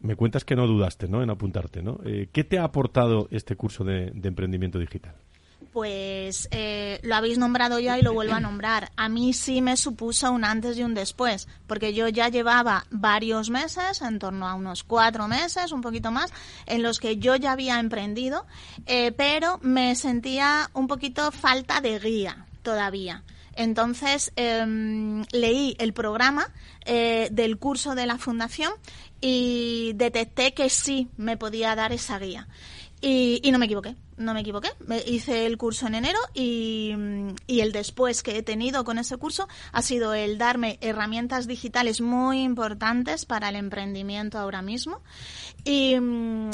me 0.05 0.17
cuentas 0.17 0.45
que 0.45 0.55
no 0.55 0.67
dudaste 0.67 1.09
¿no? 1.09 1.23
en 1.23 1.31
apuntarte. 1.31 1.83
¿no? 1.83 1.99
Eh, 2.05 2.29
¿Qué 2.31 2.45
te 2.45 2.59
ha 2.59 2.65
aportado 2.65 3.27
este 3.31 3.57
curso 3.57 3.85
de, 3.85 4.13
emprendimiento 4.23 4.79
digital? 4.79 5.15
pues 5.73 6.47
eh, 6.53 7.01
lo 7.03 7.17
habéis 7.17 7.37
nombrado 7.37 7.81
ya 7.81 7.99
y 7.99 8.03
lo 8.03 8.13
vuelvo 8.13 8.35
a 8.35 8.39
nombrar. 8.39 8.93
A 8.97 9.09
mí 9.09 9.33
sí 9.33 9.61
me 9.61 9.77
supuso 9.77 10.31
un 10.31 10.45
antes 10.45 10.79
y 10.79 10.85
un 10.85 10.95
después, 10.95 11.49
porque 11.67 11.93
yo 11.93 12.07
ya 12.07 12.29
llevaba 12.29 12.87
varios 12.93 13.51
meses, 13.51 14.01
en 14.01 14.21
torno 14.21 14.47
a 14.47 14.55
unos 14.55 14.85
cuatro 14.85 15.27
meses, 15.27 15.73
un 15.73 15.81
poquito 15.81 16.13
más, 16.13 16.33
en 16.67 16.85
los 16.85 17.01
que 17.01 17.17
yo 17.17 17.35
ya 17.35 17.51
había 17.51 17.81
emprendido, 17.81 18.47
eh, 18.87 19.11
pero 19.11 19.59
me 19.63 19.97
sentía 19.97 20.71
un 20.75 20.87
poquito 20.87 21.33
falta 21.33 21.81
de 21.81 21.99
guía 21.99 22.47
todavía. 22.63 23.25
Entonces 23.57 24.33
em, 24.37 25.25
leí 25.33 25.75
el 25.81 25.93
programa 25.93 26.53
del 26.85 27.57
curso 27.59 27.95
de 27.95 28.05
la 28.05 28.19
fundación 28.19 28.71
y 29.27 29.95
detecté 29.95 30.53
que 30.53 30.68
sí 30.68 31.09
me 31.16 31.39
podía 31.39 31.75
dar 31.75 31.93
esa 31.93 32.18
guía. 32.18 32.47
Y, 33.01 33.41
y 33.43 33.53
no 33.53 33.59
me 33.59 33.64
equivoqué, 33.64 33.97
no 34.18 34.35
me 34.35 34.41
equivoqué. 34.41 34.68
Me 34.87 34.99
hice 34.99 35.47
el 35.47 35.57
curso 35.57 35.87
en 35.87 35.95
enero 35.95 36.18
y, 36.35 36.95
y, 37.47 37.61
el 37.61 37.72
después 37.72 38.22
que 38.22 38.37
he 38.37 38.43
tenido 38.43 38.85
con 38.85 38.99
ese 38.99 39.16
curso 39.16 39.49
ha 39.72 39.81
sido 39.81 40.12
el 40.12 40.37
darme 40.37 40.79
herramientas 40.83 41.47
digitales 41.47 42.03
muy 42.03 42.43
importantes 42.43 43.25
para 43.25 43.49
el 43.49 43.57
emprendimiento 43.57 44.39
ahora 44.39 44.61
mismo. 44.61 45.01
Y, 45.64 45.97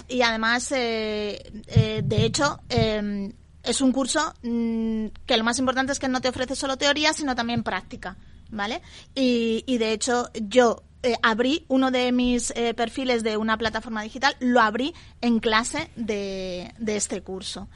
y 0.07 0.23
además, 0.23 0.71
eh, 0.71 1.53
eh, 1.67 2.03
de 2.05 2.25
hecho, 2.25 2.61
eh, 2.69 3.33
es 3.65 3.81
un 3.81 3.91
curso 3.91 4.33
mmm, 4.43 5.07
que 5.27 5.37
lo 5.37 5.43
más 5.43 5.59
importante 5.59 5.91
es 5.91 5.99
que 5.99 6.09
no 6.09 6.21
te 6.21 6.29
ofrece 6.29 6.55
solo 6.55 6.77
teoría, 6.77 7.13
sino 7.15 7.35
también 7.35 7.65
práctica. 7.65 8.17
¿Vale? 8.53 8.83
Y 9.15 9.79
de 9.79 9.93
hecho, 9.93 10.29
yo 10.35 10.83
eh, 11.03 11.17
abrí 11.23 11.65
uno 11.69 11.91
de 11.91 12.13
mis 12.13 12.53
eh, 12.55 12.75
perfiles 12.75 13.23
de 13.23 13.39
una 13.39 13.57
plataforma 13.57 14.03
digital, 14.03 14.37
lo 14.39 14.61
abrí 14.61 14.95
en 15.23 15.41
clase 15.41 15.91
de, 15.97 16.75
este 16.87 17.23
curso. 17.23 17.69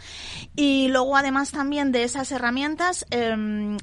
Y 0.54 0.88
luego, 0.88 1.16
además, 1.16 1.50
también 1.50 1.90
de 1.90 2.02
esas 2.02 2.30
herramientas, 2.32 3.06
eh, 3.10 3.34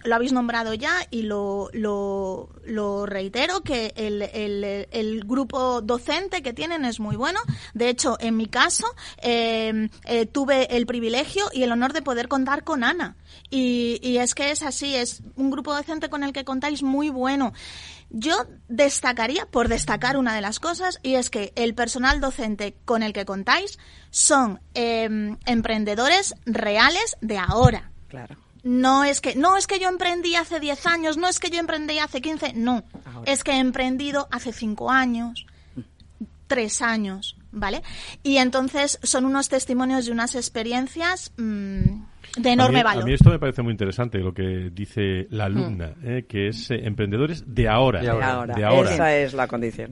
lo 0.03 0.15
habéis 0.15 0.31
nombrado 0.31 0.75
ya 0.75 0.93
y 1.09 1.23
lo, 1.23 1.69
lo, 1.73 3.05
reitero, 3.07 3.61
que 3.61 3.93
el, 3.95 5.23
grupo 5.25 5.81
docente 5.81 6.43
que 6.43 6.53
tienen 6.53 6.85
es 6.85 6.99
muy 6.99 7.15
bueno. 7.15 7.39
De 7.73 7.89
hecho, 7.89 8.17
en 8.19 8.37
mi 8.37 8.45
caso, 8.45 8.85
eh, 9.23 9.89
tuve 10.31 10.75
el 10.77 10.85
privilegio 10.85 11.45
y 11.51 11.63
el 11.63 11.71
honor 11.71 11.93
de 11.93 12.03
poder 12.03 12.27
contar 12.27 12.63
con 12.63 12.83
Ana. 12.83 13.15
Y, 13.49 13.99
y 14.03 14.17
es 14.17 14.35
que 14.35 14.51
es 14.51 14.61
así, 14.61 14.95
es 14.95 15.23
un 15.35 15.49
grupo 15.49 15.73
docente 15.73 16.09
con 16.09 16.23
el 16.23 16.31
que 16.31 16.45
contáis 16.45 16.83
muy 16.83 17.09
bueno. 17.09 17.53
Yo 18.13 18.35
destacaría, 18.67 19.45
por 19.45 19.69
destacar 19.69 20.17
una 20.17 20.35
de 20.35 20.41
las 20.41 20.59
cosas, 20.59 20.99
y 21.01 21.15
es 21.15 21.29
que 21.29 21.53
el 21.55 21.73
personal 21.73 22.19
docente 22.19 22.75
con 22.83 23.03
el 23.03 23.13
que 23.13 23.25
contáis 23.25 23.79
son 24.09 24.59
eh, 24.73 25.37
emprendedores 25.45 26.35
reales 26.45 27.15
de 27.21 27.37
ahora. 27.37 27.91
Claro. 28.09 28.35
No 28.63 29.05
es 29.05 29.21
que 29.21 29.35
no 29.35 29.57
es 29.57 29.65
que 29.65 29.79
yo 29.79 29.87
emprendí 29.87 30.35
hace 30.35 30.59
10 30.59 30.85
años, 30.85 31.17
no 31.17 31.27
es 31.27 31.39
que 31.39 31.49
yo 31.49 31.59
emprendí 31.59 31.99
hace 31.99 32.21
15, 32.21 32.53
no. 32.53 32.83
Ahora. 33.05 33.31
Es 33.31 33.43
que 33.43 33.53
he 33.53 33.59
emprendido 33.59 34.27
hace 34.29 34.51
5 34.51 34.91
años, 34.91 35.47
3 36.47 36.81
años, 36.81 37.37
¿vale? 37.51 37.81
Y 38.23 38.37
entonces 38.37 38.99
son 39.03 39.25
unos 39.25 39.49
testimonios 39.49 40.05
de 40.05 40.11
unas 40.11 40.35
experiencias 40.35 41.31
mmm, 41.37 42.03
de 42.37 42.51
enorme 42.51 42.79
a 42.79 42.83
mí, 42.83 42.83
valor. 42.83 43.03
A 43.03 43.05
mí 43.05 43.13
esto 43.13 43.29
me 43.29 43.39
parece 43.39 43.61
muy 43.61 43.71
interesante 43.71 44.19
lo 44.19 44.33
que 44.33 44.69
dice 44.71 45.27
la 45.29 45.45
alumna, 45.45 45.93
mm. 45.97 46.07
eh, 46.09 46.25
que 46.27 46.47
es 46.47 46.71
eh, 46.71 46.79
emprendedores 46.83 47.43
de 47.47 47.67
ahora. 47.67 48.01
De 48.01 48.09
ahora. 48.09 48.53
De 48.55 48.63
ahora. 48.63 48.93
Esa 48.93 49.15
es 49.17 49.33
la 49.33 49.47
condición. 49.47 49.91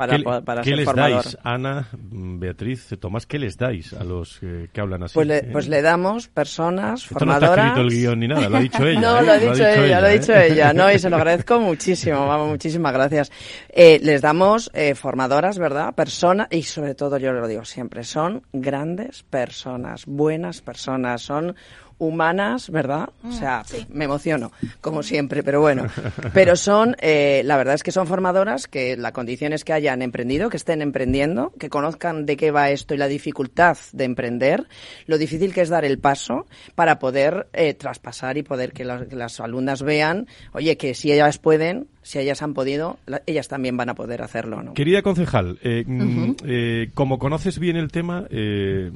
Para, 0.00 0.16
¿Qué, 0.16 0.24
para 0.24 0.62
¿qué 0.62 0.70
ser 0.70 0.78
les 0.78 0.86
formador. 0.86 1.24
dais, 1.24 1.38
Ana, 1.42 1.88
Beatriz, 1.92 2.88
Tomás, 2.98 3.26
qué 3.26 3.38
les 3.38 3.58
dais 3.58 3.92
a 3.92 4.02
los 4.02 4.38
eh, 4.42 4.70
que 4.72 4.80
hablan 4.80 5.02
así? 5.02 5.12
Pues 5.12 5.26
le, 5.26 5.42
pues 5.42 5.68
le 5.68 5.82
damos 5.82 6.28
personas 6.28 7.02
Esto 7.02 7.18
formadoras. 7.18 7.48
No 7.50 7.54
está 7.54 7.66
escrito 7.66 7.80
el 7.82 7.90
guion 7.90 8.20
ni 8.20 8.28
nada, 8.28 8.48
lo 8.48 8.56
ha 8.56 8.60
dicho 8.60 8.86
ella. 8.86 9.00
no, 9.00 9.18
¿eh? 9.18 9.22
lo 9.26 9.32
ha 9.32 9.36
dicho, 9.36 9.46
lo 9.46 9.50
ha 9.50 9.54
dicho 9.54 9.62
ella, 9.62 9.84
ella, 9.84 10.00
lo 10.00 10.06
ha 10.06 10.10
¿eh? 10.10 10.18
dicho 10.18 10.34
ella, 10.34 10.72
no, 10.72 10.90
y 10.90 10.98
se 10.98 11.10
lo 11.10 11.16
agradezco 11.20 11.60
muchísimo, 11.60 12.26
vamos, 12.26 12.48
muchísimas 12.48 12.94
gracias. 12.94 13.30
Eh, 13.68 14.00
les 14.02 14.22
damos 14.22 14.70
eh, 14.72 14.94
formadoras, 14.94 15.58
¿verdad? 15.58 15.94
Personas, 15.94 16.48
y 16.50 16.62
sobre 16.62 16.94
todo 16.94 17.18
yo 17.18 17.32
lo 17.32 17.46
digo 17.46 17.66
siempre, 17.66 18.02
son 18.02 18.42
grandes 18.54 19.22
personas, 19.24 20.06
buenas 20.06 20.62
personas, 20.62 21.20
son 21.20 21.54
humanas, 22.00 22.70
¿verdad? 22.70 23.10
O 23.22 23.30
sea, 23.30 23.62
sí. 23.64 23.86
me 23.90 24.06
emociono, 24.06 24.50
como 24.80 25.02
siempre, 25.02 25.42
pero 25.42 25.60
bueno. 25.60 25.86
Pero 26.32 26.56
son, 26.56 26.96
eh, 27.00 27.42
la 27.44 27.58
verdad 27.58 27.74
es 27.74 27.82
que 27.82 27.92
son 27.92 28.06
formadoras 28.06 28.66
que 28.66 28.96
la 28.96 29.12
condición 29.12 29.52
es 29.52 29.64
que 29.64 29.74
hayan 29.74 30.00
emprendido, 30.00 30.48
que 30.48 30.56
estén 30.56 30.80
emprendiendo, 30.80 31.52
que 31.58 31.68
conozcan 31.68 32.24
de 32.24 32.38
qué 32.38 32.50
va 32.50 32.70
esto 32.70 32.94
y 32.94 32.96
la 32.96 33.06
dificultad 33.06 33.76
de 33.92 34.04
emprender, 34.04 34.66
lo 35.06 35.18
difícil 35.18 35.52
que 35.52 35.60
es 35.60 35.68
dar 35.68 35.84
el 35.84 35.98
paso 35.98 36.46
para 36.74 36.98
poder 36.98 37.48
eh, 37.52 37.74
traspasar 37.74 38.38
y 38.38 38.42
poder 38.42 38.72
que 38.72 38.86
las, 38.86 39.06
que 39.06 39.16
las 39.16 39.38
alumnas 39.38 39.82
vean, 39.82 40.26
oye, 40.52 40.78
que 40.78 40.94
si 40.94 41.12
ellas 41.12 41.36
pueden, 41.36 41.88
si 42.00 42.18
ellas 42.18 42.40
han 42.40 42.54
podido, 42.54 42.98
la, 43.04 43.22
ellas 43.26 43.48
también 43.48 43.76
van 43.76 43.90
a 43.90 43.94
poder 43.94 44.22
hacerlo, 44.22 44.62
¿no? 44.62 44.72
Querida 44.72 45.02
concejal, 45.02 45.58
eh, 45.62 45.84
uh 45.86 45.90
-huh. 45.90 46.36
eh, 46.46 46.90
como 46.94 47.18
conoces 47.18 47.58
bien 47.58 47.76
el 47.76 47.92
tema, 47.92 48.26
eh, 48.30 48.90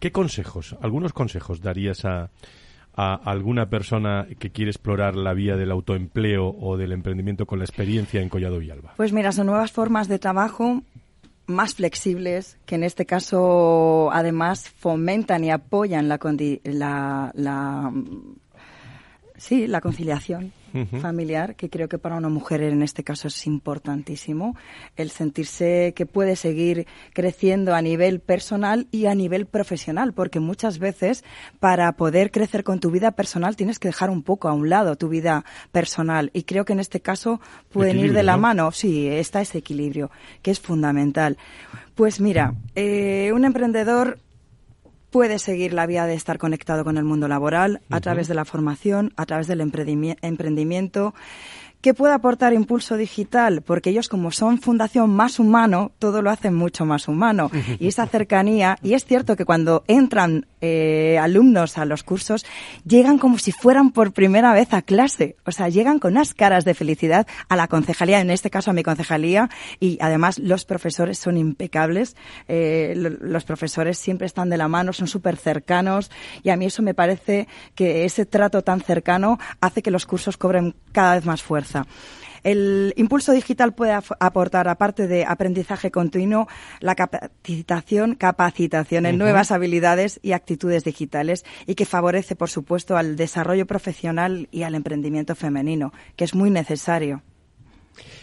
¿qué 0.00 0.10
consejos, 0.12 0.76
algunos 0.80 1.12
consejos 1.12 1.60
darías 1.60 2.04
a, 2.04 2.30
alguna 2.92 3.70
persona 3.70 4.26
que 4.38 4.50
quiere 4.50 4.70
explorar 4.70 5.16
la 5.16 5.32
vía 5.32 5.56
del 5.56 5.70
autoempleo 5.70 6.54
o 6.60 6.76
del 6.76 6.92
emprendimiento 6.92 7.46
con 7.46 7.58
la 7.58 7.64
experiencia 7.64 8.20
en 8.20 8.28
Collado 8.28 8.58
Villalba? 8.58 8.94
Pues 8.96 9.12
mira, 9.12 9.32
son 9.32 9.46
nuevas 9.46 9.72
formas 9.72 10.06
de 10.08 10.18
trabajo 10.18 10.82
más 11.46 11.74
flexibles 11.76 12.58
que 12.66 12.74
en 12.74 12.84
este 12.84 13.06
caso 13.06 14.10
además 14.12 14.68
fomentan 14.68 15.44
y 15.44 15.50
apoyan 15.50 16.08
la, 16.08 16.18
la, 16.64 17.32
la 17.34 17.92
sí, 19.36 19.66
la 19.66 19.80
conciliación 19.80 20.52
uh 20.72 20.78
-huh. 20.78 21.00
familiar, 21.00 21.56
que 21.56 21.68
creo 21.70 21.88
que 21.88 21.98
para 21.98 22.16
una 22.16 22.28
mujer 22.28 22.62
en 22.62 22.82
este 22.82 23.04
caso 23.04 23.28
es 23.28 23.46
importantísimo, 23.46 24.56
el 24.96 25.10
sentirse 25.10 25.92
que 25.94 26.06
puede 26.06 26.36
seguir 26.36 26.86
creciendo 27.12 27.74
a 27.74 27.82
nivel 27.82 28.20
personal 28.20 28.86
y 28.90 29.06
a 29.06 29.14
nivel 29.14 29.46
profesional, 29.46 30.12
porque 30.12 30.40
muchas 30.40 30.78
veces 30.78 31.24
para 31.58 31.92
poder 31.92 32.30
crecer 32.30 32.64
con 32.64 32.80
tu 32.80 32.90
vida 32.90 33.12
personal 33.12 33.56
tienes 33.56 33.78
que 33.78 33.88
dejar 33.88 34.10
un 34.10 34.22
poco 34.22 34.48
a 34.48 34.52
un 34.52 34.68
lado 34.68 34.96
tu 34.96 35.08
vida 35.08 35.44
personal 35.72 36.30
y 36.32 36.42
creo 36.44 36.64
que 36.64 36.72
en 36.72 36.80
este 36.80 37.00
caso 37.00 37.40
pueden 37.72 37.98
ir 37.98 38.12
de 38.12 38.22
la 38.22 38.36
¿no? 38.36 38.42
mano, 38.42 38.72
sí, 38.72 39.08
está 39.08 39.40
ese 39.40 39.58
equilibrio, 39.58 40.10
que 40.42 40.50
es 40.50 40.60
fundamental. 40.60 41.36
Pues 41.94 42.20
mira, 42.20 42.54
eh, 42.74 43.30
un 43.34 43.44
emprendedor 43.44 44.18
puede 45.10 45.38
seguir 45.38 45.72
la 45.72 45.86
vía 45.86 46.06
de 46.06 46.14
estar 46.14 46.38
conectado 46.38 46.84
con 46.84 46.96
el 46.96 47.04
mundo 47.04 47.28
laboral 47.28 47.80
a 47.90 47.96
uh 47.96 47.98
-huh. 47.98 48.02
través 48.02 48.28
de 48.28 48.34
la 48.34 48.44
formación, 48.44 49.12
a 49.16 49.26
través 49.26 49.46
del 49.46 49.60
emprendimiento. 49.60 51.14
¿Qué 51.80 51.94
puede 51.94 52.12
aportar 52.12 52.52
Impulso 52.52 52.98
Digital? 52.98 53.62
Porque 53.62 53.88
ellos, 53.88 54.10
como 54.10 54.32
son 54.32 54.60
Fundación 54.60 55.08
Más 55.08 55.38
Humano, 55.38 55.92
todo 55.98 56.20
lo 56.20 56.28
hacen 56.28 56.54
mucho 56.54 56.84
más 56.84 57.08
humano. 57.08 57.50
Y 57.80 57.86
esa 57.86 58.06
cercanía, 58.06 58.76
y 58.82 58.92
es 58.92 59.06
cierto 59.06 59.36
que 59.36 59.46
cuando 59.46 59.84
entran 59.86 60.46
eh, 60.60 61.18
alumnos 61.18 61.78
a 61.78 61.86
los 61.86 62.02
cursos, 62.02 62.44
llegan 62.84 63.16
como 63.16 63.38
si 63.38 63.52
fueran 63.52 63.92
por 63.92 64.12
primera 64.12 64.52
vez 64.52 64.74
a 64.74 64.82
clase. 64.82 65.36
O 65.46 65.52
sea, 65.52 65.70
llegan 65.70 65.98
con 65.98 66.12
unas 66.12 66.34
caras 66.34 66.66
de 66.66 66.74
felicidad 66.74 67.26
a 67.48 67.56
la 67.56 67.68
concejalía, 67.68 68.20
en 68.20 68.28
este 68.28 68.50
caso 68.50 68.70
a 68.70 68.74
mi 68.74 68.82
concejalía, 68.82 69.48
y 69.78 69.96
además 70.02 70.38
los 70.38 70.66
profesores 70.66 71.18
son 71.18 71.38
impecables. 71.38 72.16
Eh, 72.48 72.92
los 72.96 73.44
profesores 73.44 73.96
siempre 73.96 74.26
están 74.26 74.50
de 74.50 74.58
la 74.58 74.68
mano, 74.68 74.92
son 74.92 75.06
súper 75.06 75.36
cercanos, 75.36 76.10
y 76.42 76.50
a 76.50 76.56
mí 76.56 76.66
eso 76.66 76.82
me 76.82 76.92
parece 76.92 77.48
que 77.74 78.04
ese 78.04 78.26
trato 78.26 78.62
tan 78.62 78.82
cercano 78.82 79.38
hace 79.62 79.80
que 79.80 79.90
los 79.90 80.04
cursos 80.04 80.36
cobren 80.36 80.74
cada 80.92 81.14
vez 81.14 81.24
más 81.24 81.42
fuerza. 81.42 81.69
El 82.42 82.94
impulso 82.96 83.32
digital 83.32 83.74
puede 83.74 83.92
aportar, 83.92 84.68
aparte 84.68 85.06
de 85.06 85.24
aprendizaje 85.26 85.90
continuo, 85.90 86.48
la 86.80 86.94
capacitación, 86.94 88.14
capacitación 88.14 89.04
en 89.04 89.16
uh 89.16 89.18
-huh. 89.18 89.22
nuevas 89.24 89.52
habilidades 89.52 90.20
y 90.22 90.32
actitudes 90.32 90.84
digitales 90.84 91.44
y 91.66 91.74
que 91.74 91.84
favorece, 91.84 92.36
por 92.36 92.48
supuesto, 92.48 92.96
al 92.96 93.16
desarrollo 93.16 93.66
profesional 93.66 94.48
y 94.50 94.62
al 94.62 94.74
emprendimiento 94.74 95.34
femenino, 95.34 95.92
que 96.16 96.24
es 96.24 96.34
muy 96.34 96.50
necesario. 96.50 97.22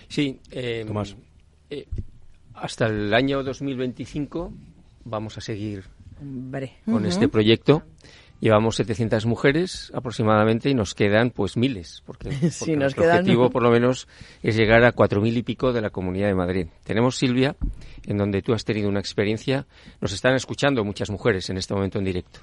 Sí, 0.08 0.40
eh, 0.52 0.84
Tomás. 0.88 1.16
Eh, 1.70 1.88
hasta 2.56 2.88
el 2.88 3.14
año 3.14 3.44
2025 3.44 4.52
vamos 5.06 5.38
a 5.38 5.42
seguir 5.42 5.84
Hombre. 6.20 6.78
con 6.86 6.96
uh 6.96 7.00
-huh. 7.02 7.08
este 7.08 7.28
proyecto. 7.28 7.84
Llevamos 8.40 8.76
700 8.76 9.26
mujeres 9.26 9.92
aproximadamente 9.96 10.70
y 10.70 10.76
nos 10.76 10.94
quedan 10.94 11.32
pues 11.32 11.58
miles, 11.58 12.04
porque, 12.06 12.30
porque 12.30 12.52
sí, 12.52 12.72
nos 12.72 12.80
nuestro 12.80 13.04
quedan... 13.04 13.20
objetivo 13.20 13.50
por 13.52 13.64
lo 13.64 13.72
menos 13.72 14.08
es 14.44 14.56
llegar 14.56 14.84
a 14.84 14.94
4.000 14.94 15.38
y 15.38 15.44
pico 15.44 15.74
de 15.74 15.82
la 15.82 15.90
Comunidad 15.90 16.28
de 16.28 16.36
Madrid. 16.36 16.68
Tenemos 16.84 17.16
Silvia, 17.16 17.56
en 18.06 18.18
donde 18.18 18.42
tú 18.42 18.54
has 18.54 18.64
tenido 18.64 18.90
una 18.90 19.00
experiencia, 19.00 19.66
nos 20.02 20.14
están 20.14 20.36
escuchando 20.36 20.84
muchas 20.84 21.10
mujeres 21.10 21.50
en 21.50 21.58
este 21.58 21.74
momento 21.74 21.98
en 21.98 22.06
directo. 22.06 22.42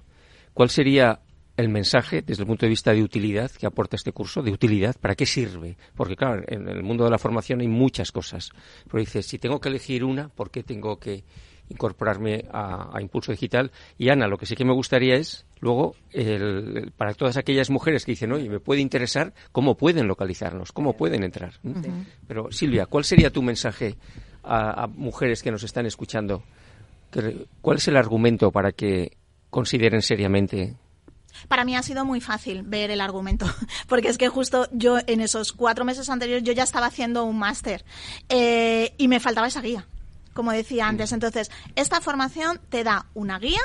¿Cuál 0.52 0.70
sería 0.70 1.20
el 1.56 1.68
mensaje 1.68 2.22
desde 2.22 2.42
el 2.42 2.46
punto 2.48 2.66
de 2.66 2.70
vista 2.70 2.92
de 2.92 3.02
utilidad 3.02 3.50
que 3.50 3.66
aporta 3.66 3.96
este 3.96 4.12
curso? 4.12 4.42
¿De 4.42 4.50
utilidad? 4.50 4.96
¿Para 5.00 5.14
qué 5.14 5.26
sirve? 5.26 5.76
Porque 5.94 6.16
claro, 6.16 6.42
en 6.46 6.68
el 6.68 6.82
mundo 6.82 7.04
de 7.04 7.10
la 7.10 7.18
formación 7.18 7.60
hay 7.60 7.68
muchas 7.68 8.10
cosas. 8.10 8.50
Pero 8.86 8.98
dices, 8.98 9.26
si 9.26 9.38
tengo 9.38 9.60
que 9.60 9.68
elegir 9.68 10.04
una, 10.04 10.28
¿por 10.28 10.50
qué 10.50 10.62
tengo 10.62 10.98
que 10.98 11.24
incorporarme 11.68 12.44
a, 12.52 12.98
Impulso 13.00 13.32
Digital. 13.32 13.70
Y 13.98 14.08
Ana, 14.08 14.26
lo 14.26 14.38
que 14.38 14.46
sí 14.46 14.54
que 14.54 14.64
me 14.64 14.72
gustaría 14.72 15.16
es, 15.16 15.46
luego, 15.60 15.94
el, 16.12 16.92
para 16.96 17.14
todas 17.14 17.36
aquellas 17.36 17.70
mujeres 17.70 18.04
que 18.04 18.12
dicen, 18.12 18.32
oye, 18.32 18.48
me 18.48 18.60
puede 18.60 18.80
interesar, 18.80 19.32
¿cómo 19.52 19.76
pueden 19.76 20.06
localizarnos? 20.06 20.72
¿Cómo 20.72 20.96
pueden 20.96 21.24
entrar? 21.24 21.54
Pero 22.26 22.50
Silvia, 22.50 22.86
¿cuál 22.86 23.04
sería 23.04 23.30
tu 23.30 23.42
mensaje 23.42 23.96
a, 24.42 24.86
mujeres 24.88 25.42
que 25.42 25.50
nos 25.50 25.62
están 25.62 25.86
escuchando? 25.86 26.42
¿Cuál 27.60 27.76
es 27.76 27.88
el 27.88 27.96
argumento 27.96 28.50
para 28.50 28.72
que 28.72 29.16
consideren 29.50 30.02
seriamente 30.02 30.76
para 31.48 31.64
mí 31.64 31.74
ha 31.76 31.82
sido 31.82 32.04
muy 32.04 32.20
fácil 32.20 32.62
ver 32.62 32.92
el 32.92 33.00
argumento, 33.00 33.46
porque 33.88 34.08
es 34.08 34.18
que 34.18 34.28
justo 34.28 34.68
yo 34.72 34.98
en 35.06 35.20
esos 35.20 35.52
cuatro 35.52 35.84
meses 35.84 36.08
anteriores 36.08 36.44
yo 36.44 36.52
ya 36.52 36.62
estaba 36.62 36.86
haciendo 36.86 37.24
un 37.24 37.38
máster 37.38 37.84
eh, 38.28 38.94
y 38.98 39.08
me 39.08 39.18
faltaba 39.18 39.48
esa 39.48 39.60
guía 39.60 39.86
como 40.34 40.52
decía 40.52 40.88
antes. 40.88 41.12
Entonces, 41.12 41.50
esta 41.76 42.00
formación 42.00 42.60
te 42.68 42.84
da 42.84 43.06
una 43.14 43.38
guía, 43.38 43.62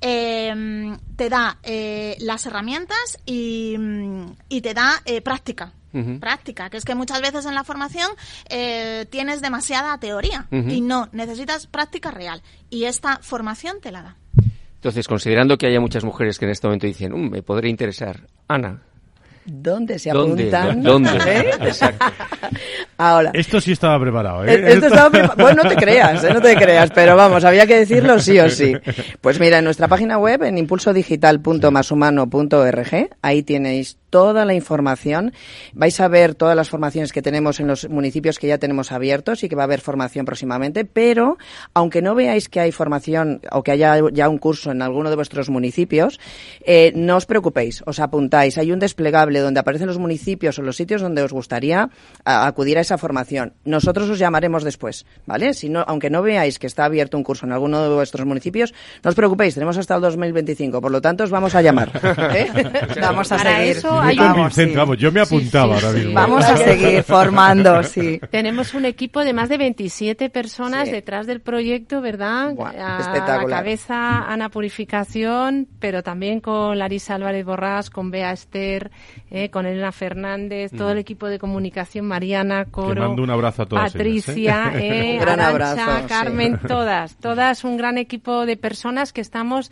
em, 0.00 0.98
te 1.16 1.28
da 1.28 1.58
eh, 1.62 2.16
las 2.20 2.46
herramientas 2.46 3.18
y, 3.24 3.76
te 4.60 4.74
da 4.74 5.02
eh, 5.04 5.20
práctica. 5.20 5.72
Práctica, 6.20 6.70
que 6.70 6.76
es 6.76 6.84
que 6.84 6.94
muchas 6.94 7.20
veces 7.20 7.44
en 7.44 7.56
la 7.56 7.64
formación 7.64 8.08
eh, 8.48 9.06
tienes 9.10 9.40
demasiada 9.40 9.98
teoría 9.98 10.46
y 10.50 10.80
no, 10.80 11.08
necesitas 11.10 11.66
práctica 11.66 12.12
real. 12.12 12.40
Y 12.70 12.84
esta 12.84 13.18
formación 13.20 13.80
te 13.80 13.90
la 13.90 14.02
da. 14.02 14.16
Entonces, 14.76 15.08
considerando 15.08 15.58
que 15.58 15.66
haya 15.66 15.80
muchas 15.80 16.04
mujeres 16.04 16.38
que 16.38 16.44
en 16.44 16.52
este 16.52 16.68
momento 16.68 16.86
dicen, 16.86 17.12
um, 17.12 17.30
me 17.30 17.42
podría 17.42 17.68
interesar, 17.68 18.28
Ana, 18.46 18.80
¿Dónde 19.50 19.98
se 19.98 20.10
apuntan? 20.10 20.82
¿Dónde? 20.82 21.10
¿Eh? 21.26 21.50
Exacto. 21.62 22.04
Ahora. 22.98 23.30
Esto 23.32 23.60
sí 23.60 23.72
estaba 23.72 23.98
preparado, 24.00 24.44
¿eh? 24.44 24.72
Esto 24.72 24.86
estaba 24.86 25.08
Bueno, 25.36 25.62
no 25.62 25.68
te 25.68 25.76
creas, 25.76 26.24
¿eh? 26.24 26.34
no 26.34 26.40
te 26.40 26.56
creas, 26.56 26.90
pero 26.92 27.14
vamos, 27.14 27.44
había 27.44 27.64
que 27.64 27.78
decirlo 27.78 28.18
sí 28.18 28.40
o 28.40 28.50
sí. 28.50 28.74
Pues 29.20 29.38
mira, 29.38 29.58
en 29.58 29.64
nuestra 29.64 29.86
página 29.86 30.18
web, 30.18 30.42
en 30.42 30.58
impulsodigital.mashumano.org, 30.58 33.10
ahí 33.22 33.44
tenéis 33.44 33.98
toda 34.10 34.44
la 34.44 34.54
información. 34.54 35.32
Vais 35.74 35.98
a 36.00 36.08
ver 36.08 36.34
todas 36.34 36.56
las 36.56 36.68
formaciones 36.68 37.12
que 37.12 37.22
tenemos 37.22 37.60
en 37.60 37.66
los 37.66 37.88
municipios 37.88 38.38
que 38.38 38.46
ya 38.46 38.58
tenemos 38.58 38.92
abiertos 38.92 39.44
y 39.44 39.48
que 39.48 39.56
va 39.56 39.62
a 39.62 39.64
haber 39.64 39.80
formación 39.80 40.24
próximamente, 40.24 40.84
pero 40.84 41.38
aunque 41.74 42.02
no 42.02 42.14
veáis 42.14 42.48
que 42.48 42.60
hay 42.60 42.72
formación 42.72 43.40
o 43.50 43.62
que 43.62 43.72
haya 43.72 43.96
ya 44.12 44.28
un 44.28 44.38
curso 44.38 44.70
en 44.70 44.82
alguno 44.82 45.10
de 45.10 45.16
vuestros 45.16 45.50
municipios, 45.50 46.20
eh, 46.64 46.92
no 46.94 47.16
os 47.16 47.26
preocupéis, 47.26 47.82
os 47.86 48.00
apuntáis. 48.00 48.58
Hay 48.58 48.72
un 48.72 48.78
desplegable 48.78 49.40
donde 49.40 49.60
aparecen 49.60 49.86
los 49.86 49.98
municipios 49.98 50.58
o 50.58 50.62
los 50.62 50.76
sitios 50.76 51.02
donde 51.02 51.22
os 51.22 51.32
gustaría 51.32 51.90
acudir 52.24 52.78
a 52.78 52.80
esa 52.80 52.98
formación. 52.98 53.54
Nosotros 53.64 54.08
os 54.10 54.18
llamaremos 54.18 54.64
después, 54.64 55.06
¿vale? 55.26 55.54
Si 55.54 55.68
no, 55.68 55.84
aunque 55.86 56.10
no 56.10 56.22
veáis 56.22 56.58
que 56.58 56.66
está 56.66 56.84
abierto 56.84 57.16
un 57.16 57.24
curso 57.24 57.46
en 57.46 57.52
alguno 57.52 57.82
de 57.82 57.94
vuestros 57.94 58.26
municipios, 58.26 58.74
no 59.02 59.10
os 59.10 59.14
preocupéis, 59.14 59.54
tenemos 59.54 59.76
hasta 59.76 59.94
el 59.94 60.00
2025, 60.00 60.80
por 60.80 60.90
lo 60.90 61.00
tanto 61.00 61.24
os 61.24 61.30
vamos 61.30 61.54
a 61.54 61.62
llamar. 61.62 61.90
¿eh? 62.34 62.48
vamos 63.00 63.30
a 63.32 63.38
seguir 63.38 63.80
yo 64.96 65.12
me 65.12 65.20
apuntaba 65.20 65.74
ahora 65.74 65.92
mismo. 65.92 66.14
Vamos 66.14 66.44
a 66.44 66.56
seguir 66.56 67.02
formando, 67.02 67.82
sí. 67.82 68.20
Tenemos 68.30 68.74
un 68.74 68.84
equipo 68.84 69.24
de 69.24 69.32
más 69.32 69.48
de 69.48 69.58
27 69.58 70.30
personas 70.30 70.90
detrás 70.90 71.26
del 71.26 71.40
proyecto, 71.40 72.00
¿verdad? 72.00 72.54
a 72.58 73.36
la 73.36 73.44
cabeza 73.46 74.24
Ana 74.30 74.48
Purificación, 74.48 75.68
pero 75.78 76.02
también 76.02 76.40
con 76.40 76.78
Larisa 76.78 77.14
Álvarez 77.14 77.44
Borrás, 77.44 77.90
con 77.90 78.10
Bea 78.10 78.32
Esther, 78.32 78.90
eh, 79.30 79.50
con 79.50 79.66
Elena 79.66 79.92
Fernández, 79.92 80.72
todo 80.76 80.92
el 80.92 80.98
equipo 80.98 81.26
de 81.26 81.38
comunicación, 81.38 82.06
Mariana, 82.06 82.66
Coro, 82.66 83.08
mando 83.08 83.22
un 83.22 83.30
abrazo 83.30 83.62
a 83.62 83.66
todas 83.66 83.94
¿eh? 83.94 83.98
Patricia, 83.98 84.72
eh, 84.76 85.18
gran 85.20 85.40
abrazo, 85.40 86.06
Carmen, 86.08 86.58
todas, 86.66 87.16
todas 87.16 87.64
un 87.64 87.76
gran 87.76 87.98
equipo 87.98 88.46
de 88.46 88.56
personas 88.56 89.12
que 89.12 89.20
estamos, 89.20 89.70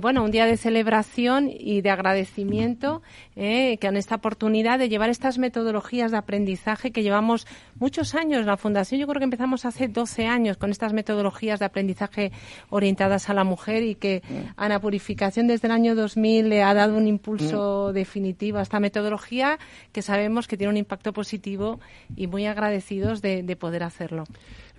bueno, 0.00 0.22
un 0.24 0.30
día 0.30 0.46
de 0.46 0.56
celebración 0.56 1.50
y 1.50 1.80
de 1.80 1.90
agradecimiento 1.90 3.02
eh, 3.36 3.59
que 3.80 3.86
en 3.86 3.96
esta 3.96 4.16
oportunidad 4.16 4.78
de 4.78 4.88
llevar 4.88 5.10
estas 5.10 5.38
metodologías 5.38 6.10
de 6.10 6.18
aprendizaje 6.18 6.90
que 6.90 7.02
llevamos 7.02 7.46
muchos 7.78 8.14
años. 8.14 8.46
La 8.46 8.56
Fundación 8.56 9.00
yo 9.00 9.06
creo 9.06 9.18
que 9.18 9.24
empezamos 9.24 9.64
hace 9.64 9.88
12 9.88 10.26
años 10.26 10.56
con 10.56 10.70
estas 10.70 10.92
metodologías 10.92 11.58
de 11.58 11.66
aprendizaje 11.66 12.32
orientadas 12.70 13.28
a 13.30 13.34
la 13.34 13.44
mujer 13.44 13.82
y 13.82 13.94
que 13.94 14.22
a 14.56 14.68
la 14.68 14.80
Purificación 14.80 15.46
desde 15.46 15.68
el 15.68 15.72
año 15.72 15.94
2000 15.94 16.48
le 16.48 16.62
ha 16.62 16.74
dado 16.74 16.96
un 16.96 17.06
impulso 17.06 17.92
definitivo 17.92 18.58
a 18.58 18.62
esta 18.62 18.80
metodología 18.80 19.58
que 19.92 20.02
sabemos 20.02 20.48
que 20.48 20.56
tiene 20.56 20.70
un 20.70 20.76
impacto 20.76 21.12
positivo 21.12 21.80
y 22.16 22.26
muy 22.26 22.46
agradecidos 22.46 23.22
de, 23.22 23.42
de 23.42 23.56
poder 23.56 23.82
hacerlo. 23.82 24.24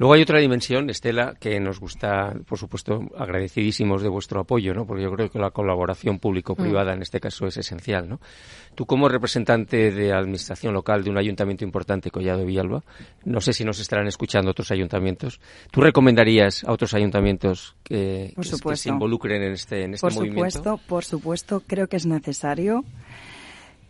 Luego 0.02 0.16
hay 0.16 0.24
otra 0.24 0.40
dimensión, 0.40 0.90
Estela, 0.90 1.36
que 1.40 1.60
nos 1.60 1.80
gusta, 1.80 2.34
por 2.48 2.58
supuesto, 2.58 3.02
agradecidísimos 3.16 4.02
de 4.02 4.10
vuestro 4.10 4.40
apoyo, 4.40 4.74
¿no? 4.74 4.88
Porque 4.88 5.04
yo 5.04 5.12
creo 5.12 5.30
que 5.30 5.38
la 5.38 5.52
colaboración 5.52 6.18
público-privada 6.18 6.92
mm. 6.92 6.96
en 6.96 7.02
este 7.04 7.20
caso 7.20 7.46
es 7.46 7.56
esencial, 7.58 8.10
¿no? 8.10 8.20
Tú 8.74 8.88
como 8.88 9.08
representante 9.08 9.92
de 9.92 10.12
administración 10.12 10.74
local 10.74 11.04
de 11.04 11.12
un 11.12 11.20
ayuntamiento 11.20 11.64
importante, 11.64 12.10
Collado 12.10 12.44
Villalba, 12.44 12.82
no 13.26 13.42
sé 13.42 13.54
si 13.54 13.64
nos 13.64 13.80
estarán 13.80 14.08
escuchando 14.08 14.50
otros 14.50 14.72
ayuntamientos. 14.72 15.40
¿Tú 15.70 15.82
recomendarías 15.82 16.64
a 16.64 16.72
otros 16.72 16.96
ayuntamientos 16.96 17.76
que, 17.84 18.34
se 18.74 18.90
involucren 18.90 19.44
en 19.44 19.52
este, 19.52 19.84
en 19.84 19.94
este 19.94 20.08
por 20.08 20.16
movimiento? 20.16 20.42
Por 20.42 20.52
supuesto, 20.52 20.88
por 20.88 21.06
supuesto, 21.06 21.64
creo 21.68 21.86
que 21.86 21.98
es 21.98 22.08
necesario. 22.08 22.84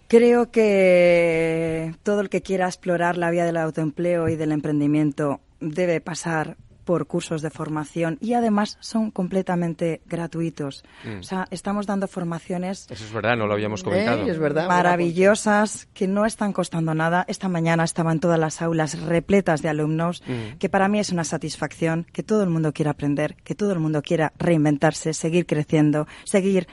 Creo 0.10 0.52
que 0.52 1.96
todo 2.04 2.20
el 2.20 2.28
que 2.28 2.42
quiera 2.42 2.66
explorar 2.66 3.18
la 3.18 3.32
vía 3.32 3.46
del 3.46 3.56
autoempleo 3.56 4.28
y 4.28 4.36
del 4.36 4.52
emprendimiento 4.52 5.40
debe 5.62 6.02
pasar 6.02 6.58
por 6.84 7.08
cursos 7.08 7.42
de 7.42 7.50
formación 7.50 8.18
y 8.22 8.34
además 8.34 8.78
son 8.80 9.12
completamente 9.12 10.02
gratuitos. 10.06 10.84
Mm. 11.06 11.20
O 11.20 11.24
sea, 11.24 11.48
estamos 11.52 11.86
dando 11.86 12.08
formaciones. 12.08 12.88
Eso 12.90 13.06
es 13.06 13.14
verdad, 13.14 13.38
no 13.38 13.48
lo 13.48 13.54
habíamos 13.54 13.84
comentado. 13.84 14.26
es 14.26 14.40
verdad. 14.40 14.68
Maravillosas, 14.68 15.88
que 15.94 16.08
no 16.08 16.26
están 16.26 16.54
costando 16.54 16.94
nada. 16.94 17.24
Esta 17.28 17.48
mañana 17.48 17.84
estaban 17.84 18.20
todas 18.20 18.40
las 18.40 18.62
aulas 18.62 19.00
repletas 19.00 19.62
de 19.62 19.70
alumnos, 19.70 20.24
mm. 20.28 20.58
que 20.58 20.70
para 20.70 20.88
mí 20.88 21.00
es 21.00 21.12
una 21.12 21.24
satisfacción, 21.24 22.06
que 22.12 22.24
todo 22.24 22.44
el 22.44 22.50
mundo 22.50 22.74
quiera 22.74 22.92
aprender, 22.92 23.36
que 23.44 23.56
todo 23.56 23.72
el 23.72 23.80
mundo 23.80 24.02
quiera 24.02 24.34
reinventarse, 24.38 25.14
seguir 25.14 25.46
creciendo, 25.46 26.08
seguir 26.26 26.68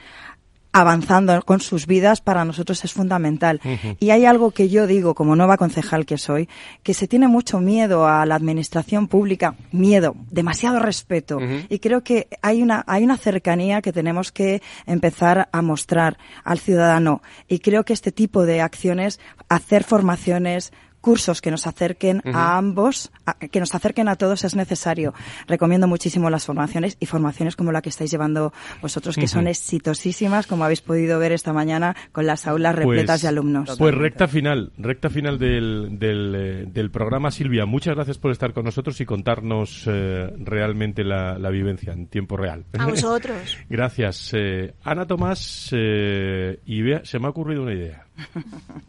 avanzando 0.73 1.41
con 1.43 1.61
sus 1.61 1.87
vidas 1.87 2.21
para 2.21 2.45
nosotros 2.45 2.85
es 2.85 2.93
fundamental. 2.93 3.61
Y 3.99 4.11
hay 4.11 4.25
algo 4.25 4.51
que 4.51 4.69
yo 4.69 4.87
digo, 4.87 5.15
como 5.15 5.37
nueva 5.37 5.57
concejal 5.57 6.07
que 6.07 6.19
soy, 6.19 6.49
que 6.83 6.95
se 6.95 7.09
tiene 7.09 7.29
mucho 7.29 7.61
miedo 7.61 8.07
a 8.07 8.27
la 8.27 8.35
administración 8.35 9.09
pública, 9.09 9.55
miedo, 9.73 10.15
demasiado 10.31 10.79
respeto. 10.79 11.39
Y 11.69 11.79
creo 11.79 12.03
que 12.03 12.29
hay 12.43 12.63
una, 12.63 12.85
hay 12.87 13.05
una 13.05 13.17
cercanía 13.17 13.83
que 13.83 13.93
tenemos 13.93 14.33
que 14.33 14.63
empezar 14.87 15.49
a 15.53 15.63
mostrar 15.63 16.19
al 16.45 16.59
ciudadano. 16.59 17.23
Y 17.49 17.61
creo 17.61 17.85
que 17.85 17.93
este 17.93 18.13
tipo 18.13 18.45
de 18.45 18.61
acciones, 18.61 19.21
hacer 19.49 19.85
formaciones, 19.85 20.73
cursos 21.01 21.41
que 21.41 21.51
nos 21.51 21.67
acerquen 21.67 22.23
a 22.33 22.57
ambos, 22.57 23.11
que 23.51 23.61
nos 23.61 23.75
acerquen 23.75 24.09
a 24.09 24.17
todos 24.17 24.45
es 24.45 24.55
necesario. 24.55 25.15
Recomiendo 25.47 25.87
muchísimo 25.87 26.31
las 26.31 26.47
formaciones 26.47 26.97
y 27.01 27.07
formaciones 27.07 27.57
como 27.57 27.73
la 27.73 27.83
que 27.83 27.89
estáis 27.89 28.11
llevando 28.11 28.53
vosotros, 28.83 29.17
que 29.17 29.29
son 29.29 29.47
exitosísimas, 29.47 30.47
como 30.47 30.65
habéis 30.65 30.81
podido 30.81 31.19
ver 31.19 31.33
esta 31.33 31.53
mañana 31.53 31.97
con 32.13 32.27
las 32.27 32.47
aulas 32.47 32.75
pues, 32.75 32.87
repletas 32.87 33.23
de 33.23 33.29
alumnos. 33.29 33.77
Pues 33.79 33.95
recta 33.95 34.29
final, 34.29 34.73
recta 34.79 35.11
final 35.11 35.39
del, 35.39 35.99
del, 35.99 36.71
eh, 36.75 36.89
programa, 36.91 37.31
Silvia. 37.31 37.67
Muchas 37.67 37.95
gracias 37.95 38.19
por 38.19 38.33
estar 38.33 38.53
con 38.53 38.65
nosotros 38.65 39.01
y 39.01 39.05
contarnos 39.05 39.85
eh, 39.87 40.33
realmente 40.39 41.05
la, 41.05 41.37
vivencia 41.51 41.93
en 41.93 42.09
tiempo 42.09 42.37
real. 42.37 42.65
A 42.79 42.87
vosotros. 42.87 43.57
gracias. 43.69 44.33
Eh, 44.35 44.75
Ana 44.83 45.07
Tomás 45.07 45.71
y 45.73 46.83
Bea, 46.83 47.01
se 47.05 47.19
me 47.19 47.27
ha 47.27 47.31
ocurrido 47.31 47.63
una 47.63 47.75
idea. 47.75 48.08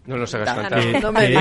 No 0.05 0.17
los 0.17 0.33
hagas 0.33 0.53
cantar. 0.53 0.79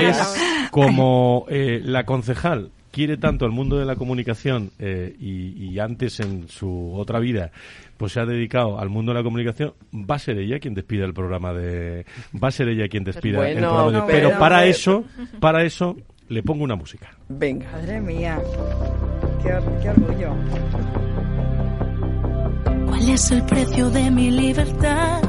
es 0.03 0.69
como 0.71 1.45
eh, 1.49 1.81
la 1.83 2.05
concejal 2.05 2.71
quiere 2.91 3.17
tanto 3.17 3.45
el 3.45 3.51
mundo 3.51 3.77
de 3.77 3.85
la 3.85 3.95
comunicación 3.95 4.71
eh, 4.79 5.15
y, 5.19 5.77
antes 5.79 6.19
en 6.19 6.49
su 6.49 6.93
otra 6.95 7.19
vida 7.19 7.51
pues 7.97 8.13
se 8.13 8.19
ha 8.19 8.25
dedicado 8.25 8.79
al 8.79 8.89
mundo 8.89 9.11
de 9.11 9.19
la 9.19 9.23
comunicación, 9.23 9.73
va 9.93 10.15
a 10.15 10.19
ser 10.19 10.37
ella 10.37 10.59
quien 10.59 10.73
despida 10.73 11.05
el 11.05 11.13
programa 11.13 11.53
de 11.53 12.05
va 12.41 12.47
a 12.47 12.51
ser 12.51 12.69
ella 12.69 12.87
quien 12.87 13.03
despida 13.03 13.47
el 13.49 13.57
programa 13.57 14.05
pero, 14.07 14.37
para 14.37 14.65
eso, 14.65 15.03
para 15.39 15.63
eso 15.63 15.97
le 16.29 16.43
pongo 16.43 16.63
una 16.63 16.75
música. 16.75 17.09
Venga. 17.27 17.69
Madre 17.71 17.99
mía. 17.99 18.39
Qué, 19.43 19.49
qué 19.81 19.89
orgullo. 19.89 20.35
¿Cuál 22.85 23.09
es 23.09 23.31
el 23.31 23.43
precio 23.43 23.89
de 23.89 24.11
mi 24.11 24.31
libertad? 24.31 25.28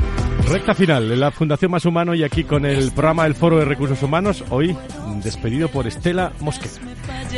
Recta 0.47 0.73
final 0.73 1.19
la 1.19 1.31
Fundación 1.31 1.71
Más 1.71 1.85
Humano 1.85 2.13
y 2.13 2.23
aquí 2.23 2.43
con 2.43 2.65
el 2.65 2.91
programa 2.91 3.23
del 3.23 3.35
Foro 3.35 3.59
de 3.59 3.65
Recursos 3.65 4.01
Humanos, 4.03 4.43
hoy 4.49 4.75
despedido 5.23 5.69
por 5.69 5.87
Estela 5.87 6.33
Mosquera. 6.39 6.73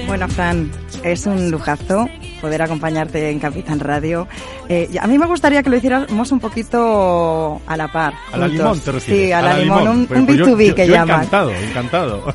Bueno, 0.07 0.27
Fran, 0.27 0.71
es 1.03 1.25
un 1.25 1.51
lujazo 1.51 2.07
poder 2.43 2.61
acompañarte 2.61 3.29
en 3.29 3.39
Capitán 3.39 3.79
Radio. 3.79 4.27
Eh, 4.67 4.89
a 4.99 5.07
mí 5.07 5.17
me 5.17 5.25
gustaría 5.27 5.63
que 5.63 5.69
lo 5.69 5.77
hiciéramos 5.77 6.29
un 6.33 6.41
poquito 6.41 7.61
a 7.65 7.77
la 7.77 7.87
par. 7.87 8.13
A 8.33 8.37
la 8.37 8.49
limón, 8.49 8.77
te 8.81 8.91
refieres. 8.91 9.25
Sí, 9.27 9.31
a, 9.31 9.41
la, 9.41 9.57
limón, 9.57 9.87
un, 9.87 10.05
pues, 10.07 10.19
un 10.19 10.25
pues 10.25 10.37
yo- 10.37 10.45
B2B 10.45 10.67
yo- 10.67 10.75
que 10.75 10.85
yo 10.87 10.93
llaman. 10.93 11.15
Encantado, 11.23 11.51
encantado. 11.53 12.33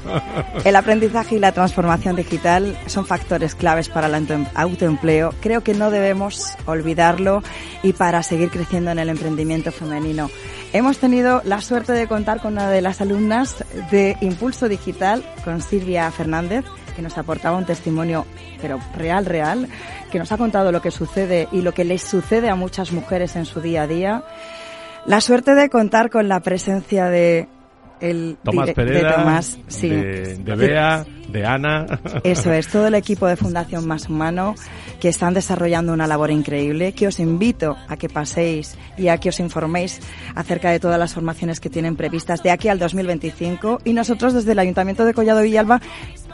El 0.65 0.77
aprendizaje 0.77 1.37
y 1.37 1.39
la 1.39 1.53
transformación 1.53 2.17
digital 2.17 2.75
son 2.87 3.05
factores 3.05 3.55
claves 3.55 3.91
para 3.91 4.07
el 4.07 4.15
auto- 4.15 4.47
autoempleo. 4.55 5.35
Creo 5.43 5.61
que 5.63 5.75
no 5.75 5.91
debemos 5.91 6.55
olvidarlo 6.65 7.43
y 7.83 7.93
para 7.93 8.23
seguir 8.23 8.49
creciendo 8.49 8.91
en 8.91 8.99
el 8.99 9.11
emprendimiento 9.11 9.73
femenino. 9.73 10.31
Hemos 10.73 10.97
tenido 10.99 11.43
la 11.45 11.61
suerte 11.61 11.93
de 11.93 12.07
contar 12.09 12.41
con 12.41 12.55
una 12.55 12.71
de 12.71 12.81
las 12.81 13.03
alumnas 13.03 13.63
de 13.91 14.17
Impulso 14.23 14.69
Digital, 14.71 15.23
con 15.45 15.61
Silvia 15.61 16.11
Fernández, 16.11 16.65
que 16.99 17.03
nos 17.03 17.17
aportaba 17.17 17.57
un 17.57 17.65
testimonio, 17.65 18.27
pero 18.61 18.81
real, 18.97 19.25
real, 19.25 19.69
que 20.11 20.19
nos 20.19 20.33
ha 20.33 20.37
contado 20.37 20.73
lo 20.73 20.83
que 20.83 20.91
sucede 20.91 21.47
y 21.53 21.63
lo 21.63 21.73
que 21.73 21.85
les 21.85 22.03
sucede 22.03 22.51
a 22.51 22.57
muchas 22.57 22.91
mujeres 22.91 23.37
en 23.37 23.47
su 23.47 23.61
día 23.61 23.83
a 23.83 23.87
día. 23.87 24.25
La 25.07 25.21
suerte 25.21 25.55
de 25.55 25.71
contar 25.71 26.11
con 26.11 26.27
la 26.27 26.41
presencia 26.41 27.05
de 27.05 27.47
el 28.01 28.37
Tomás 28.43 28.73
Pereda, 28.73 29.11
de 29.11 29.15
Tomás, 29.15 29.59
sí. 29.69 29.89
de, 29.91 30.39
de 30.39 30.57
Bea, 30.57 31.07
de 31.29 31.47
Ana. 31.47 31.87
Eso 32.25 32.53
es, 32.53 32.67
todo 32.67 32.89
el 32.89 32.95
equipo 32.97 33.29
de 33.29 33.37
Fundación 33.37 33.87
Más 33.87 34.09
Humano 34.09 34.57
que 34.99 35.09
están 35.09 35.35
desarrollando 35.35 35.93
una 35.93 36.09
labor 36.09 36.33
increíble, 36.33 36.95
que 36.95 37.07
os 37.07 37.21
invito 37.21 37.77
a 37.87 37.97
que 37.97 38.09
paséis 38.09 38.77
y 38.97 39.07
a 39.07 39.19
que 39.19 39.29
os 39.29 39.39
informéis 39.39 40.01
acerca 40.35 40.73
de 40.73 40.81
todas 40.81 40.99
las 40.99 41.15
formaciones 41.15 41.61
que 41.61 41.71
tienen 41.71 41.95
previstas 41.95 42.43
de 42.43 42.51
aquí 42.51 42.67
al 42.67 42.81
2025 42.81 43.83
y 43.85 43.93
nosotros 43.93 44.35
desde 44.35 44.51
el 44.51 44.59
Ayuntamiento 44.59 45.05
de 45.05 45.15
Collado 45.15 45.43
Villalba 45.43 45.81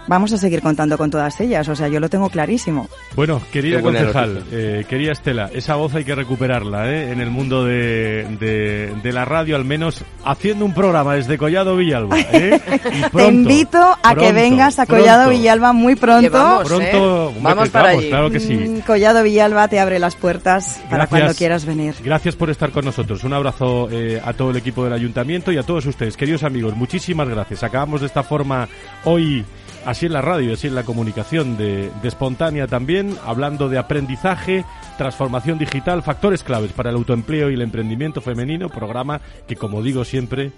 vamos 0.07 0.33
a 0.33 0.39
seguir 0.39 0.61
contando 0.63 0.97
con 0.99 1.11
todas 1.11 1.41
ellas, 1.41 1.69
o 1.69 1.75
sea, 1.77 1.89
yo 1.89 2.01
lo 2.01 2.09
tengo 2.09 2.29
clarísimo. 2.31 2.89
Bueno, 3.17 3.41
querida 3.53 3.81
concejal, 3.81 4.43
eh, 4.53 4.85
querida 4.89 5.13
Estela, 5.13 5.51
esa 5.55 5.77
voz 5.77 5.95
hay 5.95 6.05
que 6.05 6.15
recuperarla 6.15 6.91
¿eh? 6.91 7.13
en 7.13 7.21
el 7.21 7.31
mundo 7.31 7.65
de, 7.65 8.27
de, 8.41 8.93
de 9.03 9.13
la 9.13 9.25
radio, 9.25 9.57
al 9.57 9.65
menos 9.65 10.03
haciendo 10.25 10.65
un 10.65 10.75
programa 10.75 11.15
desde 11.15 11.39
Collado 11.39 11.77
Villalba. 11.77 12.19
¿eh? 12.19 12.61
Te 13.15 13.27
invito 13.29 13.79
a 14.03 14.15
que 14.15 14.33
vengas 14.33 14.79
a 14.79 14.87
Collado 14.87 15.25
pronto. 15.25 15.39
Villalba 15.39 15.73
muy 15.73 15.95
pronto. 15.97 16.31
Vamos, 16.31 16.69
Pronto, 16.69 16.85
¿eh? 16.85 16.97
hombre, 16.99 17.43
Vamos 17.43 17.69
para 17.71 17.89
vamos, 17.89 18.01
allí. 18.01 18.09
claro 18.11 18.31
que 18.31 18.41
sí. 18.41 18.55
Mm, 18.57 18.81
Collado 18.81 19.23
Villalba 19.23 19.69
te 19.69 19.79
abre 19.81 19.99
las 19.99 20.17
puertas 20.17 20.77
para 20.85 20.97
Gracias. 21.05 21.09
cuando 21.09 21.35
quieras 21.35 21.65
venir. 21.65 21.95
Gracias 22.05 22.37
por 22.37 22.51
estar 22.51 22.71
con 22.71 22.85
nosotros. 22.85 23.25
Un 23.25 23.33
abrazo 23.33 23.89
eh, 23.91 24.21
a 24.25 24.33
todo 24.33 24.51
el 24.51 24.57
equipo 24.57 24.85
del 24.85 24.93
ayuntamiento 24.93 25.53
y 25.53 25.59
a 25.59 25.63
todos 25.63 25.87
ustedes, 25.87 26.17
queridos 26.17 26.43
amigos. 26.43 26.75
Muchísimas 26.77 27.29
gracias. 27.29 27.63
Acabamos 27.63 28.01
de 28.01 28.07
esta 28.07 28.23
forma 28.23 28.69
hoy, 29.05 29.45
así 29.85 30.07
en 30.07 30.13
la 30.13 30.23
radio, 30.23 30.55
así 30.55 30.67
en 30.67 30.75
la 30.75 30.85
comunicación, 30.85 31.57
de, 31.57 31.91
de 32.03 32.09
espontánea 32.09 32.67
también, 32.67 33.17
hablando 33.25 33.69
de 33.69 33.79
aprendizaje, 33.79 34.65
transformación 34.99 35.59
digital, 35.59 36.03
factores 36.03 36.43
claves 36.43 36.73
para 36.73 36.91
el 36.91 36.97
autoempleo 36.97 37.51
y 37.51 37.55
el 37.55 37.63
emprendimiento 37.63 38.21
femenino, 38.21 38.69
programa 38.69 39.21
que, 39.47 39.57
como 39.57 39.83
digo 39.83 40.05
siempre, 40.05 40.53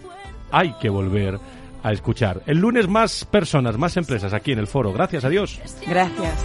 hay 0.51 0.73
que 0.81 0.89
volver 0.89 1.39
a 1.83 1.93
escuchar. 1.93 2.43
El 2.47 2.59
lunes 2.59 2.89
más 2.89 3.25
personas, 3.25 3.79
más 3.79 3.97
empresas 3.97 4.33
aquí 4.33 4.53
en 4.53 4.59
el 4.59 4.67
foro. 4.67 4.93
Gracias, 4.93 5.25
adiós. 5.25 5.61
Gracias. 5.87 6.45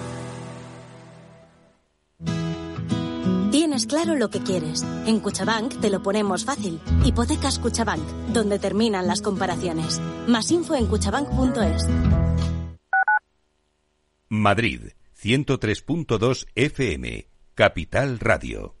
Tienes 3.51 3.85
claro 3.85 4.15
lo 4.15 4.29
que 4.29 4.39
quieres. 4.39 4.85
En 5.05 5.19
Cuchabank 5.19 5.81
te 5.81 5.89
lo 5.89 6.01
ponemos 6.01 6.45
fácil. 6.45 6.79
Hipotecas 7.03 7.59
Cuchabank, 7.59 8.01
donde 8.33 8.59
terminan 8.59 9.07
las 9.07 9.21
comparaciones. 9.21 9.99
Más 10.25 10.49
info 10.51 10.73
en 10.75 10.87
cuchabank.es. 10.87 11.85
Madrid, 14.29 14.93
103.2 15.21 16.47
FM, 16.55 17.27
Capital 17.53 18.19
Radio. 18.19 18.80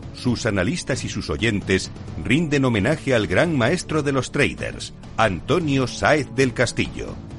sus 0.21 0.45
analistas 0.45 1.03
y 1.03 1.09
sus 1.09 1.31
oyentes 1.31 1.89
rinden 2.23 2.65
homenaje 2.65 3.15
al 3.15 3.25
gran 3.25 3.57
maestro 3.57 4.03
de 4.03 4.11
los 4.11 4.31
traders, 4.31 4.93
Antonio 5.17 5.87
Sáez 5.87 6.27
del 6.35 6.53
Castillo. 6.53 7.15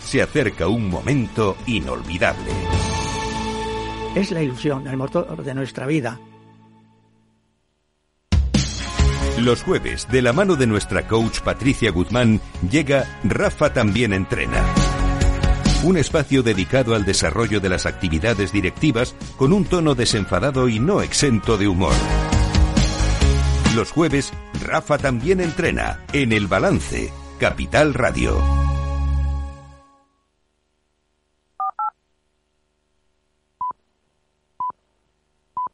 Se 0.00 0.22
acerca 0.22 0.66
un 0.68 0.88
momento 0.88 1.56
inolvidable. 1.66 2.50
Es 4.14 4.30
la 4.32 4.42
ilusión, 4.42 4.86
el 4.88 4.96
motor 4.96 5.42
de 5.42 5.54
nuestra 5.54 5.86
vida. 5.86 6.18
Los 9.38 9.62
jueves, 9.62 10.06
de 10.10 10.20
la 10.20 10.32
mano 10.32 10.56
de 10.56 10.66
nuestra 10.66 11.06
coach 11.06 11.40
Patricia 11.40 11.90
Guzmán, 11.90 12.40
llega 12.68 13.20
Rafa 13.24 13.72
también 13.72 14.12
entrena. 14.12 14.62
Un 15.82 15.96
espacio 15.96 16.42
dedicado 16.42 16.94
al 16.94 17.06
desarrollo 17.06 17.58
de 17.60 17.70
las 17.70 17.86
actividades 17.86 18.52
directivas 18.52 19.14
con 19.38 19.54
un 19.54 19.64
tono 19.64 19.94
desenfadado 19.94 20.68
y 20.68 20.78
no 20.78 21.00
exento 21.00 21.56
de 21.56 21.68
humor. 21.68 21.94
Los 23.74 23.92
jueves, 23.92 24.32
Rafa 24.62 24.98
también 24.98 25.40
entrena 25.40 26.00
en 26.12 26.32
El 26.32 26.48
Balance, 26.48 27.10
Capital 27.38 27.94
Radio. 27.94 28.59